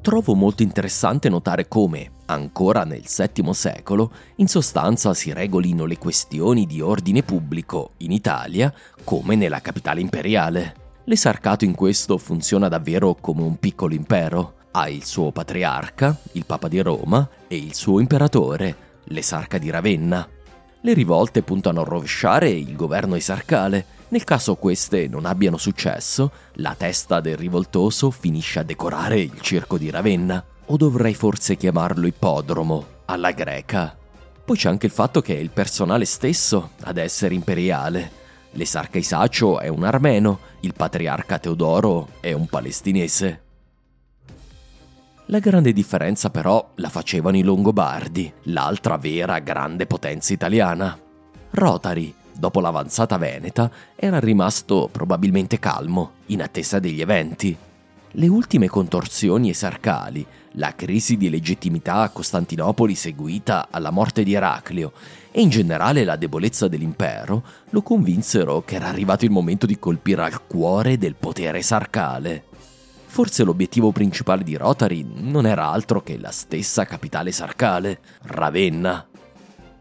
Trovo 0.00 0.34
molto 0.34 0.64
interessante 0.64 1.28
notare 1.28 1.68
come, 1.68 2.10
ancora 2.26 2.82
nel 2.82 3.04
VII 3.04 3.54
secolo, 3.54 4.10
in 4.36 4.48
sostanza 4.48 5.14
si 5.14 5.32
regolino 5.32 5.84
le 5.84 5.96
questioni 5.96 6.66
di 6.66 6.80
ordine 6.80 7.22
pubblico 7.22 7.92
in 7.98 8.10
Italia 8.10 8.74
come 9.04 9.36
nella 9.36 9.60
capitale 9.60 10.00
imperiale. 10.00 10.74
L'esarcato 11.04 11.64
in 11.64 11.76
questo 11.76 12.18
funziona 12.18 12.66
davvero 12.66 13.14
come 13.14 13.42
un 13.42 13.60
piccolo 13.60 13.94
impero. 13.94 14.54
Ha 14.72 14.88
il 14.88 15.04
suo 15.04 15.30
patriarca, 15.30 16.18
il 16.32 16.44
Papa 16.46 16.66
di 16.66 16.80
Roma, 16.80 17.28
e 17.46 17.54
il 17.54 17.74
suo 17.74 18.00
imperatore, 18.00 18.76
l'esarca 19.04 19.56
di 19.56 19.70
Ravenna. 19.70 20.33
Le 20.84 20.92
rivolte 20.92 21.42
puntano 21.42 21.80
a 21.80 21.84
rovesciare 21.84 22.50
il 22.50 22.76
governo 22.76 23.14
esarcale. 23.14 23.86
Nel 24.08 24.22
caso 24.22 24.56
queste 24.56 25.08
non 25.08 25.24
abbiano 25.24 25.56
successo, 25.56 26.30
la 26.56 26.74
testa 26.76 27.20
del 27.20 27.38
rivoltoso 27.38 28.10
finisce 28.10 28.58
a 28.58 28.64
decorare 28.64 29.18
il 29.18 29.40
circo 29.40 29.78
di 29.78 29.88
Ravenna, 29.88 30.44
o 30.66 30.76
dovrei 30.76 31.14
forse 31.14 31.56
chiamarlo 31.56 32.06
ippodromo, 32.06 32.86
alla 33.06 33.30
greca. 33.30 33.96
Poi 34.44 34.56
c'è 34.58 34.68
anche 34.68 34.84
il 34.84 34.92
fatto 34.92 35.22
che 35.22 35.34
è 35.34 35.40
il 35.40 35.48
personale 35.48 36.04
stesso 36.04 36.72
ad 36.82 36.98
essere 36.98 37.34
imperiale. 37.34 38.10
L'esarca 38.50 38.98
Isacio 38.98 39.60
è 39.60 39.68
un 39.68 39.84
armeno, 39.84 40.40
il 40.60 40.74
patriarca 40.74 41.38
Teodoro 41.38 42.08
è 42.20 42.32
un 42.32 42.46
palestinese. 42.46 43.40
La 45.28 45.38
grande 45.38 45.72
differenza 45.72 46.28
però 46.28 46.72
la 46.74 46.90
facevano 46.90 47.38
i 47.38 47.42
Longobardi, 47.42 48.30
l'altra 48.44 48.98
vera 48.98 49.38
grande 49.38 49.86
potenza 49.86 50.34
italiana. 50.34 50.98
Rotari, 51.52 52.14
dopo 52.30 52.60
l'avanzata 52.60 53.16
veneta, 53.16 53.70
era 53.96 54.20
rimasto 54.20 54.86
probabilmente 54.92 55.58
calmo, 55.58 56.12
in 56.26 56.42
attesa 56.42 56.78
degli 56.78 57.00
eventi. 57.00 57.56
Le 58.10 58.28
ultime 58.28 58.68
contorsioni 58.68 59.48
esarcali, 59.48 60.26
la 60.52 60.74
crisi 60.74 61.16
di 61.16 61.30
legittimità 61.30 62.02
a 62.02 62.10
Costantinopoli 62.10 62.94
seguita 62.94 63.68
alla 63.70 63.90
morte 63.90 64.24
di 64.24 64.34
Eraclio 64.34 64.92
e 65.32 65.40
in 65.40 65.48
generale 65.48 66.04
la 66.04 66.16
debolezza 66.16 66.68
dell'impero 66.68 67.42
lo 67.70 67.80
convinsero 67.80 68.62
che 68.62 68.74
era 68.74 68.88
arrivato 68.88 69.24
il 69.24 69.30
momento 69.30 69.64
di 69.64 69.78
colpire 69.78 70.22
al 70.22 70.46
cuore 70.46 70.98
del 70.98 71.14
potere 71.14 71.58
esarcale. 71.58 72.52
Forse 73.14 73.44
l'obiettivo 73.44 73.92
principale 73.92 74.42
di 74.42 74.56
Rotary 74.56 75.06
non 75.08 75.46
era 75.46 75.68
altro 75.68 76.02
che 76.02 76.18
la 76.18 76.32
stessa 76.32 76.84
capitale 76.84 77.30
sarcale, 77.30 78.00
Ravenna. 78.22 79.06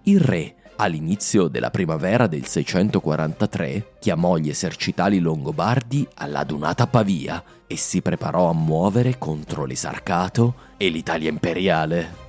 Il 0.04 0.20
re, 0.20 0.54
all'inizio 0.76 1.48
della 1.48 1.72
primavera 1.72 2.28
del 2.28 2.46
643, 2.46 3.96
chiamò 4.00 4.38
gli 4.38 4.50
esercitali 4.50 5.18
longobardi 5.18 6.08
all'adunata 6.18 6.86
Pavia 6.86 7.44
e 7.66 7.76
si 7.76 8.04
preparò 8.04 8.52
a 8.52 8.54
muovere 8.54 9.18
contro 9.18 9.66
l'esarcato 9.66 10.54
e 10.78 10.90
l'Italia 10.90 11.32
imperiale. 11.32 12.23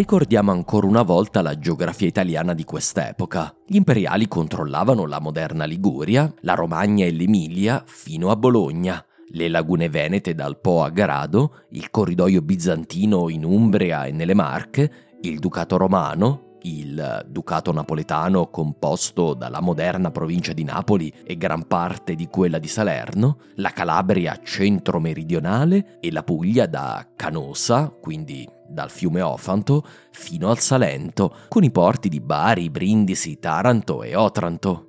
Ricordiamo 0.00 0.50
ancora 0.50 0.86
una 0.86 1.02
volta 1.02 1.42
la 1.42 1.58
geografia 1.58 2.06
italiana 2.06 2.54
di 2.54 2.64
quest'epoca. 2.64 3.54
Gli 3.66 3.76
imperiali 3.76 4.28
controllavano 4.28 5.04
la 5.04 5.20
moderna 5.20 5.66
Liguria, 5.66 6.32
la 6.40 6.54
Romagna 6.54 7.04
e 7.04 7.10
l'Emilia 7.10 7.82
fino 7.84 8.30
a 8.30 8.36
Bologna, 8.36 9.04
le 9.32 9.48
lagune 9.50 9.90
venete 9.90 10.34
dal 10.34 10.58
Po 10.58 10.82
a 10.82 10.88
Grado, 10.88 11.66
il 11.72 11.90
corridoio 11.90 12.40
bizantino 12.40 13.28
in 13.28 13.44
Umbria 13.44 14.06
e 14.06 14.12
nelle 14.12 14.32
Marche, 14.32 14.90
il 15.20 15.38
Ducato 15.38 15.76
romano, 15.76 16.49
il 16.62 17.24
Ducato 17.28 17.72
napoletano 17.72 18.48
composto 18.48 19.34
dalla 19.34 19.60
moderna 19.60 20.10
provincia 20.10 20.52
di 20.52 20.64
Napoli 20.64 21.12
e 21.24 21.36
gran 21.36 21.66
parte 21.66 22.14
di 22.14 22.26
quella 22.26 22.58
di 22.58 22.68
Salerno, 22.68 23.38
la 23.56 23.70
Calabria 23.70 24.38
centro-meridionale 24.42 25.98
e 26.00 26.10
la 26.10 26.22
Puglia 26.22 26.66
da 26.66 27.06
Canosa, 27.16 27.88
quindi 27.88 28.48
dal 28.68 28.90
fiume 28.90 29.20
Ofanto 29.20 29.84
fino 30.10 30.48
al 30.48 30.58
Salento, 30.58 31.34
con 31.48 31.64
i 31.64 31.70
porti 31.70 32.08
di 32.08 32.20
Bari, 32.20 32.70
Brindisi, 32.70 33.38
Taranto 33.38 34.02
e 34.02 34.14
Otranto. 34.14 34.86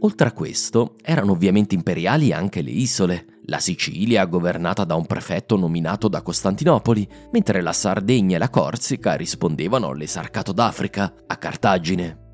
Oltre 0.00 0.28
a 0.28 0.32
questo, 0.32 0.96
erano 1.02 1.32
ovviamente 1.32 1.74
imperiali 1.74 2.32
anche 2.32 2.62
le 2.62 2.70
isole, 2.70 3.26
la 3.46 3.58
Sicilia 3.58 4.26
governata 4.26 4.84
da 4.84 4.94
un 4.94 5.06
prefetto 5.06 5.56
nominato 5.56 6.08
da 6.08 6.22
Costantinopoli, 6.22 7.08
mentre 7.32 7.62
la 7.62 7.72
Sardegna 7.72 8.36
e 8.36 8.38
la 8.38 8.50
Corsica 8.50 9.14
rispondevano 9.14 9.88
all'esarcato 9.88 10.52
d'Africa, 10.52 11.14
a 11.26 11.36
Cartagine. 11.36 12.28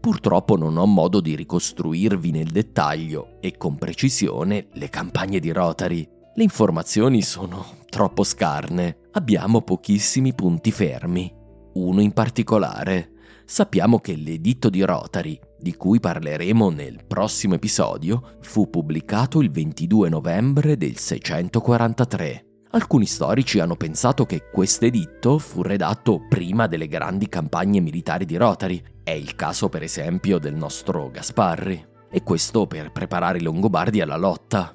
Purtroppo 0.00 0.56
non 0.56 0.76
ho 0.76 0.86
modo 0.86 1.20
di 1.20 1.36
ricostruirvi 1.36 2.30
nel 2.32 2.50
dettaglio 2.50 3.38
e 3.40 3.56
con 3.56 3.76
precisione 3.76 4.66
le 4.72 4.88
campagne 4.88 5.38
di 5.38 5.52
Rotary. 5.52 6.08
Le 6.34 6.42
informazioni 6.42 7.22
sono 7.22 7.64
troppo 7.88 8.24
scarne, 8.24 8.98
abbiamo 9.12 9.62
pochissimi 9.62 10.34
punti 10.34 10.72
fermi. 10.72 11.32
Uno 11.74 12.00
in 12.00 12.12
particolare. 12.12 13.10
Sappiamo 13.44 14.00
che 14.00 14.16
l'editto 14.16 14.70
di 14.70 14.82
Rotary, 14.82 15.38
di 15.62 15.76
cui 15.76 16.00
parleremo 16.00 16.68
nel 16.70 17.04
prossimo 17.06 17.54
episodio, 17.54 18.38
fu 18.40 18.68
pubblicato 18.68 19.40
il 19.40 19.50
22 19.50 20.08
novembre 20.08 20.76
del 20.76 20.98
643. 20.98 22.46
Alcuni 22.72 23.06
storici 23.06 23.60
hanno 23.60 23.76
pensato 23.76 24.26
che 24.26 24.50
questo 24.50 24.86
editto 24.86 25.38
fu 25.38 25.62
redatto 25.62 26.26
prima 26.28 26.66
delle 26.66 26.88
grandi 26.88 27.28
campagne 27.28 27.80
militari 27.80 28.24
di 28.24 28.36
Rotary. 28.36 28.82
È 29.04 29.10
il 29.10 29.36
caso 29.36 29.68
per 29.68 29.82
esempio 29.82 30.38
del 30.38 30.54
nostro 30.54 31.10
Gasparri. 31.10 31.86
E 32.10 32.22
questo 32.22 32.66
per 32.66 32.90
preparare 32.90 33.38
i 33.38 33.42
Longobardi 33.42 34.00
alla 34.00 34.16
lotta. 34.16 34.74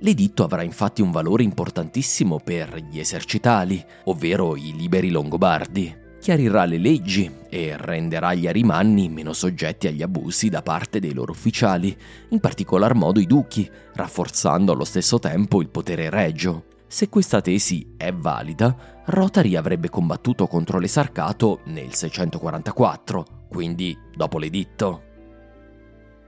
L'editto 0.00 0.42
avrà 0.42 0.62
infatti 0.62 1.02
un 1.02 1.10
valore 1.10 1.42
importantissimo 1.42 2.40
per 2.42 2.76
gli 2.90 2.98
esercitali, 2.98 3.84
ovvero 4.04 4.56
i 4.56 4.74
liberi 4.74 5.10
Longobardi. 5.10 6.06
Chiarirà 6.20 6.64
le 6.64 6.78
leggi 6.78 7.30
e 7.48 7.76
renderà 7.76 8.34
gli 8.34 8.46
arimanni 8.46 9.08
meno 9.08 9.32
soggetti 9.32 9.86
agli 9.86 10.02
abusi 10.02 10.48
da 10.48 10.62
parte 10.62 10.98
dei 10.98 11.14
loro 11.14 11.32
ufficiali, 11.32 11.96
in 12.30 12.40
particolar 12.40 12.94
modo 12.94 13.20
i 13.20 13.26
duchi, 13.26 13.70
rafforzando 13.94 14.72
allo 14.72 14.84
stesso 14.84 15.18
tempo 15.18 15.62
il 15.62 15.68
potere 15.68 16.10
regio. 16.10 16.64
Se 16.88 17.08
questa 17.08 17.40
tesi 17.40 17.94
è 17.96 18.12
valida, 18.12 19.02
Rotary 19.06 19.56
avrebbe 19.56 19.90
combattuto 19.90 20.46
contro 20.46 20.78
l'esarcato 20.78 21.60
nel 21.66 21.94
644, 21.94 23.46
quindi 23.48 23.96
dopo 24.14 24.38
l'editto. 24.38 25.02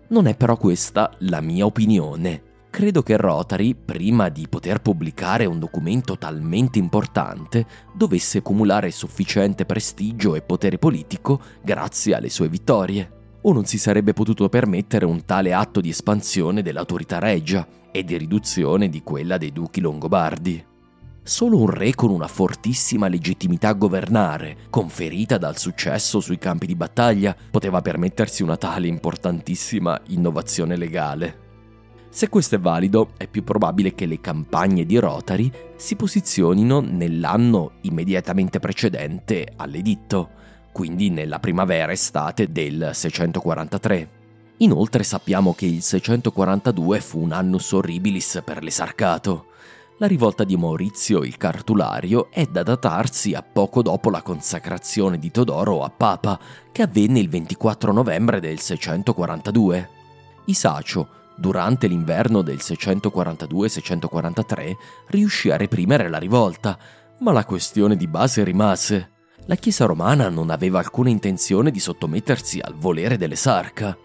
Non 0.09 0.26
è 0.26 0.36
però 0.36 0.57
questa 0.57 1.11
la 1.20 1.41
mia 1.41 1.64
opinione. 1.66 2.43
Credo 2.70 3.02
che 3.02 3.16
Rotary, 3.16 3.74
prima 3.74 4.28
di 4.28 4.46
poter 4.48 4.80
pubblicare 4.80 5.44
un 5.44 5.58
documento 5.58 6.16
talmente 6.16 6.78
importante, 6.78 7.66
dovesse 7.92 8.38
accumulare 8.38 8.90
sufficiente 8.90 9.66
prestigio 9.66 10.34
e 10.34 10.40
potere 10.40 10.78
politico 10.78 11.40
grazie 11.62 12.14
alle 12.14 12.30
sue 12.30 12.48
vittorie. 12.48 13.18
O 13.42 13.52
non 13.52 13.64
si 13.64 13.76
sarebbe 13.76 14.12
potuto 14.12 14.48
permettere 14.48 15.04
un 15.04 15.24
tale 15.24 15.52
atto 15.52 15.80
di 15.80 15.88
espansione 15.88 16.62
dell'autorità 16.62 17.18
regia, 17.18 17.66
e 17.92 18.04
di 18.04 18.16
riduzione 18.16 18.88
di 18.88 19.02
quella 19.02 19.38
dei 19.38 19.52
duchi 19.52 19.80
longobardi. 19.80 20.64
Solo 21.22 21.58
un 21.58 21.68
re 21.68 21.94
con 21.94 22.10
una 22.10 22.26
fortissima 22.26 23.08
legittimità 23.08 23.68
a 23.68 23.74
governare, 23.74 24.56
conferita 24.70 25.38
dal 25.38 25.58
successo 25.58 26.20
sui 26.20 26.38
campi 26.38 26.66
di 26.66 26.74
battaglia, 26.74 27.36
poteva 27.50 27.82
permettersi 27.82 28.42
una 28.42 28.56
tale 28.56 28.86
importantissima 28.86 30.00
innovazione 30.08 30.76
legale. 30.76 31.48
Se 32.12 32.28
questo 32.28 32.56
è 32.56 32.58
valido, 32.58 33.11
è 33.16 33.28
più 33.28 33.44
probabile 33.44 33.94
che 33.94 34.04
le 34.04 34.20
campagne 34.20 34.84
di 34.84 34.98
Rotary 34.98 35.50
si 35.76 35.94
posizionino 35.94 36.80
nell'anno 36.80 37.74
immediatamente 37.82 38.58
precedente 38.58 39.52
all'editto, 39.54 40.28
quindi 40.72 41.08
nella 41.08 41.38
primavera-estate 41.38 42.50
del 42.50 42.90
643. 42.92 44.08
Inoltre 44.58 45.04
sappiamo 45.04 45.54
che 45.54 45.66
il 45.66 45.82
642 45.82 47.00
fu 47.00 47.20
un 47.20 47.30
annus 47.30 47.70
horribilis 47.72 48.42
per 48.44 48.64
l'esarcato. 48.64 49.46
La 49.98 50.08
rivolta 50.08 50.42
di 50.42 50.56
Maurizio 50.56 51.22
il 51.22 51.36
Cartulario 51.36 52.28
è 52.32 52.44
da 52.44 52.64
datarsi 52.64 53.34
a 53.34 53.42
poco 53.42 53.82
dopo 53.82 54.11
la 54.11 54.20
consacrazione 54.20 55.16
di 55.18 55.30
Todoro 55.30 55.84
a 55.84 55.90
Papa, 55.90 56.38
che 56.72 56.82
avvenne 56.82 57.20
il 57.20 57.28
24 57.28 57.92
novembre 57.92 58.40
del 58.40 58.58
642. 58.58 59.88
Isacio, 60.46 61.19
durante 61.41 61.86
l'inverno 61.86 62.43
del 62.43 62.59
642-643, 62.59 64.74
riuscì 65.09 65.51
a 65.51 65.57
reprimere 65.57 66.11
la 66.11 66.18
rivolta, 66.18 66.78
ma 67.20 67.32
la 67.32 67.47
questione 67.47 67.97
di 67.97 68.07
base 68.07 68.45
rimase. 68.45 69.12
La 69.47 69.57
Chiesa 69.57 69.86
romana 69.86 70.28
non 70.28 70.51
aveva 70.51 70.78
alcuna 70.78 71.09
intenzione 71.09 71.70
di 71.70 71.80
sottomettersi 71.80 72.61
al 72.61 72.74
volere 72.74 73.16
dell'esarca. 73.16 73.97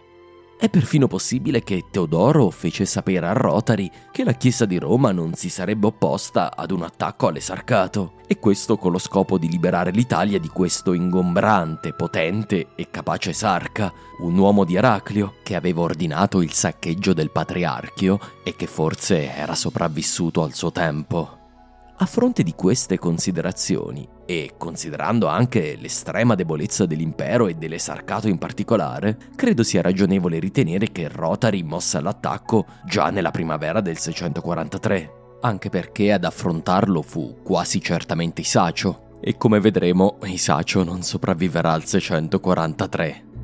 È 0.57 0.69
perfino 0.69 1.07
possibile 1.07 1.61
che 1.63 1.83
Teodoro 1.91 2.49
fece 2.49 2.85
sapere 2.85 3.27
a 3.27 3.33
Rotary 3.33 3.91
che 4.09 4.23
la 4.23 4.31
Chiesa 4.31 4.63
di 4.65 4.79
Roma 4.79 5.11
non 5.11 5.33
si 5.33 5.49
sarebbe 5.49 5.87
opposta 5.87 6.55
ad 6.55 6.71
un 6.71 6.83
attacco 6.83 7.27
all'esarcato, 7.27 8.13
e 8.25 8.39
questo 8.39 8.77
con 8.77 8.93
lo 8.93 8.97
scopo 8.97 9.37
di 9.37 9.49
liberare 9.49 9.91
l'Italia 9.91 10.39
di 10.39 10.47
questo 10.47 10.93
ingombrante, 10.93 11.93
potente 11.93 12.67
e 12.75 12.89
capace 12.89 13.31
esarca, 13.31 13.91
un 14.19 14.37
uomo 14.37 14.63
di 14.63 14.75
Eraclio 14.75 15.35
che 15.43 15.55
aveva 15.55 15.81
ordinato 15.81 16.41
il 16.41 16.53
saccheggio 16.53 17.13
del 17.13 17.31
patriarchio 17.31 18.17
e 18.41 18.55
che 18.55 18.65
forse 18.65 19.35
era 19.35 19.55
sopravvissuto 19.55 20.41
al 20.41 20.53
suo 20.53 20.71
tempo. 20.71 21.37
A 21.97 22.05
fronte 22.05 22.43
di 22.43 22.53
queste 22.53 22.97
considerazioni, 22.97 24.07
e 24.25 24.53
considerando 24.57 25.27
anche 25.27 25.77
l'estrema 25.79 26.35
debolezza 26.35 26.85
dell'impero 26.85 27.47
e 27.47 27.53
dell'esarcato 27.53 28.27
in 28.27 28.37
particolare, 28.37 29.17
credo 29.35 29.63
sia 29.63 29.81
ragionevole 29.81 30.39
ritenere 30.39 30.91
che 30.91 31.07
Rotary 31.07 31.61
mosse 31.61 31.97
all'attacco 31.97 32.65
già 32.85 33.09
nella 33.09 33.31
primavera 33.31 33.81
del 33.81 33.97
643, 33.97 35.11
anche 35.41 35.69
perché 35.69 36.11
ad 36.11 36.23
affrontarlo 36.23 37.01
fu 37.01 37.37
quasi 37.43 37.79
certamente 37.81 38.41
Isacio, 38.41 39.17
e 39.21 39.37
come 39.37 39.59
vedremo 39.59 40.17
Isacio 40.23 40.83
non 40.83 41.01
sopravviverà 41.03 41.71
al 41.71 41.85
643. 41.85 43.34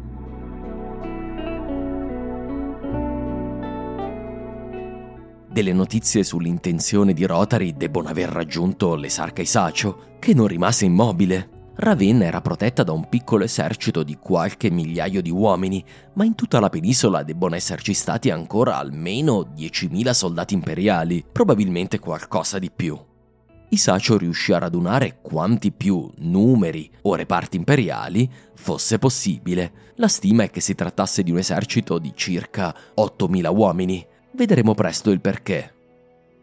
Delle 5.52 5.74
notizie 5.74 6.24
sull'intenzione 6.24 7.12
di 7.12 7.26
Rotary 7.26 7.76
debbono 7.76 8.08
aver 8.08 8.30
raggiunto 8.30 8.95
l'esarca 8.95 9.41
Isacio, 9.41 10.16
che 10.18 10.34
non 10.34 10.47
rimase 10.47 10.86
immobile. 10.86 11.74
Ravenna 11.76 12.24
era 12.24 12.39
protetta 12.39 12.84
da 12.84 12.93
un 12.93 13.10
piccolo 13.10 13.43
esercito 13.43 14.04
di 14.04 14.16
qualche 14.18 14.72
migliaio 14.72 15.22
di 15.22 15.30
uomini, 15.30 15.84
ma 16.14 16.24
in 16.24 16.36
tutta 16.36 16.62
la 16.62 16.70
penisola 16.70 17.24
debbono 17.24 17.56
esserci 17.56 17.93
stati 17.93 18.30
ancora 18.30 18.78
almeno 18.78 19.41
10.000 19.41 20.12
soldati 20.12 20.54
imperiali, 20.54 21.22
probabilmente 21.30 21.99
qualcosa 21.99 22.58
di 22.58 22.72
più. 22.74 22.97
Isacio 23.74 24.18
riuscì 24.18 24.54
a 24.54 24.60
radunare 24.60 25.20
quanti 25.22 25.74
più 25.74 26.10
numeri 26.20 26.89
o 27.02 27.16
reparti 27.16 27.58
imperiali 27.58 28.30
fosse 28.54 28.99
possibile. 28.99 29.89
La 29.95 30.08
stima 30.08 30.43
è 30.43 30.49
che 30.49 30.62
si 30.62 30.76
trattasse 30.76 31.24
di 31.24 31.32
un 31.32 31.39
esercito 31.39 31.99
di 31.99 32.14
circa 32.16 32.74
8.000 32.95 33.54
uomini, 33.54 34.06
Vedremo 34.34 34.73
presto 34.73 35.11
il 35.11 35.19
perché. 35.19 35.73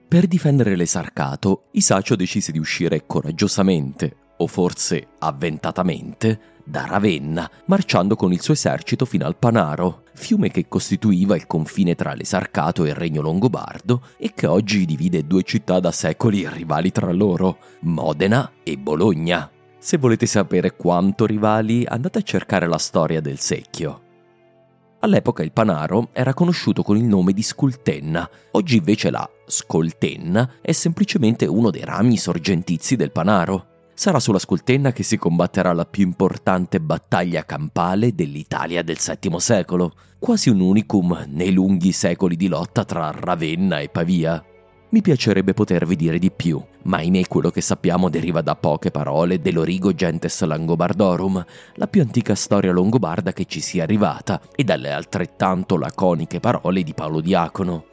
Per 0.07 0.27
difendere 0.27 0.77
l'esarcato, 0.77 1.65
Isacio 1.73 2.17
decise 2.17 2.53
di 2.53 2.59
uscire 2.59 3.05
coraggiosamente, 3.07 4.17
o 4.39 4.47
forse 4.47 5.09
avventatamente, 5.19 6.57
da 6.65 6.85
Ravenna, 6.87 7.51
marciando 7.67 8.15
con 8.15 8.33
il 8.33 8.43
suo 8.43 8.53
esercito 8.53 9.07
fino 9.07 9.25
al 9.25 9.37
Panaro, 9.37 10.03
fiume 10.13 10.51
che 10.51 10.69
costituiva 10.69 11.35
il 11.35 11.47
confine 11.47 11.95
tra 11.95 12.13
l'esarcato 12.13 12.85
e 12.85 12.91
il 12.91 12.95
regno 12.95 13.23
longobardo 13.23 14.03
e 14.19 14.33
che 14.35 14.47
oggi 14.47 14.85
divide 14.85 15.27
due 15.27 15.43
città 15.43 15.81
da 15.81 15.93
secoli 15.93 16.47
rivali 16.49 16.93
tra 16.93 17.11
loro, 17.11 17.59
Modena 17.81 18.53
e 18.63 18.77
Bologna. 18.77 19.51
Se 19.79 19.97
volete 19.97 20.27
sapere 20.27 20.77
quanto 20.77 21.25
rivali, 21.25 21.87
andate 21.87 22.19
a 22.19 22.23
cercare 22.23 22.67
la 22.67 22.79
storia 22.79 23.21
del 23.23 23.39
secchio. 23.39 24.03
All'epoca 25.01 25.45
il 25.45 25.53
Panaro 25.53 26.09
era 26.13 26.35
conosciuto 26.35 26.83
con 26.83 26.97
il 26.97 27.05
nome 27.05 27.33
di 27.33 27.43
Scultenna, 27.43 28.29
oggi 28.53 28.79
invece 28.79 29.11
la 29.11 29.29
Scoltenna 29.47 30.55
è 30.61 30.73
semplicemente 30.73 31.47
uno 31.47 31.71
dei 31.71 31.85
rami 31.85 32.17
sorgentizi 32.17 32.97
del 32.97 33.13
Panaro. 33.13 33.67
Sarà 33.95 34.19
sulla 34.19 34.41
Scoltenna 34.41 34.91
che 34.91 35.05
si 35.05 35.17
combatterà 35.17 35.73
la 35.73 35.85
più 35.85 36.05
importante 36.05 36.81
battaglia 36.81 37.45
campale 37.45 38.13
dell'Italia 38.13 38.83
del 38.83 38.99
VII 38.99 39.39
secolo, 39.39 39.95
quasi 40.19 40.51
un 40.51 40.61
unicum 40.61 41.27
nei 41.29 41.53
lunghi 41.53 41.93
secoli 41.93 42.35
di 42.35 42.49
lotta 42.49 42.85
tra 42.85 43.13
Ravenna 43.13 43.79
e 43.79 43.89
Pavia. 43.89 44.45
Mi 44.91 45.03
piacerebbe 45.03 45.53
potervi 45.53 45.97
dire 45.97 46.19
di 46.19 46.31
più, 46.31 46.63
ma 46.85 46.97
ahimè 46.97 47.27
quello 47.27 47.51
che 47.51 47.61
sappiamo 47.61 48.09
deriva 48.09 48.41
da 48.41 48.55
poche 48.55 48.91
parole 48.91 49.39
dell'Origo 49.39 49.93
Gentes 49.93 50.43
Langobardorum, 50.43 51.45
la 51.75 51.87
più 51.89 52.01
antica 52.01 52.35
storia 52.35 52.73
longobarda 52.73 53.35
che 53.35 53.45
ci 53.45 53.61
sia 53.61 53.83
arrivata, 53.83 54.41
e 54.57 54.65
dalle 54.65 54.91
altrettanto 54.91 55.77
laconiche 55.77 56.41
parole 56.41 56.83
di 56.83 56.95
Paolo 56.95 57.21
Diacono. 57.21 57.85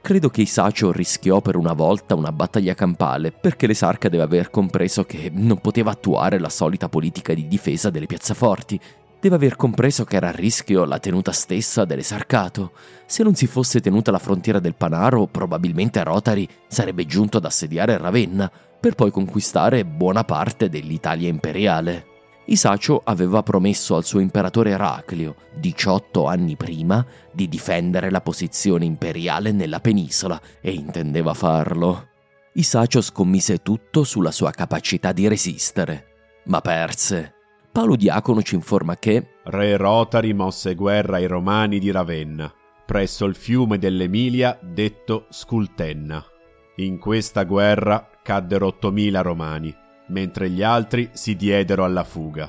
Credo 0.00 0.30
che 0.30 0.40
Isacio 0.42 0.92
rischiò 0.92 1.42
per 1.42 1.56
una 1.56 1.74
volta 1.74 2.14
una 2.14 2.32
battaglia 2.32 2.74
campale 2.74 3.30
perché 3.30 3.66
l'esarca 3.66 4.08
deve 4.08 4.22
aver 4.22 4.48
compreso 4.48 5.04
che 5.04 5.30
non 5.30 5.60
poteva 5.60 5.90
attuare 5.90 6.38
la 6.38 6.48
solita 6.48 6.88
politica 6.88 7.34
di 7.34 7.46
difesa 7.46 7.90
delle 7.90 8.06
piazzaforti, 8.06 8.80
deve 9.24 9.36
aver 9.36 9.56
compreso 9.56 10.04
che 10.04 10.16
era 10.16 10.28
a 10.28 10.32
rischio 10.32 10.84
la 10.84 10.98
tenuta 10.98 11.32
stessa 11.32 11.86
dell'esarcato. 11.86 12.72
Se 13.06 13.22
non 13.22 13.34
si 13.34 13.46
fosse 13.46 13.80
tenuta 13.80 14.10
la 14.10 14.18
frontiera 14.18 14.58
del 14.58 14.74
Panaro, 14.74 15.26
probabilmente 15.26 16.04
Rotary 16.04 16.46
sarebbe 16.68 17.06
giunto 17.06 17.38
ad 17.38 17.46
assediare 17.46 17.96
Ravenna, 17.96 18.52
per 18.78 18.94
poi 18.94 19.10
conquistare 19.10 19.86
buona 19.86 20.24
parte 20.24 20.68
dell'Italia 20.68 21.30
imperiale. 21.30 22.06
Isacio 22.46 23.00
aveva 23.02 23.42
promesso 23.42 23.96
al 23.96 24.04
suo 24.04 24.20
imperatore 24.20 24.72
Eraclio, 24.72 25.36
18 25.54 26.26
anni 26.26 26.56
prima, 26.56 27.02
di 27.32 27.48
difendere 27.48 28.10
la 28.10 28.20
posizione 28.20 28.84
imperiale 28.84 29.52
nella 29.52 29.80
penisola 29.80 30.38
e 30.60 30.72
intendeva 30.72 31.32
farlo. 31.32 32.08
Isacio 32.52 33.00
scommise 33.00 33.62
tutto 33.62 34.04
sulla 34.04 34.30
sua 34.30 34.50
capacità 34.50 35.12
di 35.12 35.26
resistere, 35.28 36.42
ma 36.44 36.60
perse. 36.60 37.32
Paolo 37.74 37.96
Diacono 37.96 38.40
ci 38.40 38.54
informa 38.54 38.96
che 38.96 39.30
Re 39.42 39.76
Rotari 39.76 40.32
mosse 40.32 40.76
guerra 40.76 41.16
ai 41.16 41.26
Romani 41.26 41.80
di 41.80 41.90
Ravenna, 41.90 42.54
presso 42.86 43.24
il 43.24 43.34
fiume 43.34 43.78
dell'Emilia 43.78 44.56
detto 44.62 45.26
Scultenna. 45.28 46.24
In 46.76 47.00
questa 47.00 47.42
guerra 47.42 48.08
caddero 48.22 48.68
8.000 48.80 49.22
Romani, 49.22 49.74
mentre 50.10 50.50
gli 50.50 50.62
altri 50.62 51.10
si 51.14 51.34
diedero 51.34 51.82
alla 51.82 52.04
fuga. 52.04 52.48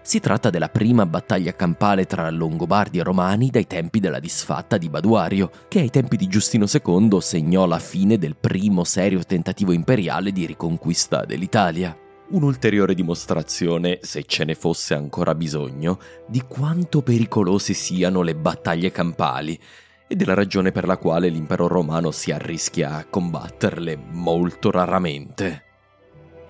Si 0.00 0.20
tratta 0.20 0.48
della 0.48 0.70
prima 0.70 1.04
battaglia 1.04 1.54
campale 1.54 2.06
tra 2.06 2.30
Longobardi 2.30 2.98
e 2.98 3.02
Romani 3.02 3.50
dai 3.50 3.66
tempi 3.66 4.00
della 4.00 4.20
disfatta 4.20 4.78
di 4.78 4.88
Baduario, 4.88 5.50
che 5.68 5.80
ai 5.80 5.90
tempi 5.90 6.16
di 6.16 6.28
Giustino 6.28 6.64
II 6.64 7.20
segnò 7.20 7.66
la 7.66 7.78
fine 7.78 8.16
del 8.16 8.36
primo 8.36 8.84
serio 8.84 9.22
tentativo 9.22 9.72
imperiale 9.72 10.32
di 10.32 10.46
riconquista 10.46 11.26
dell'Italia. 11.26 11.94
Un'ulteriore 12.28 12.94
dimostrazione, 12.94 14.00
se 14.02 14.24
ce 14.24 14.44
ne 14.44 14.56
fosse 14.56 14.94
ancora 14.94 15.32
bisogno, 15.36 16.00
di 16.26 16.42
quanto 16.42 17.00
pericolose 17.00 17.72
siano 17.72 18.22
le 18.22 18.34
battaglie 18.34 18.90
campali 18.90 19.56
e 20.08 20.16
della 20.16 20.34
ragione 20.34 20.72
per 20.72 20.86
la 20.86 20.96
quale 20.96 21.28
l'impero 21.28 21.68
romano 21.68 22.10
si 22.10 22.32
arrischia 22.32 22.96
a 22.96 23.04
combatterle 23.04 23.96
molto 24.10 24.72
raramente. 24.72 25.62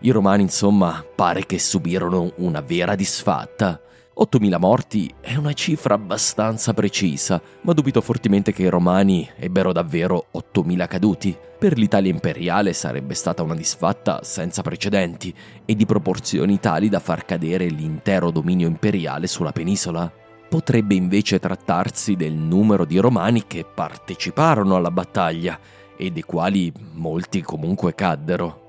I 0.01 0.11
romani, 0.11 0.43
insomma, 0.43 1.05
pare 1.15 1.45
che 1.45 1.59
subirono 1.59 2.33
una 2.37 2.63
vera 2.63 2.95
disfatta. 2.95 3.79
8.000 4.19 4.59
morti 4.59 5.13
è 5.21 5.35
una 5.35 5.53
cifra 5.53 5.93
abbastanza 5.93 6.73
precisa, 6.73 7.39
ma 7.61 7.75
dubito 7.75 8.01
fortemente 8.01 8.51
che 8.51 8.63
i 8.63 8.69
romani 8.71 9.29
ebbero 9.37 9.73
davvero 9.73 10.29
8.000 10.33 10.87
caduti. 10.87 11.37
Per 11.59 11.77
l'Italia 11.77 12.11
imperiale 12.11 12.73
sarebbe 12.73 13.13
stata 13.13 13.43
una 13.43 13.55
disfatta 13.55 14.21
senza 14.23 14.63
precedenti 14.63 15.35
e 15.67 15.75
di 15.75 15.85
proporzioni 15.85 16.59
tali 16.59 16.89
da 16.89 16.99
far 16.99 17.27
cadere 17.27 17.67
l'intero 17.67 18.31
dominio 18.31 18.67
imperiale 18.67 19.27
sulla 19.27 19.53
penisola. 19.53 20.11
Potrebbe 20.49 20.95
invece 20.95 21.39
trattarsi 21.39 22.17
del 22.17 22.33
numero 22.33 22.87
di 22.87 22.97
romani 22.97 23.47
che 23.47 23.67
parteciparono 23.67 24.77
alla 24.77 24.91
battaglia 24.91 25.59
e 25.95 26.11
dei 26.11 26.23
quali 26.23 26.73
molti 26.95 27.43
comunque 27.43 27.95
caddero. 27.95 28.66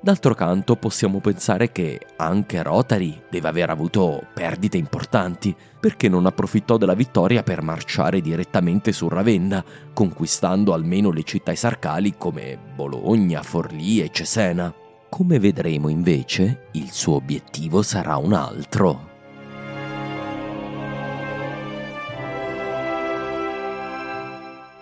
D'altro 0.00 0.34
canto 0.34 0.76
possiamo 0.76 1.20
pensare 1.20 1.72
che 1.72 2.00
anche 2.16 2.62
Rotary 2.62 3.22
deve 3.28 3.48
aver 3.48 3.70
avuto 3.70 4.24
perdite 4.32 4.76
importanti 4.76 5.56
perché 5.80 6.08
non 6.08 6.26
approfittò 6.26 6.76
della 6.76 6.94
vittoria 6.94 7.42
per 7.42 7.62
marciare 7.62 8.20
direttamente 8.20 8.92
su 8.92 9.08
Ravenna, 9.08 9.64
conquistando 9.92 10.72
almeno 10.74 11.10
le 11.10 11.24
città 11.24 11.50
esarcali 11.50 12.14
come 12.16 12.56
Bologna, 12.74 13.42
Forlì 13.42 14.00
e 14.00 14.10
Cesena. 14.12 14.72
Come 15.08 15.38
vedremo 15.38 15.88
invece, 15.88 16.68
il 16.72 16.92
suo 16.92 17.14
obiettivo 17.14 17.82
sarà 17.82 18.16
un 18.16 18.32
altro. 18.32 19.14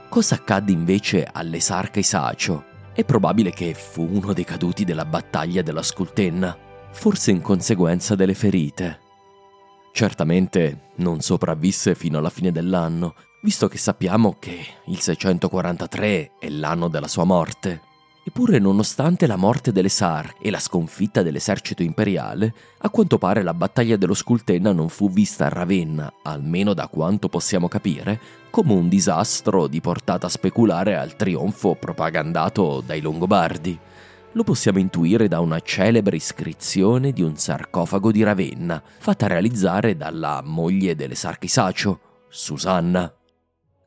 Cosa 0.09 0.35
accadde 0.35 0.73
invece 0.73 1.29
all'esarca 1.31 1.99
Isacio? 1.99 2.73
È 2.95 3.05
probabile 3.05 3.51
che 3.51 3.75
fu 3.75 4.09
uno 4.09 4.33
dei 4.33 4.45
caduti 4.45 4.85
della 4.85 5.05
battaglia 5.05 5.63
della 5.63 5.83
Scultenna, 5.83 6.57
forse 6.93 7.33
in 7.33 7.41
conseguenza 7.41 8.15
delle 8.15 8.35
ferite. 8.35 9.01
Certamente 9.93 10.91
non 10.99 11.21
sopravvisse 11.21 11.97
fino 11.97 12.19
alla 12.19 12.31
fine 12.31 12.53
dell'anno, 12.53 13.17
visto 13.43 13.67
che 13.67 13.79
sappiamo 13.79 14.37
che 14.39 14.65
il 14.87 15.01
643 15.01 16.33
è 16.39 16.49
l'anno 16.49 16.87
della 16.87 17.09
sua 17.09 17.25
morte. 17.25 17.81
Eppure, 18.27 18.59
nonostante 18.59 19.27
la 19.27 19.37
morte 19.37 19.71
delle 19.71 19.91
Sar 19.91 20.37
e 20.41 20.51
la 20.51 20.59
sconfitta 20.59 21.23
dell'esercito 21.23 21.83
imperiale, 21.83 22.55
a 22.79 22.89
quanto 22.89 23.19
pare 23.19 23.43
la 23.43 23.53
battaglia 23.53 23.99
dello 23.99 24.15
Scultenna 24.15 24.73
non 24.73 24.89
fu 24.89 25.11
vista 25.11 25.45
a 25.45 25.51
Ravenna, 25.51 26.11
almeno 26.23 26.73
da 26.73 26.89
quanto 26.89 27.29
possiamo 27.29 27.69
capire, 27.69 28.19
come 28.49 28.73
un 28.73 28.89
disastro 28.89 29.67
di 29.67 29.83
portata 29.83 30.31
speculare 30.31 30.97
al 30.97 31.17
trionfo 31.17 31.75
propagandato 31.75 32.83
dai 32.85 33.03
Longobardi. 33.03 33.79
Lo 34.33 34.43
possiamo 34.43 34.79
intuire 34.79 35.29
da 35.29 35.41
una 35.41 35.61
celebre 35.61 36.17
iscrizione 36.17 37.13
di 37.13 37.21
un 37.21 37.37
sarcofago 37.37 38.11
di 38.11 38.23
Ravenna, 38.23 38.83
fatta 38.99 39.27
realizzare 39.27 39.99
dalla 39.99 40.41
moglie 40.43 40.95
dell'esarca 40.95 41.45
Isacio, 41.45 42.01
Susanna. 42.31 43.13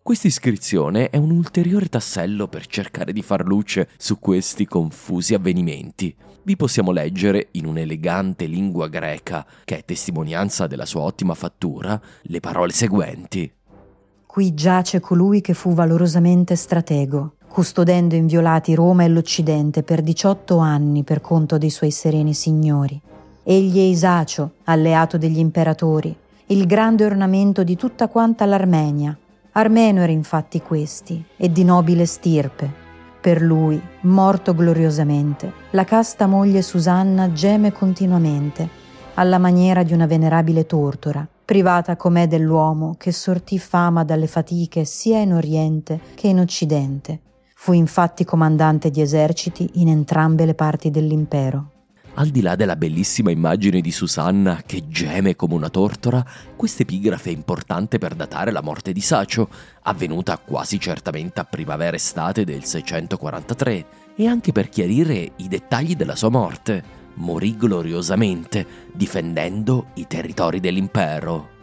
Questa 0.08 0.28
iscrizione 0.28 1.10
è 1.10 1.18
un 1.18 1.32
ulteriore 1.32 1.90
tassello 1.90 2.48
per 2.48 2.66
cercare 2.66 3.12
di 3.12 3.22
far 3.22 3.46
luce 3.46 3.90
su 3.98 4.20
questi 4.20 4.66
confusi 4.66 5.34
avvenimenti. 5.34 6.16
Vi 6.44 6.56
possiamo 6.56 6.94
leggere, 6.94 7.50
in 7.52 7.66
un'elegante 7.66 8.46
lingua 8.46 8.88
greca, 8.88 9.46
che 9.66 9.80
è 9.80 9.84
testimonianza 9.84 10.66
della 10.66 10.86
sua 10.86 11.02
ottima 11.02 11.34
fattura, 11.34 12.00
le 12.22 12.40
parole 12.40 12.72
seguenti. 12.72 13.52
Qui 14.26 14.54
giace 14.54 15.02
colui 15.02 15.42
che 15.42 15.54
fu 15.54 15.74
valorosamente 15.74 16.56
stratego, 16.56 17.34
custodendo 17.50 18.16
inviolati 18.16 18.76
Roma 18.76 19.04
e 19.04 19.10
l'Occidente 19.10 19.84
per 19.84 20.02
18 20.02 20.58
anni 20.58 21.04
per 21.04 21.20
conto 21.20 21.58
dei 21.58 21.70
suoi 21.70 21.92
sereni 21.92 22.34
signori. 22.34 22.98
Egli 23.44 23.78
è 23.78 23.82
Isacio, 23.82 24.54
alleato 24.64 25.18
degli 25.18 25.40
imperatori, 25.40 26.16
il 26.46 26.66
grande 26.66 27.04
ornamento 27.04 27.66
di 27.66 27.76
tutta 27.76 28.08
quanta 28.08 28.46
l'Armenia, 28.46 29.18
Armeno 29.58 30.02
era 30.02 30.12
infatti 30.12 30.62
questi, 30.62 31.26
e 31.36 31.52
di 31.52 31.64
nobile 31.64 32.06
stirpe. 32.06 32.72
Per 33.20 33.42
lui, 33.42 33.82
morto 34.02 34.54
gloriosamente, 34.54 35.52
la 35.72 35.84
casta 35.84 36.28
moglie 36.28 36.62
Susanna 36.62 37.34
geme 37.34 37.72
continuamente, 37.72 38.70
alla 39.16 39.40
maniera 39.40 39.82
di 39.82 39.94
una 39.94 40.06
venerabile 40.06 40.68
tortora, 40.68 41.28
privata 41.44 41.96
com'è 41.96 42.28
dell'uomo 42.28 42.94
che 43.00 43.12
sortì 43.12 43.58
fama 43.58 44.04
dalle 44.04 44.28
fatiche 44.28 44.86
sia 44.86 45.18
in 45.18 45.34
Oriente 45.34 46.02
che 46.14 46.28
in 46.28 46.40
Occidente. 46.40 47.22
Fu 47.56 47.74
infatti 47.74 48.26
comandante 48.26 48.92
di 48.92 49.02
eserciti 49.02 49.68
in 49.82 49.88
entrambe 49.88 50.46
le 50.46 50.54
parti 50.54 50.92
dell'impero. 50.92 51.72
Al 52.20 52.30
di 52.30 52.42
là 52.42 52.56
della 52.56 52.76
bellissima 52.76 53.30
immagine 53.30 53.80
di 53.80 53.92
Susanna 53.92 54.64
che 54.66 54.88
geme 54.88 55.36
come 55.36 55.54
una 55.54 55.70
tortora, 55.70 56.26
questa 56.56 56.82
epigrafe 56.82 57.30
è 57.30 57.34
importante 57.34 58.00
per 58.00 58.16
datare 58.16 58.50
la 58.50 58.64
morte 58.64 58.92
di 58.92 59.02
Sacio, 59.02 59.48
avvenuta 59.84 60.40
quasi 60.40 60.80
certamente 60.80 61.40
a 61.40 61.44
primavera-estate 61.44 62.44
del 62.44 62.64
643, 62.64 63.86
e 64.16 64.26
anche 64.26 64.52
per 64.52 64.70
chiarire 64.70 65.34
i 65.36 65.48
dettagli 65.48 65.96
della 65.96 66.16
sua 66.16 66.30
morte. 66.30 66.84
Morì 67.18 67.56
gloriosamente, 67.56 68.66
difendendo 68.92 69.90
i 69.94 70.08
territori 70.08 70.60
dell'impero. 70.60 71.57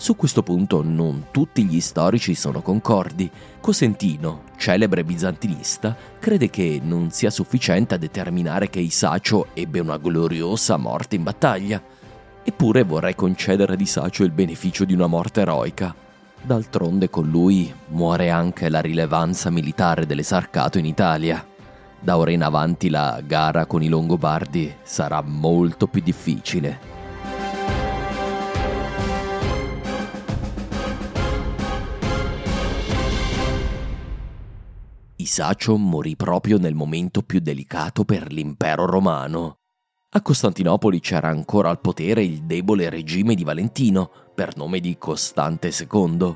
Su 0.00 0.14
questo 0.14 0.44
punto 0.44 0.80
non 0.84 1.26
tutti 1.32 1.64
gli 1.64 1.80
storici 1.80 2.36
sono 2.36 2.62
concordi. 2.62 3.28
Cosentino, 3.60 4.44
celebre 4.56 5.02
bizantinista, 5.02 5.96
crede 6.20 6.50
che 6.50 6.80
non 6.80 7.10
sia 7.10 7.30
sufficiente 7.30 7.96
a 7.96 7.98
determinare 7.98 8.70
che 8.70 8.78
Isacio 8.78 9.48
ebbe 9.54 9.80
una 9.80 9.98
gloriosa 9.98 10.76
morte 10.76 11.16
in 11.16 11.24
battaglia. 11.24 11.82
Eppure 12.44 12.84
vorrei 12.84 13.16
concedere 13.16 13.72
ad 13.72 13.80
Isacio 13.80 14.22
il 14.22 14.30
beneficio 14.30 14.84
di 14.84 14.94
una 14.94 15.08
morte 15.08 15.40
eroica. 15.40 15.92
D'altronde 16.40 17.10
con 17.10 17.28
lui 17.28 17.74
muore 17.88 18.30
anche 18.30 18.68
la 18.68 18.80
rilevanza 18.80 19.50
militare 19.50 20.06
dell'esarcato 20.06 20.78
in 20.78 20.84
Italia. 20.84 21.44
Da 21.98 22.16
ora 22.16 22.30
in 22.30 22.44
avanti 22.44 22.88
la 22.88 23.20
gara 23.26 23.66
con 23.66 23.82
i 23.82 23.88
Longobardi 23.88 24.72
sarà 24.84 25.20
molto 25.22 25.88
più 25.88 26.00
difficile. 26.02 26.97
Isacio 35.28 35.76
morì 35.76 36.16
proprio 36.16 36.56
nel 36.56 36.74
momento 36.74 37.20
più 37.20 37.40
delicato 37.40 38.06
per 38.06 38.32
l'impero 38.32 38.86
romano. 38.86 39.58
A 40.12 40.22
Costantinopoli 40.22 41.00
c'era 41.00 41.28
ancora 41.28 41.68
al 41.68 41.82
potere 41.82 42.24
il 42.24 42.44
debole 42.44 42.88
regime 42.88 43.34
di 43.34 43.44
Valentino, 43.44 44.10
per 44.34 44.56
nome 44.56 44.80
di 44.80 44.96
Costante 44.96 45.70
II. 45.70 46.34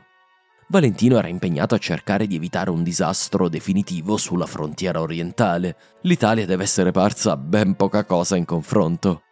Valentino 0.68 1.16
era 1.16 1.28
impegnato 1.28 1.74
a 1.74 1.78
cercare 1.78 2.26
di 2.26 2.36
evitare 2.36 2.68
un 2.68 2.82
disastro 2.82 3.48
definitivo 3.48 4.18
sulla 4.18 4.44
frontiera 4.44 5.00
orientale. 5.00 5.74
L'Italia 6.02 6.44
deve 6.44 6.64
essere 6.64 6.90
parsa 6.90 7.38
ben 7.38 7.76
poca 7.76 8.04
cosa 8.04 8.36
in 8.36 8.44
confronto. 8.44 9.22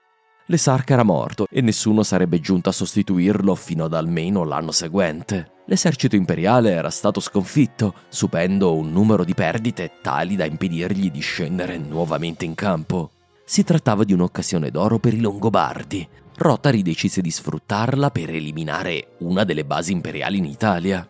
L'esarca 0.46 0.94
era 0.94 1.02
morto 1.02 1.46
e 1.50 1.60
nessuno 1.60 2.02
sarebbe 2.02 2.40
giunto 2.40 2.70
a 2.70 2.72
sostituirlo 2.72 3.54
fino 3.54 3.84
ad 3.84 3.92
almeno 3.92 4.42
l'anno 4.42 4.72
seguente. 4.72 5.58
L'esercito 5.70 6.16
imperiale 6.16 6.72
era 6.72 6.90
stato 6.90 7.20
sconfitto, 7.20 7.94
subendo 8.08 8.74
un 8.74 8.90
numero 8.90 9.22
di 9.22 9.34
perdite 9.34 9.92
tali 10.02 10.34
da 10.34 10.44
impedirgli 10.44 11.12
di 11.12 11.20
scendere 11.20 11.78
nuovamente 11.78 12.44
in 12.44 12.56
campo. 12.56 13.12
Si 13.44 13.62
trattava 13.62 14.02
di 14.02 14.12
un'occasione 14.12 14.72
d'oro 14.72 14.98
per 14.98 15.14
i 15.14 15.20
Longobardi. 15.20 16.08
Rotari 16.34 16.82
decise 16.82 17.20
di 17.20 17.30
sfruttarla 17.30 18.10
per 18.10 18.30
eliminare 18.30 19.12
una 19.20 19.44
delle 19.44 19.64
basi 19.64 19.92
imperiali 19.92 20.38
in 20.38 20.46
Italia. 20.46 21.08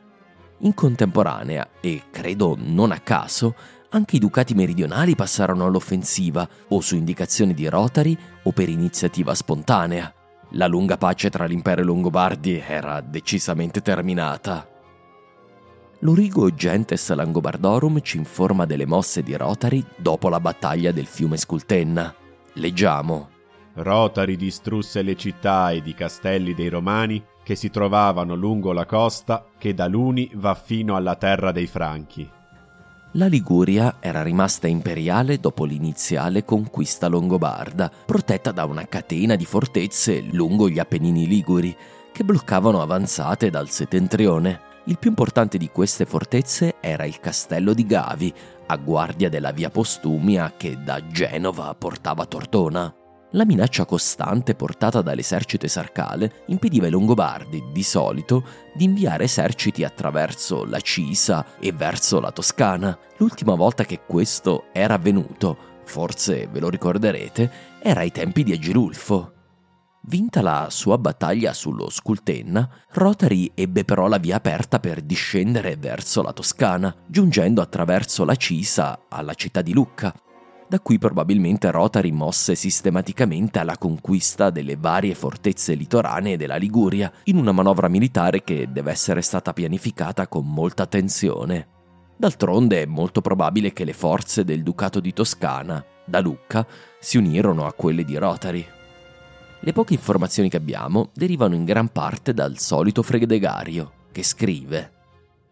In 0.59 0.75
contemporanea, 0.75 1.67
e 1.81 2.03
credo 2.11 2.55
non 2.61 2.93
a 2.93 3.01
caso, 3.01 3.55
anche 3.89 4.17
i 4.17 4.19
ducati 4.19 4.53
meridionali 4.53 5.15
passarono 5.15 5.65
all'offensiva, 5.65 6.47
o 6.69 6.83
su 6.83 6.97
indicazione 6.97 7.55
di 7.55 7.67
Rotary 7.67 8.15
o 8.43 8.53
per 8.53 8.69
iniziativa 8.69 9.35
spontanea. 9.35 10.13
La 10.55 10.67
lunga 10.67 10.97
pace 10.97 11.31
tra 11.31 11.45
l'impero 11.45 11.81
e 11.81 11.85
i 11.85 11.87
Longobardi 11.87 12.63
era 12.67 13.01
decisamente 13.01 13.83
terminata. 13.83 14.67
L'Origo 16.01 16.53
Gentes 16.55 17.13
Langobardorum 17.13 18.01
ci 18.01 18.17
informa 18.17 18.65
delle 18.65 18.87
mosse 18.87 19.23
di 19.23 19.37
Rotary 19.37 19.85
dopo 19.97 20.29
la 20.29 20.41
battaglia 20.41 20.93
del 20.93 21.07
fiume 21.07 21.37
Scultenna. 21.37 22.13
Leggiamo. 22.55 23.29
Rotary 23.75 24.35
distrusse 24.35 25.03
le 25.03 25.15
città 25.15 25.73
ed 25.73 25.87
i 25.87 25.95
castelli 25.95 26.55
dei 26.55 26.69
Romani 26.69 27.23
che 27.45 27.55
si 27.55 27.71
trovavano 27.71 28.35
lungo 28.35 28.73
la 28.73 28.87
costa 28.87 29.47
che 29.57 29.73
da 29.75 29.87
Luni 29.87 30.31
va 30.35 30.55
fino 30.55 30.97
alla 30.97 31.15
terra 31.17 31.53
dei 31.53 31.67
Franchi. 31.67 32.29
La 33.15 33.27
Liguria 33.27 33.97
era 33.99 34.23
rimasta 34.23 34.69
imperiale 34.69 35.41
dopo 35.41 35.65
l'iniziale 35.65 36.45
conquista 36.45 37.09
longobarda, 37.09 37.91
protetta 38.07 38.53
da 38.53 38.65
una 38.65 38.87
catena 38.87 39.35
di 39.35 39.45
fortezze 39.45 40.21
lungo 40.31 40.69
gli 40.69 40.79
Appennini 40.79 41.27
liguri, 41.27 41.77
che 42.13 42.23
bloccavano 42.23 42.81
avanzate 42.81 43.51
dal 43.51 43.69
settentrione. 43.69 44.61
Il 44.85 44.99
più 44.99 45.11
importante 45.11 45.59
di 45.59 45.71
queste 45.71 46.07
fortezze 46.07 46.77
era 46.81 47.05
il 47.05 47.19
castello 47.19 47.75
di 47.75 47.85
Gavi, 47.85 48.33
a 48.67 48.77
guardia 48.77 49.29
della 49.29 49.51
via 49.51 49.71
Postumia 49.71 50.53
che 50.57 50.79
da 50.81 51.05
Genova 51.09 51.75
portava 51.75 52.27
Tortona. 52.27 52.95
La 53.35 53.45
minaccia 53.45 53.85
costante 53.85 54.57
portata 54.57 55.03
dall'esercito 55.03 55.65
esarcale 55.65 56.43
impediva 56.47 56.87
ai 56.87 56.91
Longobardi, 56.91 57.67
di 57.73 57.83
solito, 57.85 58.45
di 58.75 58.83
inviare 58.83 59.25
eserciti 59.25 59.85
attraverso 59.85 60.65
la 60.65 60.81
Cisa 60.81 61.47
e 61.61 61.71
verso 61.73 62.19
la 62.19 62.33
Toscana. 62.33 62.99
L'ultima 63.19 63.55
volta 63.55 63.85
che 63.85 64.01
questo 64.05 64.65
era 64.73 64.95
avvenuto, 64.95 65.57
forse 65.85 66.49
ve 66.49 66.59
lo 66.59 66.69
ricorderete, 66.69 67.51
era 67.81 68.01
ai 68.01 68.11
tempi 68.11 68.43
di 68.43 68.53
Agirulfo. 68.53 69.35
Vinta 70.05 70.43
la 70.43 70.67
sua 70.71 70.99
battaglia 70.99 71.53
sullo 71.53 71.89
Scultenna, 71.89 72.69
Rotary 72.93 73.53
ebbe 73.55 73.85
però 73.85 74.09
la 74.09 74.19
via 74.19 74.37
aperta 74.37 74.81
per 74.81 75.03
discendere 75.03 75.77
verso 75.77 76.23
la 76.23 76.33
Toscana, 76.33 76.93
giungendo 77.07 77.63
attraverso 77.63 78.25
la 78.25 78.35
Cisa 78.35 79.03
alla 79.09 79.35
città 79.35 79.63
di 79.63 79.73
Lucca, 79.73 80.13
da 80.71 80.79
cui 80.79 80.99
probabilmente 80.99 81.69
Rotary 81.73 82.13
mosse 82.13 82.55
sistematicamente 82.55 83.59
alla 83.59 83.77
conquista 83.77 84.51
delle 84.51 84.77
varie 84.77 85.17
fortezze 85.17 85.75
litoranee 85.75 86.37
della 86.37 86.55
Liguria, 86.55 87.13
in 87.25 87.39
una 87.39 87.51
manovra 87.51 87.89
militare 87.89 88.45
che 88.45 88.69
deve 88.71 88.93
essere 88.93 89.21
stata 89.21 89.53
pianificata 89.53 90.29
con 90.29 90.47
molta 90.47 90.85
attenzione. 90.85 91.67
D'altronde 92.17 92.83
è 92.83 92.87
molto 92.87 93.21
probabile 93.21 93.73
che 93.73 93.83
le 93.83 93.93
forze 93.93 94.45
del 94.45 94.63
Ducato 94.63 95.01
di 95.01 95.13
Toscana, 95.13 95.85
da 96.05 96.21
Lucca, 96.21 96.65
si 97.01 97.19
unirono 97.19 97.67
a 97.67 97.73
quelle 97.73 98.05
di 98.05 98.17
Rotary. 98.17 98.65
Le 99.59 99.73
poche 99.73 99.95
informazioni 99.95 100.49
che 100.49 100.59
abbiamo 100.59 101.11
derivano 101.13 101.57
in 101.57 101.65
gran 101.65 101.89
parte 101.89 102.33
dal 102.33 102.59
solito 102.61 103.03
Fredegario, 103.03 103.91
che 104.13 104.23
scrive 104.23 104.93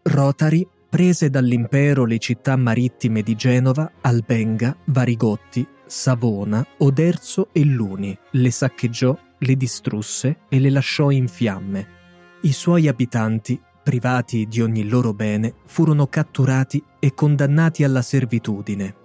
Rotary 0.03 0.65
prese 0.89 1.29
dall'impero 1.29 2.03
le 2.05 2.17
città 2.17 2.55
marittime 2.55 3.21
di 3.21 3.35
Genova, 3.35 3.91
Albenga, 4.01 4.75
Varigotti, 4.85 5.65
Savona, 5.85 6.65
Oderzo 6.79 7.49
e 7.51 7.63
Luni, 7.63 8.17
le 8.31 8.51
saccheggiò, 8.51 9.17
le 9.37 9.55
distrusse 9.55 10.39
e 10.49 10.59
le 10.59 10.71
lasciò 10.71 11.11
in 11.11 11.27
fiamme. 11.27 11.97
I 12.41 12.51
suoi 12.51 12.87
abitanti, 12.87 13.61
privati 13.83 14.47
di 14.47 14.61
ogni 14.61 14.87
loro 14.87 15.13
bene, 15.13 15.53
furono 15.65 16.07
catturati 16.07 16.83
e 16.99 17.13
condannati 17.13 17.83
alla 17.83 18.01
servitudine. 18.01 18.95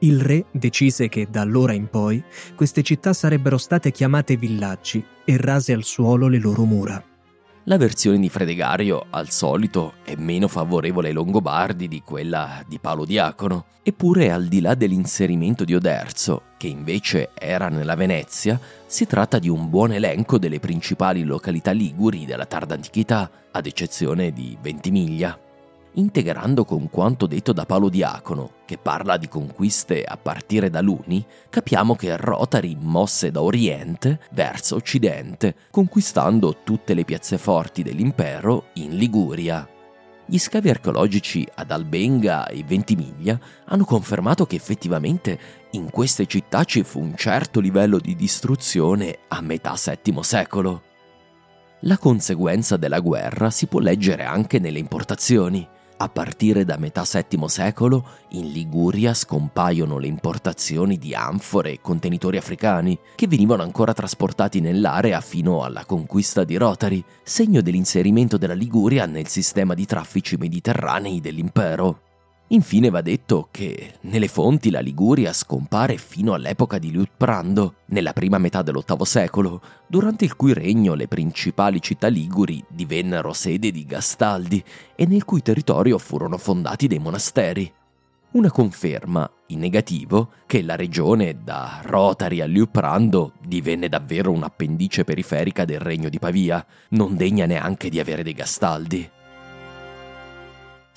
Il 0.00 0.20
re 0.20 0.46
decise 0.52 1.08
che 1.08 1.26
da 1.30 1.40
allora 1.40 1.72
in 1.72 1.88
poi 1.88 2.22
queste 2.54 2.82
città 2.82 3.12
sarebbero 3.12 3.56
state 3.56 3.90
chiamate 3.90 4.36
villaggi 4.36 5.04
e 5.24 5.36
rase 5.38 5.72
al 5.72 5.84
suolo 5.84 6.28
le 6.28 6.38
loro 6.38 6.64
mura. 6.64 7.02
La 7.68 7.78
versione 7.78 8.20
di 8.20 8.28
Fredegario, 8.28 9.06
al 9.10 9.30
solito, 9.30 9.94
è 10.04 10.14
meno 10.14 10.46
favorevole 10.46 11.08
ai 11.08 11.14
Longobardi 11.14 11.88
di 11.88 12.00
quella 12.00 12.62
di 12.64 12.78
Paolo 12.78 13.04
Diacono, 13.04 13.64
eppure 13.82 14.30
al 14.30 14.46
di 14.46 14.60
là 14.60 14.76
dell'inserimento 14.76 15.64
di 15.64 15.74
Oderzo, 15.74 16.42
che 16.58 16.68
invece 16.68 17.30
era 17.34 17.68
nella 17.68 17.96
Venezia, 17.96 18.60
si 18.86 19.04
tratta 19.04 19.40
di 19.40 19.48
un 19.48 19.68
buon 19.68 19.90
elenco 19.90 20.38
delle 20.38 20.60
principali 20.60 21.24
località 21.24 21.72
liguri 21.72 22.24
della 22.24 22.46
tarda 22.46 22.74
antichità, 22.74 23.28
ad 23.50 23.66
eccezione 23.66 24.30
di 24.30 24.56
Ventimiglia 24.60 25.36
integrando 25.96 26.64
con 26.64 26.88
quanto 26.88 27.26
detto 27.26 27.52
da 27.52 27.66
Paolo 27.66 27.88
Diacono, 27.88 28.52
che 28.64 28.78
parla 28.78 29.16
di 29.16 29.28
conquiste 29.28 30.02
a 30.02 30.16
partire 30.16 30.70
da 30.70 30.80
Luni, 30.80 31.24
capiamo 31.50 31.94
che 31.94 32.16
Rotary 32.16 32.76
mosse 32.78 33.30
da 33.30 33.42
Oriente 33.42 34.20
verso 34.32 34.76
Occidente, 34.76 35.54
conquistando 35.70 36.62
tutte 36.64 36.94
le 36.94 37.04
piazze 37.04 37.38
forti 37.38 37.82
dell'impero 37.82 38.68
in 38.74 38.96
Liguria. 38.96 39.68
Gli 40.28 40.38
scavi 40.38 40.68
archeologici 40.68 41.46
ad 41.54 41.70
Albenga 41.70 42.48
e 42.48 42.64
Ventimiglia 42.64 43.38
hanno 43.66 43.84
confermato 43.84 44.44
che 44.44 44.56
effettivamente 44.56 45.38
in 45.72 45.88
queste 45.90 46.26
città 46.26 46.64
ci 46.64 46.82
fu 46.82 47.00
un 47.00 47.14
certo 47.16 47.60
livello 47.60 47.98
di 47.98 48.16
distruzione 48.16 49.18
a 49.28 49.40
metà 49.40 49.76
VII 49.80 50.18
secolo. 50.22 50.82
La 51.80 51.96
conseguenza 51.96 52.76
della 52.76 52.98
guerra 52.98 53.50
si 53.50 53.66
può 53.66 53.78
leggere 53.78 54.24
anche 54.24 54.58
nelle 54.58 54.80
importazioni. 54.80 55.68
A 55.98 56.10
partire 56.10 56.66
da 56.66 56.76
metà 56.76 57.04
VII 57.10 57.48
secolo 57.48 58.06
in 58.30 58.52
Liguria 58.52 59.14
scompaiono 59.14 59.96
le 59.96 60.06
importazioni 60.06 60.98
di 60.98 61.14
anfore 61.14 61.72
e 61.72 61.80
contenitori 61.80 62.36
africani 62.36 62.98
che 63.14 63.26
venivano 63.26 63.62
ancora 63.62 63.94
trasportati 63.94 64.60
nell'area 64.60 65.22
fino 65.22 65.62
alla 65.62 65.86
conquista 65.86 66.44
di 66.44 66.56
Rotary, 66.56 67.02
segno 67.22 67.62
dell'inserimento 67.62 68.36
della 68.36 68.52
Liguria 68.52 69.06
nel 69.06 69.28
sistema 69.28 69.72
di 69.72 69.86
traffici 69.86 70.36
mediterranei 70.36 71.20
dell'impero. 71.20 72.05
Infine 72.50 72.90
va 72.90 73.00
detto 73.00 73.48
che 73.50 73.94
nelle 74.02 74.28
fonti 74.28 74.70
la 74.70 74.78
Liguria 74.78 75.32
scompare 75.32 75.96
fino 75.96 76.32
all'epoca 76.32 76.78
di 76.78 76.92
Liutprando, 76.92 77.74
nella 77.86 78.12
prima 78.12 78.38
metà 78.38 78.62
dell'VIII 78.62 79.04
secolo, 79.04 79.60
durante 79.88 80.24
il 80.24 80.36
cui 80.36 80.52
regno 80.52 80.94
le 80.94 81.08
principali 81.08 81.82
città 81.82 82.06
liguri 82.06 82.64
divennero 82.68 83.32
sede 83.32 83.72
di 83.72 83.84
Gastaldi 83.84 84.62
e 84.94 85.06
nel 85.06 85.24
cui 85.24 85.42
territorio 85.42 85.98
furono 85.98 86.38
fondati 86.38 86.86
dei 86.86 87.00
monasteri. 87.00 87.72
Una 88.32 88.50
conferma, 88.52 89.28
in 89.46 89.58
negativo, 89.58 90.30
che 90.46 90.62
la 90.62 90.76
regione 90.76 91.42
da 91.42 91.80
Rotari 91.82 92.40
a 92.42 92.46
Liuprando 92.46 93.32
divenne 93.44 93.88
davvero 93.88 94.30
un'appendice 94.30 95.02
periferica 95.02 95.64
del 95.64 95.80
regno 95.80 96.08
di 96.08 96.20
Pavia, 96.20 96.64
non 96.90 97.16
degna 97.16 97.46
neanche 97.46 97.88
di 97.88 97.98
avere 97.98 98.22
dei 98.22 98.34
Gastaldi. 98.34 99.10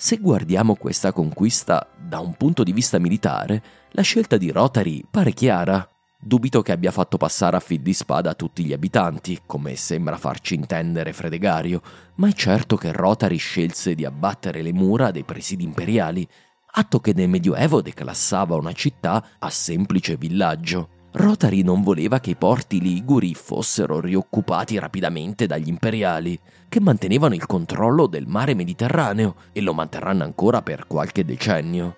Se 0.02 0.16
guardiamo 0.16 0.76
questa 0.76 1.12
conquista 1.12 1.86
da 1.94 2.20
un 2.20 2.32
punto 2.32 2.62
di 2.62 2.72
vista 2.72 2.98
militare, 2.98 3.62
la 3.90 4.00
scelta 4.00 4.38
di 4.38 4.50
Rotary 4.50 5.04
pare 5.08 5.34
chiara. 5.34 5.86
Dubito 6.18 6.62
che 6.62 6.72
abbia 6.72 6.90
fatto 6.90 7.18
passare 7.18 7.58
a 7.58 7.60
fil 7.60 7.82
di 7.82 7.92
spada 7.92 8.32
tutti 8.32 8.64
gli 8.64 8.72
abitanti, 8.72 9.40
come 9.44 9.76
sembra 9.76 10.16
farci 10.16 10.54
intendere 10.54 11.12
Fredegario, 11.12 11.82
ma 12.14 12.28
è 12.28 12.32
certo 12.32 12.78
che 12.78 12.92
Rotary 12.92 13.36
scelse 13.36 13.94
di 13.94 14.06
abbattere 14.06 14.62
le 14.62 14.72
mura 14.72 15.10
dei 15.10 15.22
presidi 15.22 15.64
imperiali, 15.64 16.26
atto 16.72 16.98
che 17.00 17.12
nel 17.12 17.28
Medioevo 17.28 17.82
declassava 17.82 18.56
una 18.56 18.72
città 18.72 19.22
a 19.38 19.50
semplice 19.50 20.16
villaggio. 20.16 20.99
Rotary 21.12 21.62
non 21.62 21.82
voleva 21.82 22.20
che 22.20 22.30
i 22.30 22.36
porti 22.36 22.80
liguri 22.80 23.34
fossero 23.34 24.00
rioccupati 24.00 24.78
rapidamente 24.78 25.46
dagli 25.46 25.68
imperiali, 25.68 26.38
che 26.68 26.80
mantenevano 26.80 27.34
il 27.34 27.46
controllo 27.46 28.06
del 28.06 28.28
mare 28.28 28.54
Mediterraneo 28.54 29.34
e 29.52 29.60
lo 29.60 29.74
manterranno 29.74 30.22
ancora 30.22 30.62
per 30.62 30.86
qualche 30.86 31.24
decennio. 31.24 31.96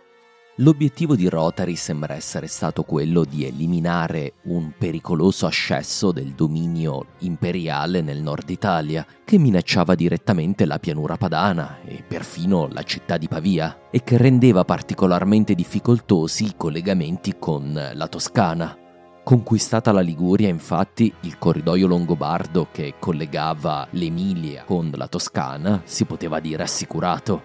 L'obiettivo 0.57 1.15
di 1.15 1.29
Rotary 1.29 1.77
sembra 1.77 2.15
essere 2.15 2.47
stato 2.47 2.83
quello 2.85 3.25
di 3.25 3.45
eliminare 3.45 4.35
un 4.45 4.73
pericoloso 4.77 5.47
ascesso 5.47 6.13
del 6.13 6.33
dominio 6.33 7.07
imperiale 7.21 8.03
nel 8.03 8.21
nord 8.21 8.49
Italia, 8.51 9.07
che 9.25 9.39
minacciava 9.39 9.95
direttamente 9.95 10.67
la 10.67 10.79
pianura 10.79 11.17
padana 11.17 11.81
e 11.85 12.03
perfino 12.07 12.69
la 12.71 12.83
città 12.83 13.17
di 13.17 13.29
Pavia, 13.29 13.89
e 13.91 14.03
che 14.05 14.17
rendeva 14.17 14.65
particolarmente 14.65 15.55
difficoltosi 15.55 16.45
i 16.45 16.55
collegamenti 16.57 17.37
con 17.39 17.91
la 17.95 18.09
Toscana. 18.09 18.82
Conquistata 19.25 19.93
la 19.93 20.01
Liguria, 20.01 20.49
infatti, 20.49 21.13
il 21.21 21.39
corridoio 21.39 21.87
longobardo 21.87 22.67
che 22.73 22.95
collegava 22.99 23.87
l'Emilia 23.93 24.65
con 24.65 24.91
la 24.95 25.07
Toscana 25.07 25.81
si 25.85 26.05
poteva 26.05 26.41
dire 26.41 26.65
assicurato. 26.65 27.41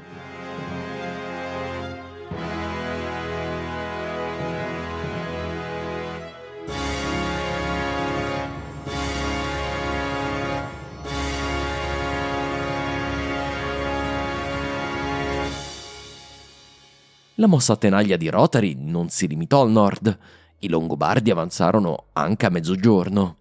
La 17.35 17.45
mossa 17.45 17.73
a 17.73 17.77
tenaglia 17.77 18.17
di 18.17 18.29
Rotary 18.29 18.73
non 18.75 19.09
si 19.09 19.27
limitò 19.27 19.61
al 19.61 19.69
nord, 19.69 20.17
i 20.59 20.69
Longobardi 20.69 21.31
avanzarono 21.31 22.05
anche 22.13 22.45
a 22.45 22.49
mezzogiorno. 22.49 23.35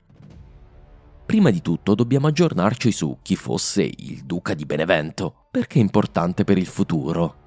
Prima 1.24 1.50
di 1.50 1.62
tutto 1.62 1.94
dobbiamo 1.94 2.28
aggiornarci 2.28 2.92
su 2.92 3.18
chi 3.22 3.34
fosse 3.34 3.82
il 3.82 4.22
duca 4.24 4.54
di 4.54 4.64
Benevento, 4.64 5.46
perché 5.50 5.78
è 5.78 5.82
importante 5.82 6.44
per 6.44 6.58
il 6.58 6.66
futuro. 6.66 7.44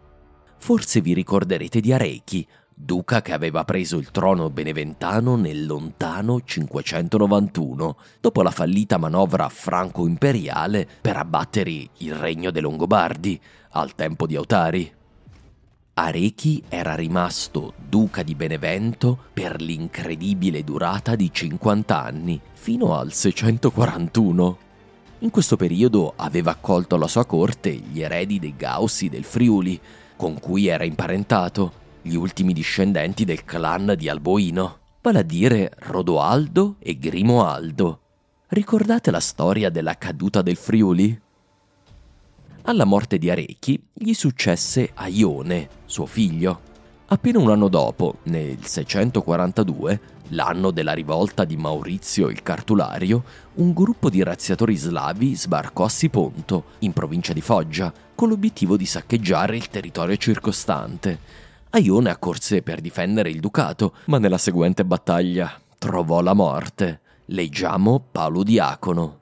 Forse 0.57 0.99
vi 0.99 1.13
ricorderete 1.13 1.79
di 1.79 1.93
Arechi, 1.93 2.45
duca 2.75 3.21
che 3.21 3.31
aveva 3.31 3.63
preso 3.63 3.97
il 3.97 4.11
trono 4.11 4.49
beneventano 4.49 5.35
nel 5.35 5.65
lontano 5.65 6.41
591, 6.43 7.97
dopo 8.19 8.41
la 8.41 8.51
fallita 8.51 8.97
manovra 8.97 9.47
franco-imperiale 9.47 10.87
per 10.99 11.15
abbattere 11.15 11.71
il 11.97 12.15
regno 12.15 12.51
dei 12.51 12.61
Longobardi 12.61 13.39
al 13.71 13.95
tempo 13.95 14.25
di 14.25 14.35
Autari. 14.35 14.97
Arechi 16.01 16.63
era 16.69 16.95
rimasto 16.95 17.73
duca 17.75 18.23
di 18.23 18.33
Benevento 18.33 19.17
per 19.33 19.59
l'incredibile 19.59 20.63
durata 20.63 21.13
di 21.13 21.29
50 21.29 22.01
anni, 22.01 22.39
fino 22.53 22.97
al 22.97 23.11
641. 23.11 24.57
In 25.19 25.29
questo 25.29 25.57
periodo 25.57 26.13
aveva 26.15 26.51
accolto 26.51 26.95
alla 26.95 27.09
sua 27.09 27.25
corte 27.25 27.71
gli 27.71 27.99
eredi 27.99 28.39
dei 28.39 28.55
Gaussi 28.55 29.09
del 29.09 29.25
Friuli, 29.25 29.77
con 30.15 30.39
cui 30.39 30.67
era 30.67 30.85
imparentato, 30.85 31.73
gli 32.01 32.15
ultimi 32.15 32.53
discendenti 32.53 33.25
del 33.25 33.43
clan 33.43 33.93
di 33.97 34.07
Alboino, 34.07 34.77
vale 35.01 35.19
a 35.19 35.23
dire 35.23 35.69
Rodoaldo 35.79 36.77
e 36.79 36.97
Grimoaldo. 36.97 37.99
Ricordate 38.47 39.11
la 39.11 39.19
storia 39.19 39.69
della 39.69 39.97
caduta 39.97 40.41
del 40.41 40.55
Friuli? 40.55 41.19
Alla 42.69 42.85
morte 42.85 43.17
di 43.17 43.31
Arechi 43.31 43.83
gli 43.91 44.13
successe 44.13 44.91
Aione, 44.93 45.69
suo 45.85 46.05
figlio. 46.05 46.61
Appena 47.07 47.39
un 47.39 47.49
anno 47.49 47.67
dopo, 47.67 48.17
nel 48.25 48.63
642, 48.63 49.99
l'anno 50.27 50.69
della 50.69 50.93
rivolta 50.93 51.45
di 51.45 51.57
Maurizio 51.57 52.29
il 52.29 52.43
Cartulario, 52.43 53.23
un 53.55 53.73
gruppo 53.73 54.11
di 54.11 54.21
razziatori 54.21 54.75
slavi 54.75 55.35
sbarcò 55.35 55.85
a 55.85 55.89
Siponto, 55.89 56.65
in 56.81 56.93
provincia 56.93 57.33
di 57.33 57.41
Foggia, 57.41 57.91
con 58.13 58.29
l'obiettivo 58.29 58.77
di 58.77 58.85
saccheggiare 58.85 59.55
il 59.55 59.69
territorio 59.69 60.17
circostante. 60.17 61.19
Aione 61.71 62.11
accorse 62.11 62.61
per 62.61 62.81
difendere 62.81 63.31
il 63.31 63.39
ducato, 63.39 63.95
ma 64.05 64.19
nella 64.19 64.37
seguente 64.37 64.85
battaglia 64.85 65.59
trovò 65.79 66.21
la 66.21 66.33
morte. 66.33 66.99
Leggiamo 67.25 67.99
Paolo 68.11 68.43
Diacono. 68.43 69.18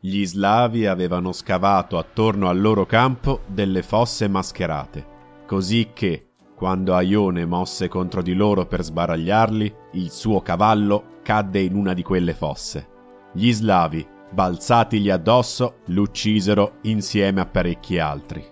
Gli 0.00 0.24
slavi 0.24 0.86
avevano 0.86 1.32
scavato 1.32 1.98
attorno 1.98 2.48
al 2.48 2.60
loro 2.60 2.86
campo 2.86 3.40
delle 3.48 3.82
fosse 3.82 4.28
mascherate, 4.28 5.04
così 5.44 5.90
che, 5.92 6.28
quando 6.54 6.94
Aione 6.94 7.44
mosse 7.44 7.88
contro 7.88 8.22
di 8.22 8.34
loro 8.34 8.64
per 8.66 8.84
sbaragliarli, 8.84 9.74
il 9.94 10.10
suo 10.10 10.40
cavallo 10.40 11.16
cadde 11.22 11.60
in 11.60 11.74
una 11.74 11.94
di 11.94 12.04
quelle 12.04 12.32
fosse. 12.32 12.86
Gli 13.32 13.52
slavi, 13.52 14.06
balzatigli 14.30 15.10
addosso, 15.10 15.78
l'uccisero 15.86 16.74
insieme 16.82 17.40
a 17.40 17.46
parecchi 17.46 17.98
altri. 17.98 18.44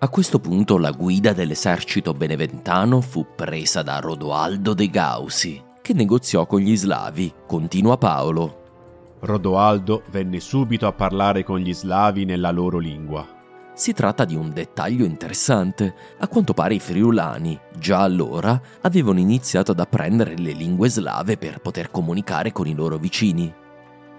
A 0.00 0.08
questo 0.08 0.40
punto 0.40 0.76
la 0.76 0.90
guida 0.90 1.32
dell'esercito 1.32 2.12
beneventano 2.14 3.00
fu 3.00 3.26
presa 3.36 3.82
da 3.82 4.00
Rodoaldo 4.00 4.74
de 4.74 4.88
Gausi, 4.88 5.62
che 5.80 5.92
negoziò 5.92 6.46
con 6.46 6.58
gli 6.58 6.76
slavi, 6.76 7.32
continua 7.46 7.96
Paolo, 7.96 8.63
Rodoaldo 9.24 10.02
venne 10.10 10.38
subito 10.38 10.86
a 10.86 10.92
parlare 10.92 11.44
con 11.44 11.58
gli 11.58 11.72
slavi 11.72 12.26
nella 12.26 12.50
loro 12.50 12.78
lingua. 12.78 13.26
Si 13.72 13.94
tratta 13.94 14.26
di 14.26 14.36
un 14.36 14.52
dettaglio 14.52 15.06
interessante. 15.06 15.94
A 16.18 16.28
quanto 16.28 16.52
pare 16.52 16.74
i 16.74 16.78
friulani, 16.78 17.58
già 17.76 18.00
allora, 18.00 18.60
avevano 18.82 19.18
iniziato 19.18 19.72
ad 19.72 19.80
apprendere 19.80 20.36
le 20.36 20.52
lingue 20.52 20.90
slave 20.90 21.38
per 21.38 21.60
poter 21.60 21.90
comunicare 21.90 22.52
con 22.52 22.66
i 22.66 22.74
loro 22.74 22.98
vicini. 22.98 23.52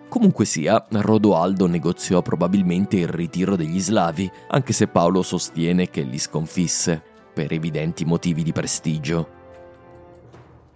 Comunque 0.10 0.46
sia, 0.46 0.84
Rodoaldo 0.90 1.68
negoziò 1.68 2.22
probabilmente 2.22 2.98
il 2.98 3.08
ritiro 3.08 3.56
degli 3.56 3.80
slavi, 3.80 4.30
anche 4.50 4.74
se 4.74 4.88
Paolo 4.88 5.22
sostiene 5.22 5.90
che 5.90 6.02
li 6.02 6.18
sconfisse, 6.18 7.02
per 7.34 7.54
evidenti 7.54 8.06
motivi 8.06 8.42
di 8.42 8.52
prestigio. 8.52 9.44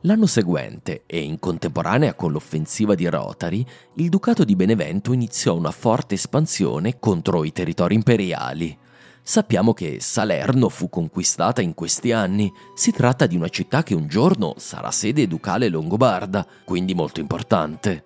L'anno 0.03 0.27
seguente, 0.27 1.03
e 1.05 1.19
in 1.19 1.39
contemporanea 1.39 2.13
con 2.13 2.31
l'offensiva 2.31 2.95
di 2.95 3.05
Rotari, 3.07 3.65
il 3.95 4.07
Ducato 4.07 4.45
di 4.45 4.55
Benevento 4.55 5.11
iniziò 5.11 5.57
una 5.57 5.71
forte 5.71 6.15
espansione 6.15 6.99
contro 6.99 7.43
i 7.43 7.51
territori 7.51 7.95
imperiali. 7.95 8.77
Sappiamo 9.21 9.73
che 9.73 9.97
Salerno 9.99 10.69
fu 10.69 10.89
conquistata 10.89 11.61
in 11.61 11.73
questi 11.73 12.13
anni. 12.13 12.49
Si 12.75 12.91
tratta 12.91 13.27
di 13.27 13.35
una 13.35 13.49
città 13.49 13.83
che 13.83 13.93
un 13.93 14.07
giorno 14.07 14.53
sarà 14.57 14.89
sede 14.89 15.27
ducale 15.27 15.67
longobarda, 15.67 16.47
quindi 16.63 16.93
molto 16.93 17.19
importante. 17.19 18.05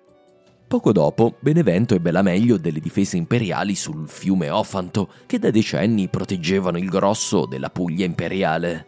Poco 0.66 0.90
dopo, 0.90 1.36
Benevento 1.38 1.94
ebbe 1.94 2.10
la 2.10 2.22
meglio 2.22 2.56
delle 2.56 2.80
difese 2.80 3.16
imperiali 3.16 3.76
sul 3.76 4.08
fiume 4.08 4.50
Ofanto, 4.50 5.10
che 5.26 5.38
da 5.38 5.52
decenni 5.52 6.08
proteggevano 6.08 6.76
il 6.76 6.88
grosso 6.88 7.46
della 7.46 7.70
Puglia 7.70 8.04
imperiale. 8.04 8.86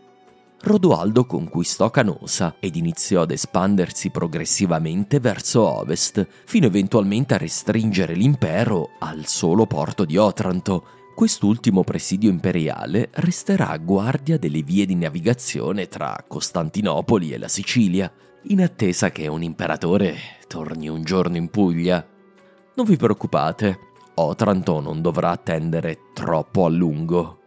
Rodoaldo 0.66 1.26
conquistò 1.26 1.90
Canosa 1.90 2.56
ed 2.58 2.74
iniziò 2.74 3.20
ad 3.20 3.30
espandersi 3.30 4.10
progressivamente 4.10 5.20
verso 5.20 5.62
ovest, 5.62 6.26
fino 6.44 6.66
eventualmente 6.66 7.34
a 7.34 7.38
restringere 7.38 8.14
l'impero 8.14 8.90
al 8.98 9.26
solo 9.26 9.66
porto 9.66 10.04
di 10.04 10.16
Otranto. 10.16 10.84
Quest'ultimo 11.14 11.84
presidio 11.84 12.30
imperiale 12.30 13.10
resterà 13.12 13.68
a 13.68 13.76
guardia 13.76 14.38
delle 14.38 14.62
vie 14.62 14.86
di 14.86 14.96
navigazione 14.96 15.86
tra 15.86 16.24
Costantinopoli 16.26 17.30
e 17.30 17.38
la 17.38 17.46
Sicilia, 17.46 18.12
in 18.48 18.60
attesa 18.60 19.12
che 19.12 19.28
un 19.28 19.44
imperatore 19.44 20.16
torni 20.48 20.88
un 20.88 21.04
giorno 21.04 21.36
in 21.36 21.48
Puglia. 21.48 22.04
Non 22.74 22.86
vi 22.86 22.96
preoccupate, 22.96 23.78
Otranto 24.14 24.80
non 24.80 25.00
dovrà 25.00 25.30
attendere 25.30 26.10
troppo 26.12 26.64
a 26.64 26.68
lungo. 26.70 27.42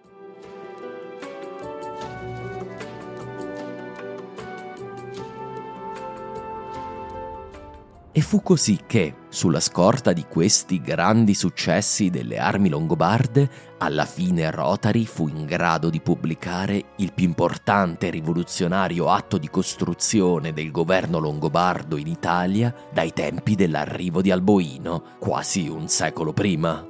E 8.20 8.22
fu 8.22 8.42
così 8.44 8.80
che, 8.86 9.14
sulla 9.30 9.62
scorta 9.62 10.12
di 10.12 10.26
questi 10.28 10.82
grandi 10.82 11.34
successi 11.34 12.10
delle 12.10 12.38
armi 12.38 12.68
longobarde, 12.68 13.50
alla 13.78 14.04
fine 14.04 14.52
Rotary 14.52 15.06
fu 15.06 15.30
in 15.30 15.46
grado 15.46 15.90
di 15.90 16.02
pubblicare 16.02 16.96
il 16.98 17.14
più 17.14 17.24
importante 17.24 18.08
e 18.08 18.10
rivoluzionario 18.10 19.08
atto 19.08 19.38
di 19.38 19.50
costruzione 19.50 20.52
del 20.52 20.70
governo 20.70 21.20
longobardo 21.20 21.96
in 21.96 22.08
Italia 22.08 22.76
dai 22.92 23.14
tempi 23.14 23.56
dell'arrivo 23.56 24.22
di 24.22 24.32
Alboino, 24.32 25.16
quasi 25.18 25.70
un 25.70 25.88
secolo 25.88 26.34
prima. 26.34 26.86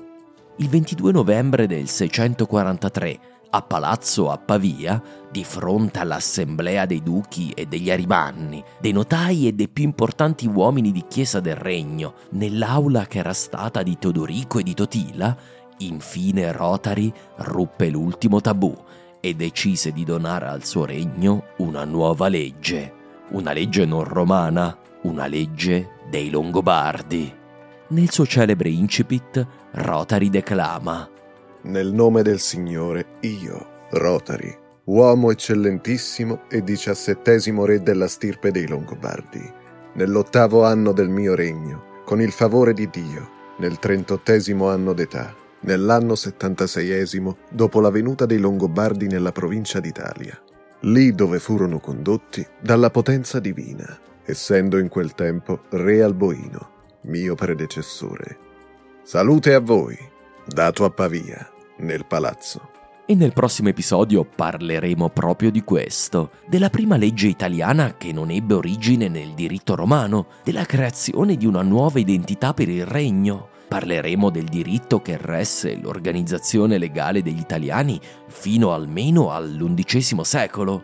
Il 0.57 0.67
22 0.67 1.11
novembre 1.11 1.67
del 1.67 1.87
643, 1.87 3.19
a 3.51 3.61
palazzo 3.61 4.29
a 4.29 4.37
Pavia, 4.37 5.01
di 5.31 5.43
fronte 5.43 5.99
all'assemblea 5.99 6.85
dei 6.85 7.01
duchi 7.01 7.51
e 7.51 7.65
degli 7.65 7.89
arimanni, 7.89 8.63
dei 8.79 8.91
notai 8.91 9.47
e 9.47 9.53
dei 9.53 9.69
più 9.69 9.83
importanti 9.83 10.47
uomini 10.47 10.91
di 10.91 11.05
chiesa 11.07 11.39
del 11.39 11.55
regno, 11.55 12.13
nell'aula 12.31 13.05
che 13.05 13.19
era 13.19 13.33
stata 13.33 13.83
di 13.83 13.97
Teodorico 13.97 14.59
e 14.59 14.63
di 14.63 14.73
Totila, 14.73 15.35
infine 15.79 16.51
Rotari 16.51 17.11
ruppe 17.37 17.89
l'ultimo 17.89 18.41
tabù 18.41 18.75
e 19.19 19.33
decise 19.33 19.91
di 19.91 20.03
donare 20.03 20.47
al 20.47 20.63
suo 20.63 20.85
regno 20.85 21.45
una 21.57 21.85
nuova 21.85 22.27
legge, 22.27 22.93
una 23.31 23.51
legge 23.51 23.85
non 23.85 24.03
romana, 24.03 24.77
una 25.03 25.27
legge 25.27 25.97
dei 26.09 26.29
Longobardi. 26.29 27.35
Nel 27.89 28.11
suo 28.11 28.25
celebre 28.25 28.69
incipit, 28.69 29.45
Rotari 29.71 30.29
declama 30.29 31.17
nel 31.63 31.91
nome 31.93 32.21
del 32.21 32.39
Signore, 32.39 33.17
io, 33.21 33.87
Rotary, 33.91 34.55
uomo 34.85 35.31
eccellentissimo 35.31 36.43
e 36.49 36.63
diciassettesimo 36.63 37.65
re 37.65 37.81
della 37.81 38.07
stirpe 38.07 38.51
dei 38.51 38.67
Longobardi, 38.67 39.53
nell'ottavo 39.93 40.63
anno 40.63 40.91
del 40.91 41.09
mio 41.09 41.35
regno, 41.35 42.01
con 42.05 42.21
il 42.21 42.31
favore 42.31 42.73
di 42.73 42.89
Dio, 42.89 43.29
nel 43.59 43.77
trentottesimo 43.77 44.69
anno 44.69 44.93
d'età, 44.93 45.35
nell'anno 45.61 46.15
settantaseiesimo 46.15 47.37
dopo 47.49 47.81
la 47.81 47.89
venuta 47.89 48.25
dei 48.25 48.39
Longobardi 48.39 49.07
nella 49.07 49.31
provincia 49.31 49.79
d'Italia, 49.79 50.41
lì 50.81 51.11
dove 51.11 51.39
furono 51.39 51.79
condotti 51.79 52.45
dalla 52.61 52.89
potenza 52.89 53.39
divina, 53.39 53.99
essendo 54.25 54.77
in 54.77 54.87
quel 54.87 55.13
tempo 55.13 55.63
re 55.69 56.01
Alboino, 56.01 56.71
mio 57.01 57.35
predecessore. 57.35 58.37
Salute 59.03 59.53
a 59.53 59.59
voi! 59.59 60.08
Dato 60.49 60.83
a 60.83 60.89
Pavia, 60.89 61.49
nel 61.77 62.05
palazzo. 62.05 62.71
E 63.05 63.15
nel 63.15 63.33
prossimo 63.33 63.69
episodio 63.69 64.23
parleremo 64.23 65.09
proprio 65.09 65.49
di 65.49 65.63
questo, 65.63 66.31
della 66.47 66.69
prima 66.69 66.97
legge 66.97 67.27
italiana 67.27 67.95
che 67.97 68.11
non 68.11 68.29
ebbe 68.29 68.55
origine 68.55 69.07
nel 69.07 69.33
diritto 69.33 69.75
romano, 69.75 70.27
della 70.43 70.65
creazione 70.65 71.35
di 71.35 71.45
una 71.45 71.61
nuova 71.61 71.99
identità 71.99 72.53
per 72.53 72.69
il 72.69 72.85
regno. 72.85 73.49
Parleremo 73.67 74.29
del 74.29 74.45
diritto 74.45 75.01
che 75.01 75.17
resse 75.19 75.75
l'organizzazione 75.75 76.77
legale 76.77 77.21
degli 77.21 77.39
italiani 77.39 77.99
fino 78.27 78.73
almeno 78.73 79.31
all'undicesimo 79.31 80.23
secolo. 80.23 80.83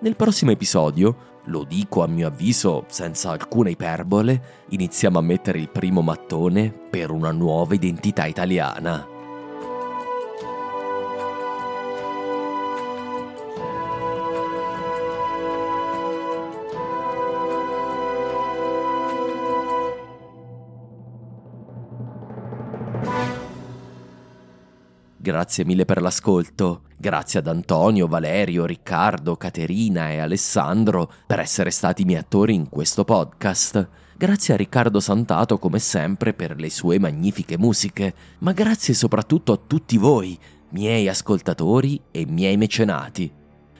Nel 0.00 0.16
prossimo 0.16 0.50
episodio 0.50 1.33
lo 1.46 1.64
dico 1.64 2.02
a 2.02 2.06
mio 2.06 2.28
avviso 2.28 2.84
senza 2.88 3.30
alcuna 3.30 3.70
iperbole, 3.70 4.64
iniziamo 4.70 5.18
a 5.18 5.22
mettere 5.22 5.58
il 5.58 5.68
primo 5.68 6.00
mattone 6.00 6.72
per 6.72 7.10
una 7.10 7.32
nuova 7.32 7.74
identità 7.74 8.26
italiana. 8.26 9.13
Grazie 25.24 25.64
mille 25.64 25.86
per 25.86 26.02
l'ascolto. 26.02 26.82
Grazie 26.98 27.38
ad 27.38 27.46
Antonio, 27.46 28.06
Valerio, 28.06 28.66
Riccardo, 28.66 29.36
Caterina 29.36 30.10
e 30.10 30.18
Alessandro 30.18 31.10
per 31.26 31.38
essere 31.38 31.70
stati 31.70 32.04
miei 32.04 32.18
attori 32.18 32.52
in 32.52 32.68
questo 32.68 33.04
podcast. 33.04 33.88
Grazie 34.18 34.52
a 34.52 34.58
Riccardo 34.58 35.00
Santato 35.00 35.58
come 35.58 35.78
sempre 35.78 36.34
per 36.34 36.60
le 36.60 36.68
sue 36.68 36.98
magnifiche 36.98 37.56
musiche, 37.56 38.14
ma 38.40 38.52
grazie 38.52 38.92
soprattutto 38.92 39.52
a 39.52 39.60
tutti 39.66 39.96
voi, 39.96 40.38
miei 40.72 41.08
ascoltatori 41.08 41.98
e 42.10 42.26
miei 42.26 42.58
mecenati. 42.58 43.32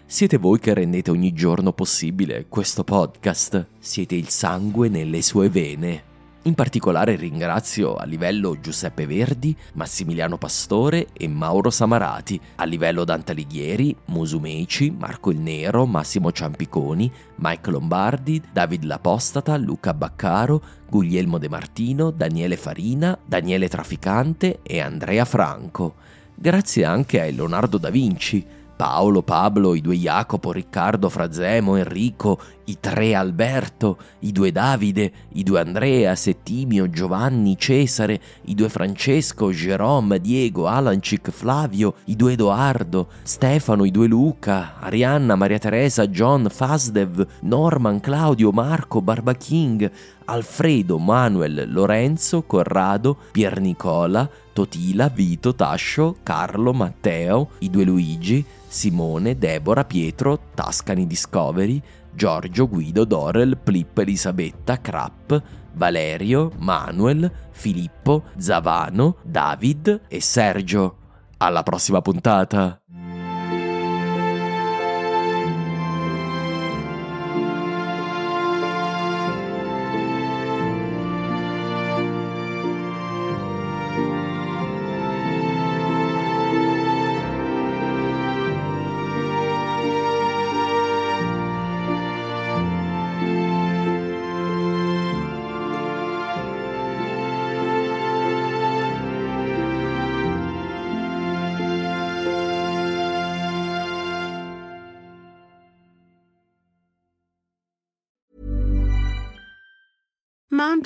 Siete 0.06 0.38
voi 0.38 0.58
che 0.58 0.72
rendete 0.72 1.10
ogni 1.10 1.34
giorno 1.34 1.74
possibile 1.74 2.46
questo 2.48 2.84
podcast, 2.84 3.66
siete 3.78 4.14
il 4.14 4.30
sangue 4.30 4.88
nelle 4.88 5.20
sue 5.20 5.50
vene. 5.50 6.13
In 6.46 6.52
particolare 6.52 7.16
ringrazio 7.16 7.94
a 7.94 8.04
livello 8.04 8.60
Giuseppe 8.60 9.06
Verdi, 9.06 9.56
Massimiliano 9.74 10.36
Pastore 10.36 11.06
e 11.14 11.26
Mauro 11.26 11.70
Samarati, 11.70 12.38
a 12.56 12.64
livello 12.64 13.04
Dante 13.04 13.32
Alighieri, 13.32 13.96
Musumeci, 14.06 14.90
Marco 14.90 15.30
il 15.30 15.38
Nero, 15.38 15.86
Massimo 15.86 16.32
Ciampiconi, 16.32 17.10
Mike 17.36 17.70
Lombardi, 17.70 18.42
David 18.52 18.84
L'Apostata, 18.84 19.56
Luca 19.56 19.94
Baccaro, 19.94 20.62
Guglielmo 20.86 21.38
De 21.38 21.48
Martino, 21.48 22.10
Daniele 22.10 22.58
Farina, 22.58 23.18
Daniele 23.24 23.68
Traficante 23.68 24.58
e 24.62 24.80
Andrea 24.80 25.24
Franco. 25.24 25.94
Grazie 26.34 26.84
anche 26.84 27.22
a 27.22 27.30
Leonardo 27.30 27.78
da 27.78 27.88
Vinci, 27.88 28.44
Paolo, 28.76 29.22
Pablo, 29.22 29.74
i 29.74 29.80
due 29.80 29.96
Jacopo, 29.96 30.52
Riccardo, 30.52 31.08
Frazemo, 31.08 31.76
Enrico, 31.76 32.40
i 32.66 32.78
tre 32.80 33.14
Alberto, 33.14 33.98
i 34.20 34.32
due 34.32 34.50
Davide, 34.50 35.12
i 35.34 35.42
due 35.42 35.60
Andrea, 35.60 36.14
Settimio, 36.14 36.88
Giovanni, 36.88 37.56
Cesare, 37.56 38.20
i 38.46 38.54
due 38.54 38.68
Francesco, 38.68 39.50
Jerome, 39.50 40.20
Diego, 40.20 40.66
Alancic, 40.66 41.30
Flavio, 41.30 41.94
i 42.06 42.16
due 42.16 42.32
Edoardo, 42.32 43.08
Stefano, 43.22 43.84
i 43.84 43.90
due 43.90 44.08
Luca, 44.08 44.74
Arianna, 44.80 45.34
Maria 45.36 45.58
Teresa, 45.58 46.08
John, 46.08 46.48
Fasdev, 46.50 47.26
Norman, 47.42 48.00
Claudio, 48.00 48.50
Marco, 48.50 49.00
Barba 49.00 49.34
King, 49.34 49.90
Alfredo, 50.26 50.98
Manuel, 50.98 51.66
Lorenzo, 51.70 52.42
Corrado, 52.42 53.16
Pier 53.30 53.60
Nicola, 53.60 54.28
Totila, 54.54 55.08
Vito, 55.08 55.54
Tascio, 55.54 56.16
Carlo, 56.22 56.72
Matteo, 56.72 57.50
i 57.58 57.68
due 57.68 57.84
Luigi, 57.84 58.42
Simone, 58.66 59.36
Deborah, 59.36 59.84
Pietro, 59.84 60.38
Tascani 60.54 61.06
Discovery, 61.08 61.82
Giorgio, 62.12 62.68
Guido, 62.68 63.04
Dorel, 63.04 63.58
Plip, 63.58 63.98
Elisabetta, 63.98 64.80
Krapp, 64.80 65.34
Valerio, 65.72 66.52
Manuel, 66.58 67.30
Filippo, 67.50 68.26
Zavano, 68.38 69.16
David 69.22 70.02
e 70.06 70.20
Sergio. 70.20 70.98
Alla 71.38 71.64
prossima 71.64 72.00
puntata! 72.00 72.83